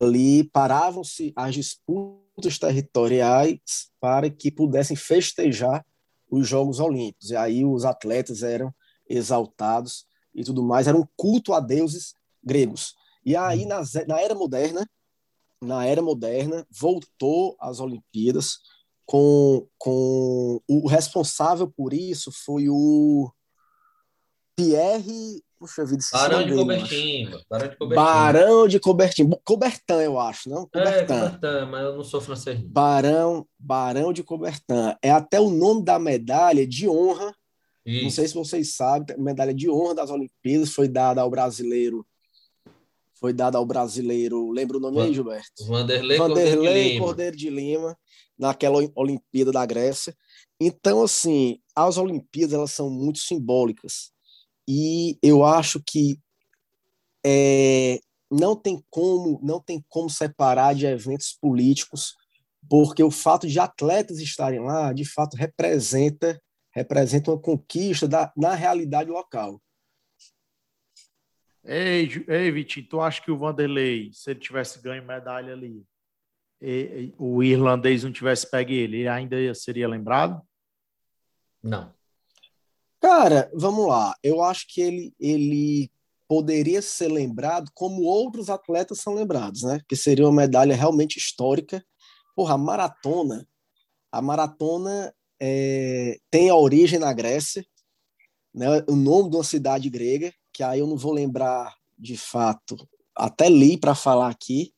[0.00, 5.84] ali paravam-se as disputas territoriais para que pudessem festejar
[6.30, 7.30] os Jogos Olímpicos.
[7.30, 8.74] E aí os atletas eram
[9.08, 12.94] exaltados e tudo mais, era um culto a deuses gregos.
[13.24, 13.68] E aí uhum.
[13.68, 14.88] na, na era moderna,
[15.62, 18.58] na era moderna, voltou às Olimpíadas
[19.06, 23.30] com, com o responsável por isso foi o
[24.56, 27.30] Pierre Puxa vida, Barão de Cobertim.
[27.48, 27.94] Barão de Cobertim.
[27.94, 29.30] Barão de Cobertim.
[29.44, 30.66] Cobertin, eu acho, não?
[30.66, 31.12] Cobertin.
[31.12, 32.60] É, Cobertin, mas eu não sou francês.
[32.60, 34.94] Barão, Barão de Cobertin.
[35.00, 37.34] É até o nome da medalha de honra.
[37.86, 38.04] Isso.
[38.04, 42.04] Não sei se vocês sabem, medalha de honra das Olimpíadas foi dada ao brasileiro.
[43.14, 44.50] Foi dada ao brasileiro.
[44.50, 45.66] Lembra o nome Van, aí, Gilberto?
[45.66, 47.04] Vanderlei, Vanderlei Cordeiro de Lima.
[47.04, 47.98] Cordeiro de Lima,
[48.38, 50.16] naquela Olimpíada da Grécia.
[50.60, 54.13] Então, assim, as Olimpíadas elas são muito simbólicas
[54.68, 56.18] e eu acho que
[57.24, 57.98] é,
[58.30, 62.14] não tem como não tem como separar de eventos políticos
[62.68, 66.40] porque o fato de atletas estarem lá de fato representa
[66.72, 69.60] representa uma conquista da, na realidade local
[71.66, 75.82] Ei, ei Vitinho, tu acha que o Vanderlei, se ele tivesse ganho medalha ali,
[76.60, 76.70] e,
[77.10, 80.42] e, o irlandês não tivesse pego ele, ele ainda seria lembrado?
[81.62, 81.92] Não.
[83.04, 84.16] Cara, vamos lá.
[84.22, 85.90] Eu acho que ele, ele
[86.26, 89.78] poderia ser lembrado como outros atletas são lembrados, né?
[89.86, 91.84] Que seria uma medalha realmente histórica.
[92.34, 93.46] Porra, a maratona.
[94.10, 97.62] A maratona é, tem a origem na Grécia,
[98.54, 98.82] né?
[98.88, 102.88] O nome de uma cidade grega, que aí eu não vou lembrar de fato.
[103.14, 104.72] Até li para falar aqui,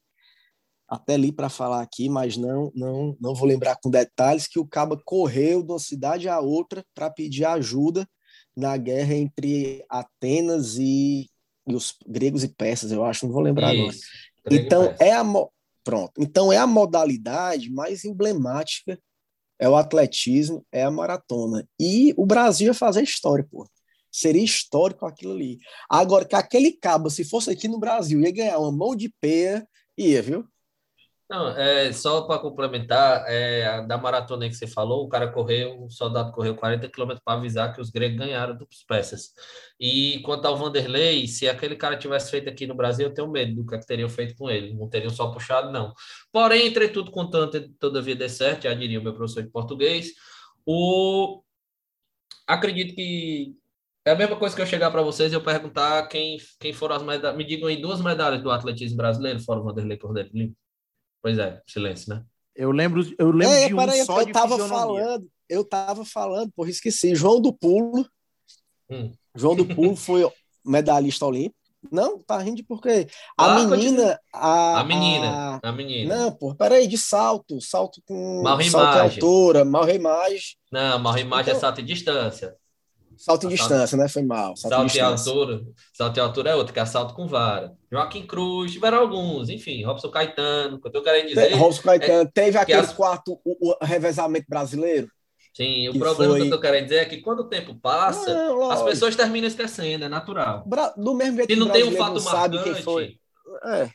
[0.89, 4.67] até li para falar aqui, mas não, não, não vou lembrar com detalhes que o
[4.67, 8.05] caba correu de uma cidade a outra para pedir ajuda
[8.57, 11.29] na guerra entre Atenas e,
[11.67, 13.81] e, os gregos e persas, eu acho, não vou lembrar Isso,
[14.45, 14.63] agora.
[14.63, 15.25] Então é a
[15.85, 16.13] pronto.
[16.19, 18.99] Então é a modalidade mais emblemática
[19.59, 21.67] é o atletismo, é a maratona.
[21.81, 23.67] E o Brasil ia fazer história, pô.
[24.11, 25.59] Seria histórico aquilo ali.
[25.91, 29.67] Agora, que aquele cabo, se fosse aqui no Brasil, ia ganhar uma mão de pé,
[29.97, 30.47] ia, viu?
[31.29, 35.91] Não, é, só para complementar, é, da maratona que você falou, o cara correu, o
[35.91, 39.33] soldado correu 40 quilômetros para avisar que os gregos ganharam dos peças.
[39.79, 43.57] E quanto ao Vanderlei, se aquele cara tivesse feito aqui no Brasil, eu tenho medo
[43.57, 44.73] do que, é que teriam feito com ele.
[44.73, 45.93] Não teriam só puxado, não.
[46.31, 50.13] Porém, entretudo, contanto, todavia dê certo, já diria o meu professor de português,
[50.65, 51.43] o...
[52.47, 53.55] acredito que
[54.05, 56.97] é a mesma coisa que eu chegar para vocês e eu perguntar quem, quem foram
[56.97, 57.37] as medalhas.
[57.37, 60.66] Me digam aí duas medalhas do atletismo brasileiro, fora o Vanderlei Cordeiro Lima.
[61.27, 62.23] Pois é, silêncio, né?
[62.55, 66.05] Eu lembro, eu lembro é, de um aí, só eu de tava falando, eu tava
[66.05, 67.17] falando, porra, esqueci.
[67.17, 68.09] João do Pulo.
[68.89, 69.11] Hum.
[69.35, 70.25] João do Pulo foi
[70.65, 71.59] medalhista olímpico.
[71.91, 76.17] Não, tá rindo porque a ah, menina, a, a menina, a, menina.
[76.17, 80.55] Não, pô, peraí, de salto, salto com mal salto altura, mal reimagem.
[80.71, 82.57] Não, mal reimagem é então, é salto em distância.
[83.17, 84.09] Salto em distância, né?
[84.09, 84.57] Foi mal.
[84.57, 85.63] Salto, salto em, altura.
[85.93, 87.73] Salto em altura é outro, que é salto com vara.
[87.91, 91.55] Joaquim Cruz, tiveram alguns, enfim, Robson Caetano, que eu tô querendo dizer.
[91.55, 92.93] Robson Caetano, é, teve aquele as...
[92.93, 95.09] quarto, o, o, revezamento brasileiro.
[95.55, 96.43] Sim, o problema foi...
[96.43, 99.49] que eu tô querendo dizer é que quando o tempo passa, não, as pessoas terminam
[99.49, 100.63] esquecendo, é natural.
[100.67, 100.93] Bra...
[100.97, 102.65] Do mesmo jeito e não tem um fato marcante.
[102.65, 103.19] Quem foi.
[103.65, 103.91] É.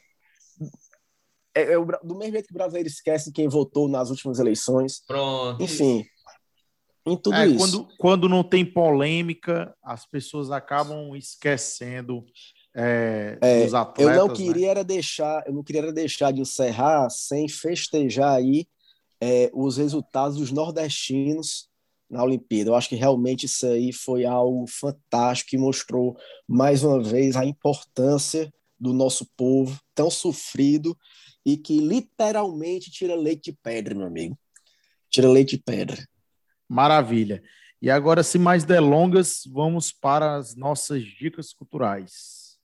[1.53, 5.03] é, é do mesmo jeito que o brasileiro esquece quem votou nas últimas eleições.
[5.05, 5.61] Pronto.
[5.61, 6.03] Enfim,
[7.05, 7.57] em tudo É, isso.
[7.57, 12.23] quando, quando não tem polêmica, as pessoas acabam esquecendo
[12.75, 14.15] é, É, dos Eu atletas.
[14.17, 14.33] não né?
[14.33, 18.65] queria era deixar, eu não queria era deixar de encerrar sem festejar aí
[19.19, 21.69] é, os resultados dos nordestinos
[22.09, 22.69] na Olimpíada.
[22.69, 26.15] Eu acho que realmente isso aí foi algo fantástico que mostrou
[26.47, 30.97] mais uma vez a importância do nosso povo tão sofrido
[31.45, 34.37] e que literalmente tira leite de pedra, meu amigo.
[35.09, 36.03] Tira leite de pedra.
[36.71, 37.43] Maravilha.
[37.81, 42.57] E agora, sem mais delongas, vamos para as nossas dicas culturais.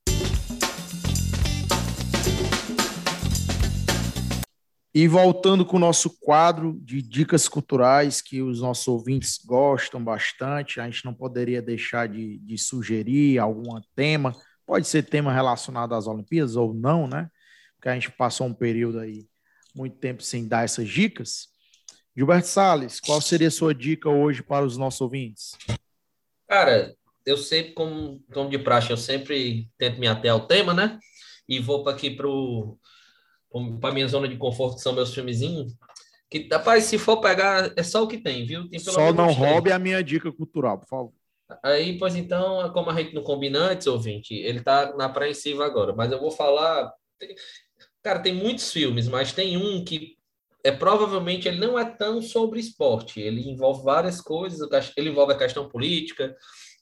[4.95, 10.79] E voltando com o nosso quadro de dicas culturais que os nossos ouvintes gostam bastante,
[10.79, 14.34] a gente não poderia deixar de, de sugerir algum tema,
[14.65, 17.29] pode ser tema relacionado às Olimpíadas ou não, né?
[17.75, 19.27] Porque a gente passou um período aí
[19.75, 21.56] muito tempo sem dar essas dicas.
[22.18, 25.56] Gilberto Salles, qual seria a sua dica hoje para os nossos ouvintes?
[26.48, 30.98] Cara, eu sempre, como, como de praxe, eu sempre tento me ater ao tema, né?
[31.48, 35.76] E vou para aqui para minha zona de conforto, que são meus filmezinhos.
[36.27, 38.68] Que, rapaz, se for pegar, é só o que tem, viu?
[38.68, 41.14] Tem pelo Só menos não roube a minha dica cultural, por favor.
[41.61, 45.94] Aí, pois então, como a gente não combina antes, ouvinte, ele tá na apreensiva agora,
[45.94, 46.91] mas eu vou falar.
[48.02, 50.16] Cara, tem muitos filmes, mas tem um que
[50.68, 54.60] é provavelmente ele não é tão sobre esporte, ele envolve várias coisas,
[54.98, 56.35] ele envolve a questão política,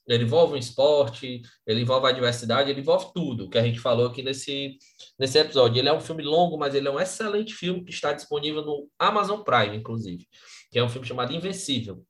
[0.08, 4.08] ele envolve o esporte, ele envolve a diversidade, ele envolve tudo que a gente falou
[4.08, 4.76] aqui nesse,
[5.16, 5.78] nesse episódio.
[5.78, 8.88] Ele é um filme longo, mas ele é um excelente filme que está disponível no
[8.98, 10.26] Amazon Prime, inclusive,
[10.72, 12.04] que é um filme chamado Invencível.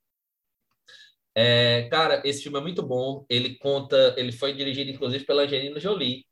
[1.35, 3.27] É, cara, esse filme é muito bom.
[3.29, 6.25] Ele conta, ele foi dirigido inclusive pela Angelina Jolie.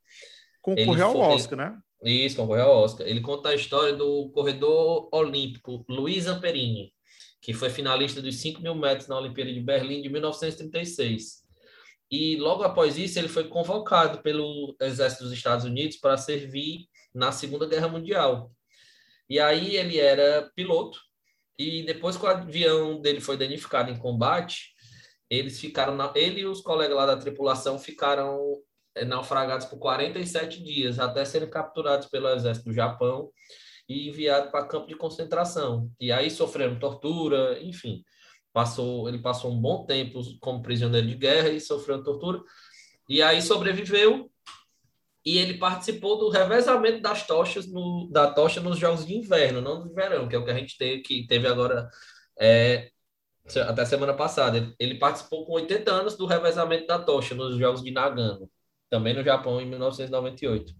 [0.62, 1.78] Concorreu ao Oscar, né?
[2.04, 3.06] Isso, concorreu ao Oscar.
[3.06, 6.92] Ele conta a história do corredor olímpico Luiz Amperini,
[7.40, 11.42] que foi finalista dos 5 mil metros na Olimpíada de Berlim de 1936.
[12.10, 17.32] E logo após isso, ele foi convocado pelo Exército dos Estados Unidos para servir na
[17.32, 18.52] Segunda Guerra Mundial.
[19.28, 21.00] E aí ele era piloto,
[21.58, 24.74] e depois que o avião dele foi danificado em combate,
[25.30, 28.38] eles ficaram, na, ele e os colegas lá da tripulação ficaram
[29.06, 33.30] naufragados por 47 dias, até serem capturados pelo exército do Japão
[33.88, 35.90] e enviados para campo de concentração.
[36.00, 38.04] E aí sofreram tortura, enfim.
[38.52, 42.40] Passou, ele passou um bom tempo como prisioneiro de guerra e sofreu tortura.
[43.08, 44.30] E aí sobreviveu
[45.24, 49.82] e ele participou do revezamento das tochas no, da tocha nos jogos de inverno, não
[49.82, 51.88] do verão, que é o que a gente teve, que teve agora
[52.38, 52.90] é,
[53.66, 54.58] até semana passada.
[54.58, 58.50] Ele, ele participou com 80 anos do revezamento da tocha nos jogos de Nagano,
[58.90, 60.72] também no Japão, em 1998.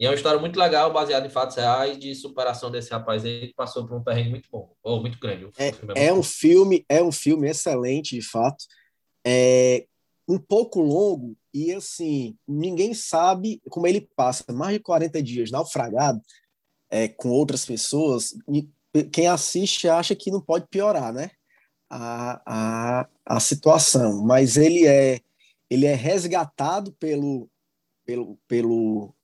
[0.00, 3.48] E é uma história muito legal, baseada em fatos reais, de superação desse rapaz aí,
[3.48, 5.48] que passou por um perrengue muito bom, ou muito grande.
[5.52, 6.22] Filme É muito um bom.
[6.22, 8.64] filme, é um filme excelente, de fato.
[9.26, 9.86] É
[10.28, 16.20] um pouco longo e assim, ninguém sabe como ele passa mais de 40 dias naufragado
[16.90, 18.34] é, com outras pessoas.
[19.12, 21.30] Quem assiste acha que não pode piorar, né?
[21.90, 25.20] A, a, a situação, mas ele é
[25.70, 27.48] ele é resgatado pelo
[28.04, 29.14] pelo pelo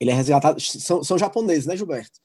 [0.00, 2.20] ele é resgatado são, são japoneses, né, Gilberto?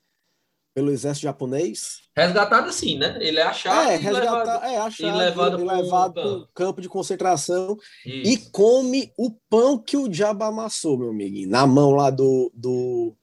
[0.73, 2.01] Pelo exército japonês.
[2.15, 3.17] Resgatado assim, né?
[3.19, 4.63] Ele é achado É, e levado.
[4.63, 7.75] é, achado, e levado e levado para um campo de concentração
[8.05, 8.51] e Isso.
[8.51, 13.15] come o pão que o diabo amassou, meu amigo, na mão lá do, do,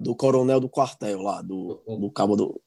[0.00, 2.60] do coronel do quartel lá, do, do cabo do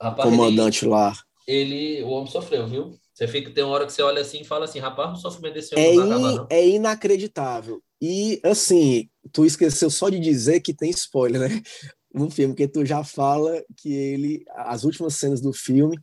[0.00, 1.14] Rapaz, ele- comandante lá.
[1.46, 2.98] ele, o homem sofreu, viu?
[3.12, 5.54] Você fica, tem uma hora que você olha assim e fala assim, rapaz, o sofrimento
[5.54, 6.46] desse É, homem não vai acabar, in- não.
[6.50, 7.82] é inacreditável.
[8.00, 11.48] E, assim, tu esqueceu só de dizer que tem spoiler, né?
[12.14, 15.96] No filme, porque tu já fala que ele, as últimas cenas do filme,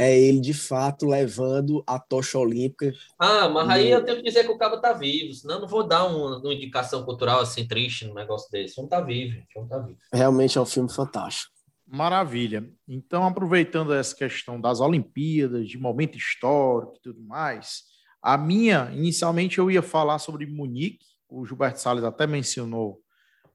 [0.00, 2.92] é ele de fato levando a tocha olímpica.
[3.16, 5.60] Ah, mas aí No- eu tenho que dizer que o cabo tá vivo, senão eu
[5.60, 8.74] não vou dar uma, uma indicação cultural assim triste num negócio desse.
[8.76, 9.98] O homem tá vivo, gente, o homem tá vivo.
[10.12, 11.53] Realmente é um filme fantástico.
[11.94, 12.68] Maravilha.
[12.88, 17.84] Então, aproveitando essa questão das Olimpíadas, de momento histórico e tudo mais,
[18.20, 23.00] a minha, inicialmente eu ia falar sobre Munique, o Gilberto Salles até mencionou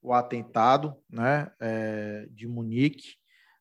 [0.02, 3.16] o atentado né, é, de Munique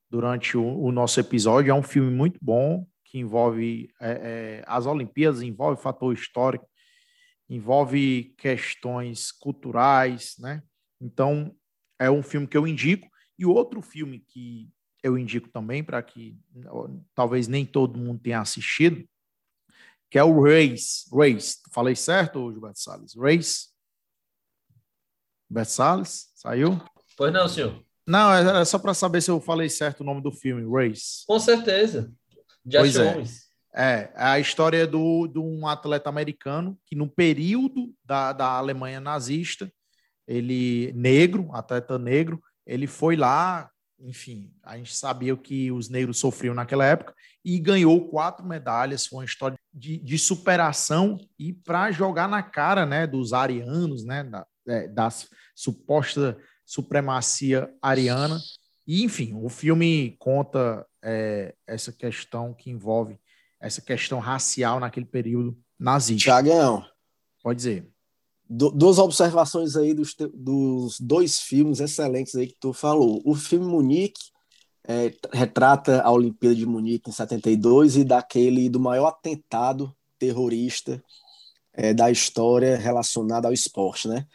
[0.09, 1.73] durante o, o nosso episódio.
[1.73, 6.69] É um filme muito bom, que envolve é, é, as Olimpíadas, envolve fator histórico,
[7.49, 10.63] envolve questões culturais, né?
[11.01, 11.53] Então,
[11.99, 13.09] é um filme que eu indico.
[13.39, 14.71] E outro filme que
[15.03, 16.37] eu indico também, para que
[17.15, 19.09] talvez nem todo mundo tenha assistido,
[20.11, 21.05] que é o Race.
[21.13, 21.59] Race.
[21.71, 23.15] Falei certo, Gilberto Salles?
[23.15, 23.69] Race?
[25.49, 26.31] Gilberto Salles?
[26.35, 26.83] Saiu?
[27.17, 27.85] Pois não, senhor.
[28.07, 31.25] Não, é, é só para saber se eu falei certo o nome do filme, Race.
[31.27, 32.13] Com certeza.
[32.65, 33.13] Josh pois é.
[33.13, 33.49] Holmes.
[33.75, 38.99] É, é a história do, de um atleta americano que no período da, da Alemanha
[38.99, 39.71] nazista,
[40.27, 46.19] ele negro, atleta negro, ele foi lá, enfim, a gente sabia o que os negros
[46.19, 49.07] sofriam naquela época e ganhou quatro medalhas.
[49.07, 54.23] Foi uma história de, de superação e para jogar na cara, né, dos arianos, né,
[54.23, 55.09] da, é, da
[55.55, 58.39] suposta supremacia ariana.
[58.87, 63.19] E, enfim, o filme conta é, essa questão que envolve
[63.59, 66.25] essa questão racial naquele período nazista.
[66.25, 66.85] Tiagão.
[67.43, 67.89] Pode dizer.
[68.49, 73.21] Du duas observações aí dos, dos dois filmes excelentes aí que tu falou.
[73.25, 74.31] O filme Munique
[74.87, 81.03] é, retrata a Olimpíada de Munique em 72 e daquele do maior atentado terrorista
[81.75, 84.27] é, da história relacionado ao esporte, né?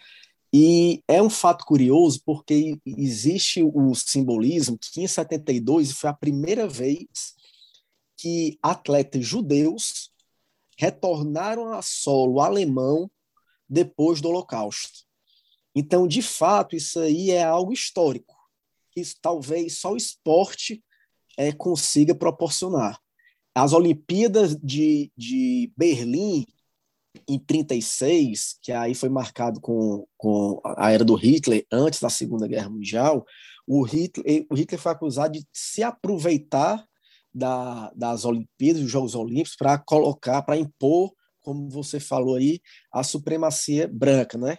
[0.53, 6.67] E é um fato curioso porque existe o simbolismo que em 72 foi a primeira
[6.67, 7.33] vez
[8.15, 10.11] que atletas judeus
[10.77, 13.09] retornaram a solo alemão
[13.73, 15.03] depois do Holocausto.
[15.75, 18.35] Então, de fato, isso aí é algo histórico,
[18.91, 20.83] que talvez só o esporte
[21.35, 22.99] é, consiga proporcionar.
[23.55, 26.45] As Olimpíadas de, de Berlim,
[27.27, 32.47] em 36, que aí foi marcado com, com a era do Hitler, antes da Segunda
[32.47, 33.25] Guerra Mundial,
[33.65, 36.85] o Hitler, o Hitler foi acusado de se aproveitar
[37.33, 41.13] da, das Olimpíadas, dos Jogos Olímpicos, para colocar, para impor,
[41.43, 42.59] como você falou aí,
[42.91, 44.57] a supremacia branca, né?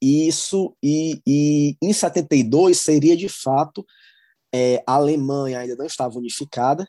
[0.00, 3.84] Isso, e, e em 72 seria de fato,
[4.54, 6.86] é, a Alemanha ainda não estava unificada,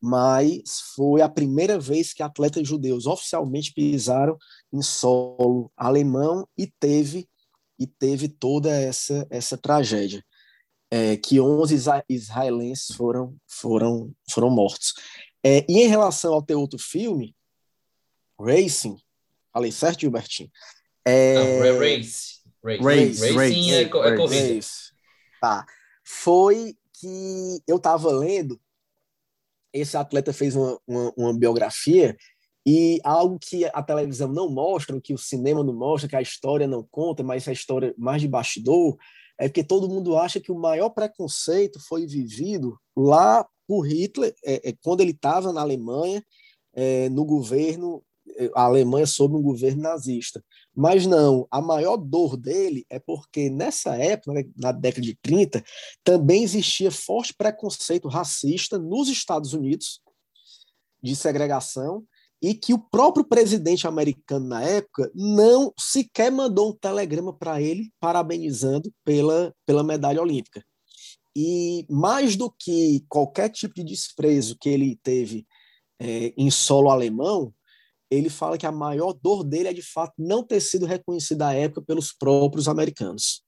[0.00, 4.36] mas foi a primeira vez que atletas judeus oficialmente pisaram
[4.72, 7.28] em solo alemão e teve
[7.78, 10.24] e teve toda essa essa tragédia
[10.90, 11.74] é, que 11
[12.08, 14.94] israelenses foram, foram, foram mortos.
[15.44, 17.34] É, e em relação ao teu outro filme,
[18.38, 18.96] Racing,
[19.52, 20.50] falei certo, Gilbertinho?
[21.04, 21.34] É...
[21.34, 22.36] Não, race.
[22.62, 22.82] Race.
[22.82, 23.32] Race.
[23.32, 24.54] Racing é, é corrida.
[24.54, 24.92] Race.
[25.40, 25.64] Tá.
[26.04, 28.60] Foi que eu estava lendo,
[29.72, 32.16] esse atleta fez uma, uma, uma biografia
[32.66, 36.66] e algo que a televisão não mostra, que o cinema não mostra, que a história
[36.66, 38.96] não conta, mas a história mais de bastidor,
[39.38, 44.70] é porque todo mundo acha que o maior preconceito foi vivido lá por Hitler, é,
[44.70, 46.24] é quando ele estava na Alemanha,
[46.74, 48.05] é, no governo, é,
[48.54, 50.44] a Alemanha sob um governo nazista.
[50.74, 55.64] Mas não, a maior dor dele é porque nessa época, né, na década de 30,
[56.04, 60.00] também existia forte preconceito racista nos Estados Unidos,
[61.02, 62.04] de segregação,
[62.42, 67.90] e que o próprio presidente americano na época não sequer mandou um telegrama para ele
[67.98, 70.62] parabenizando pela, pela medalha olímpica.
[71.34, 75.46] E mais do que qualquer tipo de desprezo que ele teve
[75.98, 77.52] é, em solo alemão,
[78.10, 81.52] ele fala que a maior dor dele é de fato não ter sido reconhecido à
[81.52, 83.42] época pelos próprios americanos.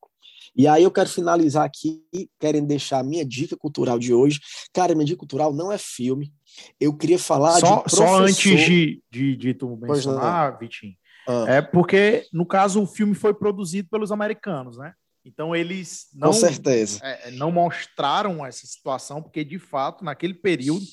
[0.56, 2.02] E aí eu quero finalizar aqui,
[2.40, 4.40] querendo deixar a minha dica cultural de hoje.
[4.72, 6.32] Cara, minha dica cultural não é filme,
[6.80, 10.94] eu queria falar só, de Só antes de, de, de tu mencionar, Vitinho,
[11.28, 11.44] ah.
[11.48, 14.94] é porque, no caso, o filme foi produzido pelos americanos, né?
[15.24, 17.00] Então, eles não, Com certeza.
[17.04, 20.86] É, não mostraram essa situação, porque, de fato, naquele período,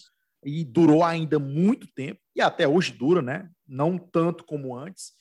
[0.43, 3.49] e durou ainda muito tempo, e até hoje dura, né?
[3.67, 5.13] Não tanto como antes,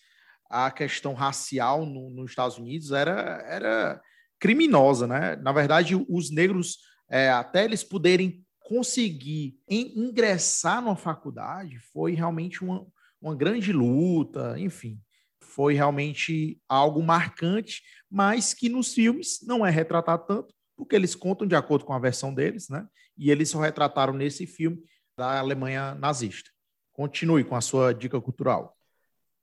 [0.50, 4.00] a questão racial no, nos Estados Unidos era, era
[4.38, 5.36] criminosa, né?
[5.36, 6.78] Na verdade, os negros,
[7.08, 12.86] é, até eles poderem conseguir ingressar numa faculdade foi realmente uma,
[13.20, 14.98] uma grande luta, enfim,
[15.40, 21.46] foi realmente algo marcante, mas que nos filmes não é retratado tanto, porque eles contam
[21.46, 22.86] de acordo com a versão deles, né?
[23.16, 24.82] E eles só retrataram nesse filme
[25.16, 26.50] da Alemanha nazista.
[26.94, 28.74] Continue com a sua dica cultural.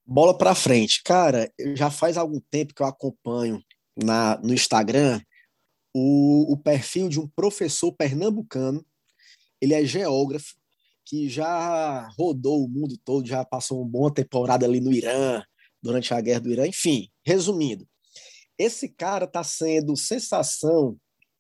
[0.03, 1.03] Bola para frente.
[1.03, 3.63] Cara, já faz algum tempo que eu acompanho
[3.95, 5.21] na, no Instagram
[5.93, 8.83] o, o perfil de um professor pernambucano
[9.61, 10.55] ele é geógrafo,
[11.05, 15.43] que já rodou o mundo todo, já passou uma boa temporada ali no Irã,
[15.81, 16.65] durante a guerra do Irã.
[16.65, 17.87] Enfim, resumindo,
[18.57, 20.97] esse cara está sendo sensação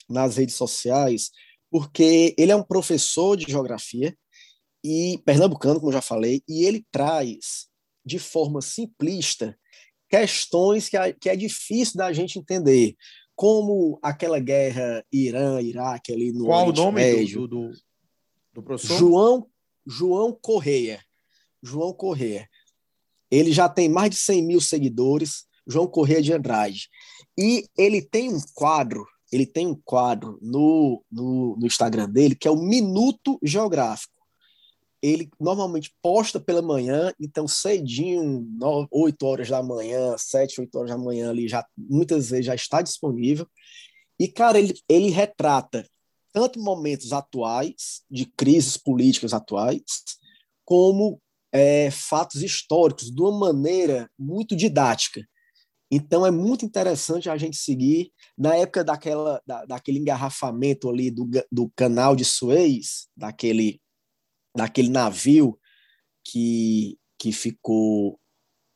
[0.07, 1.31] nas redes sociais
[1.69, 4.15] porque ele é um professor de geografia
[4.83, 7.67] e pernambucano, como já falei, e ele traz
[8.05, 9.57] de forma simplista
[10.09, 12.95] questões que, que é difícil da gente entender,
[13.35, 17.71] como aquela guerra Irã-Iraque ali no Qual Oriente o nome Médio, do, do,
[18.53, 18.97] do professor?
[18.97, 19.47] João,
[19.85, 21.01] João Correia.
[21.63, 22.49] João Correia.
[23.29, 26.89] Ele já tem mais de 100 mil seguidores, João Correia de Andrade.
[27.37, 32.47] E ele tem um quadro ele tem um quadro no, no, no Instagram dele que
[32.47, 34.13] é o Minuto Geográfico.
[35.01, 40.91] Ele normalmente posta pela manhã, então cedinho, 9, 8 horas da manhã, 7, 8 horas
[40.91, 43.47] da manhã ali, já muitas vezes já está disponível.
[44.19, 45.87] E, cara, ele, ele retrata
[46.31, 49.81] tanto momentos atuais, de crises políticas atuais,
[50.63, 51.19] como
[51.51, 55.25] é, fatos históricos, de uma maneira muito didática.
[55.91, 58.13] Então é muito interessante a gente seguir.
[58.37, 63.81] Na época daquela, da, daquele engarrafamento ali do, do canal de Suez, daquele,
[64.55, 65.57] daquele navio
[66.23, 68.19] que, que ficou,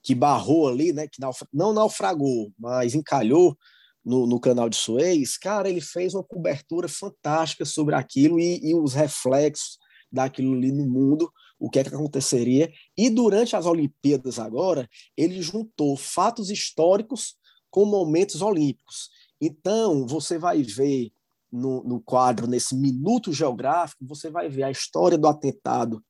[0.04, 3.58] que barrou ali, né, que naufra, não naufragou, mas encalhou
[4.04, 8.76] no, no canal de Suez, cara, ele fez uma cobertura fantástica sobre aquilo e, e
[8.76, 9.78] os reflexos
[10.12, 12.72] daquilo ali no mundo o que é que aconteceria.
[12.98, 17.36] E durante as Olimpíadas agora, ele juntou fatos históricos
[17.70, 19.10] com momentos olímpicos.
[19.40, 21.12] Então, você vai ver
[21.56, 26.04] no, no quadro, nesse minuto geográfico, você vai ver a história do atentado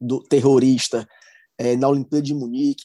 [0.00, 1.06] do terrorista
[1.58, 2.84] é, na Olimpíada de Munique.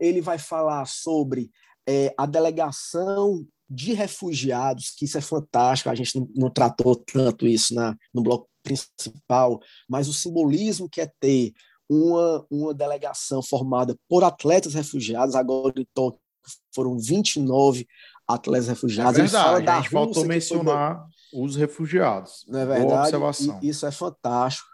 [0.00, 1.50] Ele vai falar sobre
[1.88, 7.46] é, a delegação de refugiados, que isso é fantástico, a gente não, não tratou tanto
[7.46, 11.52] isso na, no bloco principal, mas o simbolismo que é ter
[11.88, 16.20] uma, uma delegação formada por atletas refugiados, agora em Tóquio
[16.74, 17.86] foram 29
[18.34, 19.18] atletas refugiados.
[19.18, 22.44] É verdade, a gente faltou mencionar os refugiados.
[22.48, 23.16] Não é verdade?
[23.62, 24.68] Isso é fantástico.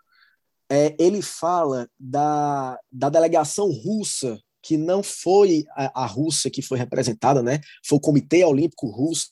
[0.70, 6.78] É, ele fala da, da delegação russa que não foi a, a, Rússia que foi
[6.78, 7.60] representada, né?
[7.86, 9.30] Foi o Comitê Olímpico Russo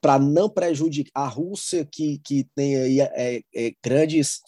[0.00, 4.40] para não prejudicar a Rússia que, que tem aí é, é, grandes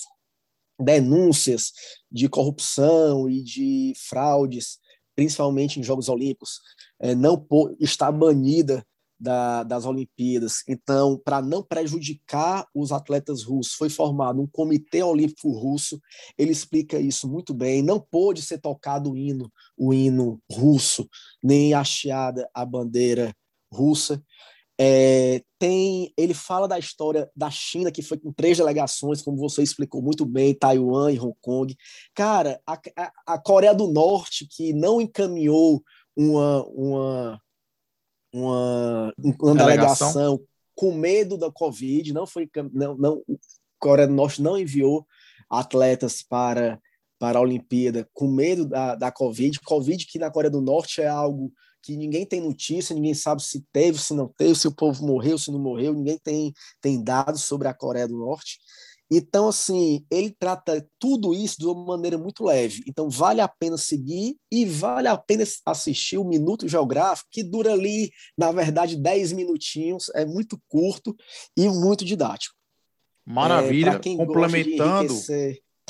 [0.78, 1.72] denúncias
[2.10, 4.78] de corrupção e de fraudes,
[5.20, 6.62] principalmente em Jogos Olímpicos,
[6.98, 7.46] é, não
[7.78, 8.82] está banida
[9.18, 10.62] da, das Olimpíadas.
[10.66, 16.00] Então, para não prejudicar os atletas russos, foi formado um Comitê Olímpico Russo.
[16.38, 17.82] Ele explica isso muito bem.
[17.82, 21.06] Não pôde ser tocado o hino, o hino russo,
[21.44, 23.36] nem hasteada a bandeira
[23.70, 24.24] russa.
[24.82, 29.62] É, tem, ele fala da história da China, que foi com três delegações, como você
[29.62, 31.76] explicou muito bem, Taiwan e Hong Kong.
[32.14, 35.82] Cara, a, a, a Coreia do Norte, que não encaminhou
[36.16, 37.40] uma, uma
[38.32, 40.12] uma, uma delegação.
[40.12, 40.40] delegação
[40.74, 43.22] com medo da Covid, não foi não, não
[43.78, 45.06] Coreia do Norte não enviou
[45.48, 46.80] atletas para
[47.18, 49.60] para a Olimpíada com medo da, da Covid.
[49.60, 51.52] Covid que na Coreia do Norte é algo
[51.82, 55.38] que ninguém tem notícia, ninguém sabe se teve, se não teve, se o povo morreu,
[55.38, 58.58] se não morreu, ninguém tem, tem dados sobre a Coreia do Norte.
[59.12, 62.84] Então, assim, ele trata tudo isso de uma maneira muito leve.
[62.86, 67.72] Então, vale a pena seguir e vale a pena assistir o Minuto Geográfico, que dura
[67.72, 71.16] ali, na verdade, 10 minutinhos, é muito curto
[71.56, 72.54] e muito didático.
[73.26, 74.00] Maravilha.
[74.04, 75.14] É, complementando,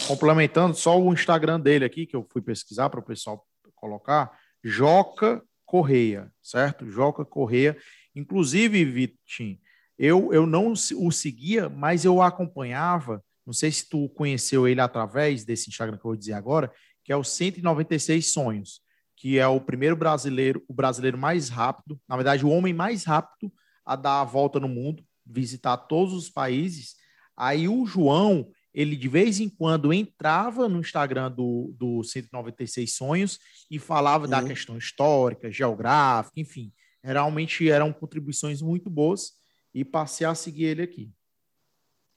[0.06, 4.32] complementando só o Instagram dele aqui, que eu fui pesquisar para o pessoal colocar,
[4.64, 6.90] Joca Correia, certo?
[6.90, 7.78] Joca Correia.
[8.12, 9.56] Inclusive, Vitinho,
[9.96, 13.22] eu, eu não o seguia, mas eu o acompanhava.
[13.46, 16.72] Não sei se tu conheceu ele através desse Instagram que eu vou dizer agora,
[17.04, 18.80] que é o 196 Sonhos,
[19.16, 23.52] que é o primeiro brasileiro, o brasileiro mais rápido, na verdade, o homem mais rápido
[23.86, 26.96] a dar a volta no mundo, visitar todos os países.
[27.36, 33.38] Aí o João, ele de vez em quando entrava no Instagram do, do 196 Sonhos
[33.70, 34.30] e falava uhum.
[34.30, 36.72] da questão histórica, geográfica, enfim.
[37.02, 39.32] Realmente eram contribuições muito boas
[39.74, 41.10] e passei a seguir ele aqui.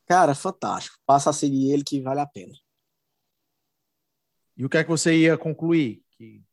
[0.06, 0.98] Cara, fantástico.
[1.06, 2.54] Passa a seguir ele que vale a pena.
[4.56, 6.04] E o que é que você ia concluir?
[6.12, 6.44] Que...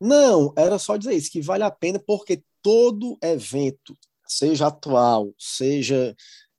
[0.00, 6.16] Não, era só dizer isso, que vale a pena porque todo evento, seja atual, seja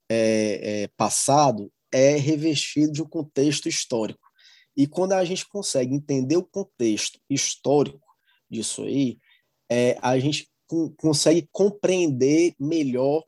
[0.08, 4.28] é, é, passado, é revestido de um contexto histórico.
[4.76, 8.06] E quando a gente consegue entender o contexto histórico
[8.50, 9.16] disso aí,
[9.70, 10.46] é, a gente
[10.98, 13.24] consegue compreender melhor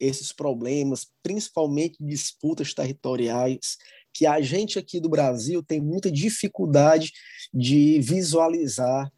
[0.00, 3.76] esses problemas, principalmente disputas territoriais,
[4.14, 7.12] que a gente aqui do Brasil tem muita dificuldade
[7.52, 9.12] de visualizar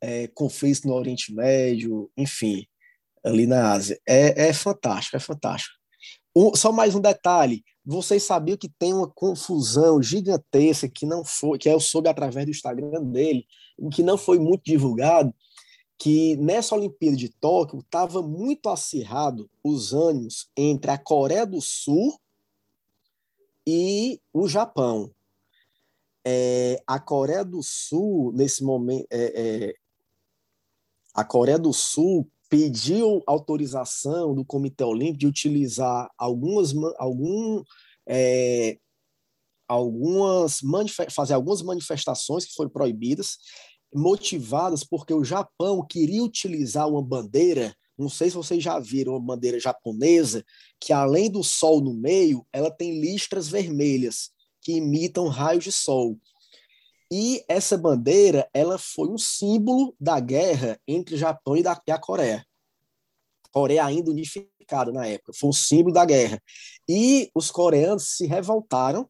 [0.00, 2.68] é, conflitos no Oriente Médio, enfim,
[3.24, 4.00] ali na Ásia.
[4.06, 5.74] É, é fantástico, é fantástico.
[6.34, 11.58] Um, só mais um detalhe: vocês sabiam que tem uma confusão gigantesca que não foi,
[11.58, 13.46] que eu soube através do Instagram dele,
[13.92, 15.32] que não foi muito divulgado,
[15.98, 22.18] que nessa Olimpíada de Tóquio estava muito acirrado os ânimos entre a Coreia do Sul
[23.66, 25.10] e o Japão.
[26.26, 29.74] É, a Coreia do Sul, nesse momento, é, é,
[31.14, 37.64] a Coreia do Sul pediu autorização do Comitê Olímpico de utilizar algumas, algum,
[38.08, 38.78] é,
[39.66, 40.60] algumas
[41.10, 43.38] fazer algumas manifestações que foram proibidas,
[43.92, 49.34] motivadas porque o Japão queria utilizar uma bandeira, não sei se vocês já viram uma
[49.34, 50.44] bandeira japonesa,
[50.78, 56.16] que além do sol no meio, ela tem listras vermelhas que imitam raios de sol.
[57.12, 61.92] E essa bandeira, ela foi um símbolo da guerra entre o Japão e, da, e
[61.92, 62.44] a Coreia.
[63.52, 66.42] Coreia ainda unificada na época, foi um símbolo da guerra.
[66.88, 69.08] E os coreanos se revoltaram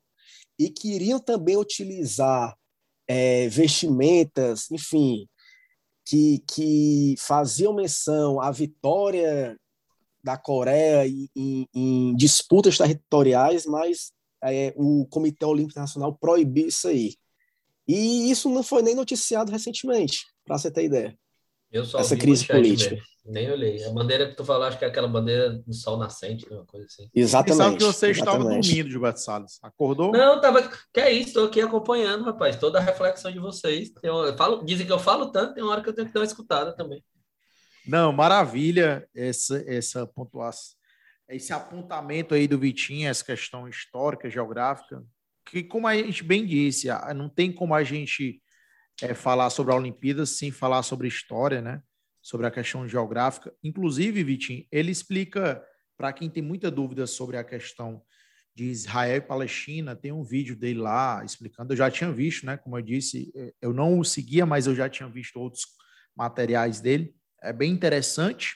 [0.58, 2.56] e queriam também utilizar
[3.08, 5.26] é, vestimentas, enfim,
[6.04, 9.56] que, que faziam menção à vitória
[10.22, 14.12] da Coreia em, em, disputas territoriais, mas
[14.42, 17.14] é, o Comitê Olímpico Internacional proibiu isso aí.
[17.86, 21.16] E isso não foi nem noticiado recentemente, para você ter ideia.
[21.70, 22.94] Eu só Essa crise política.
[22.94, 23.06] Mesmo.
[23.26, 23.82] Nem olhei.
[23.84, 26.86] A bandeira que tu falou, acho que é aquela bandeira do sol nascente, uma coisa
[26.86, 27.10] assim.
[27.14, 27.56] Exatamente.
[27.56, 28.18] Pensava que você exatamente.
[28.18, 29.58] estava dormindo, Gilberto Salles.
[29.62, 30.12] Acordou?
[30.12, 30.62] Não, tava.
[30.92, 32.56] Que é isso, estou aqui acompanhando, rapaz.
[32.56, 33.90] Toda a reflexão de vocês.
[34.02, 36.20] Eu falo, dizem que eu falo tanto, tem uma hora que eu tenho que dar
[36.20, 37.02] uma escutada também.
[37.86, 40.76] Não, maravilha essa, essa pontuação,
[41.28, 45.02] esse apontamento aí do Vitinho, essa questão histórica, geográfica,
[45.46, 48.42] que, como a gente bem disse, não tem como a gente
[49.02, 51.82] é, falar sobre a Olimpíada sem falar sobre história, né?
[52.24, 53.52] sobre a questão geográfica.
[53.62, 55.62] Inclusive, Vitinho, ele explica
[55.94, 58.02] para quem tem muita dúvida sobre a questão
[58.54, 61.72] de Israel e Palestina, tem um vídeo dele lá explicando.
[61.72, 62.56] Eu já tinha visto, né?
[62.56, 65.66] Como eu disse, eu não o seguia, mas eu já tinha visto outros
[66.16, 67.14] materiais dele.
[67.42, 68.54] É bem interessante.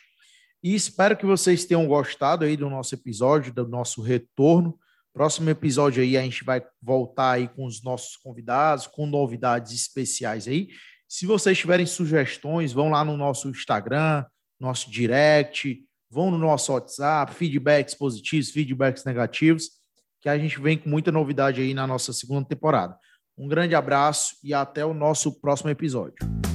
[0.63, 4.79] E espero que vocês tenham gostado aí do nosso episódio, do nosso retorno.
[5.13, 10.47] Próximo episódio aí a gente vai voltar aí com os nossos convidados, com novidades especiais
[10.47, 10.69] aí.
[11.09, 14.25] Se vocês tiverem sugestões, vão lá no nosso Instagram,
[14.61, 19.71] nosso direct, vão no nosso WhatsApp, feedbacks positivos, feedbacks negativos,
[20.21, 22.97] que a gente vem com muita novidade aí na nossa segunda temporada.
[23.37, 26.48] Um grande abraço e até o nosso próximo episódio.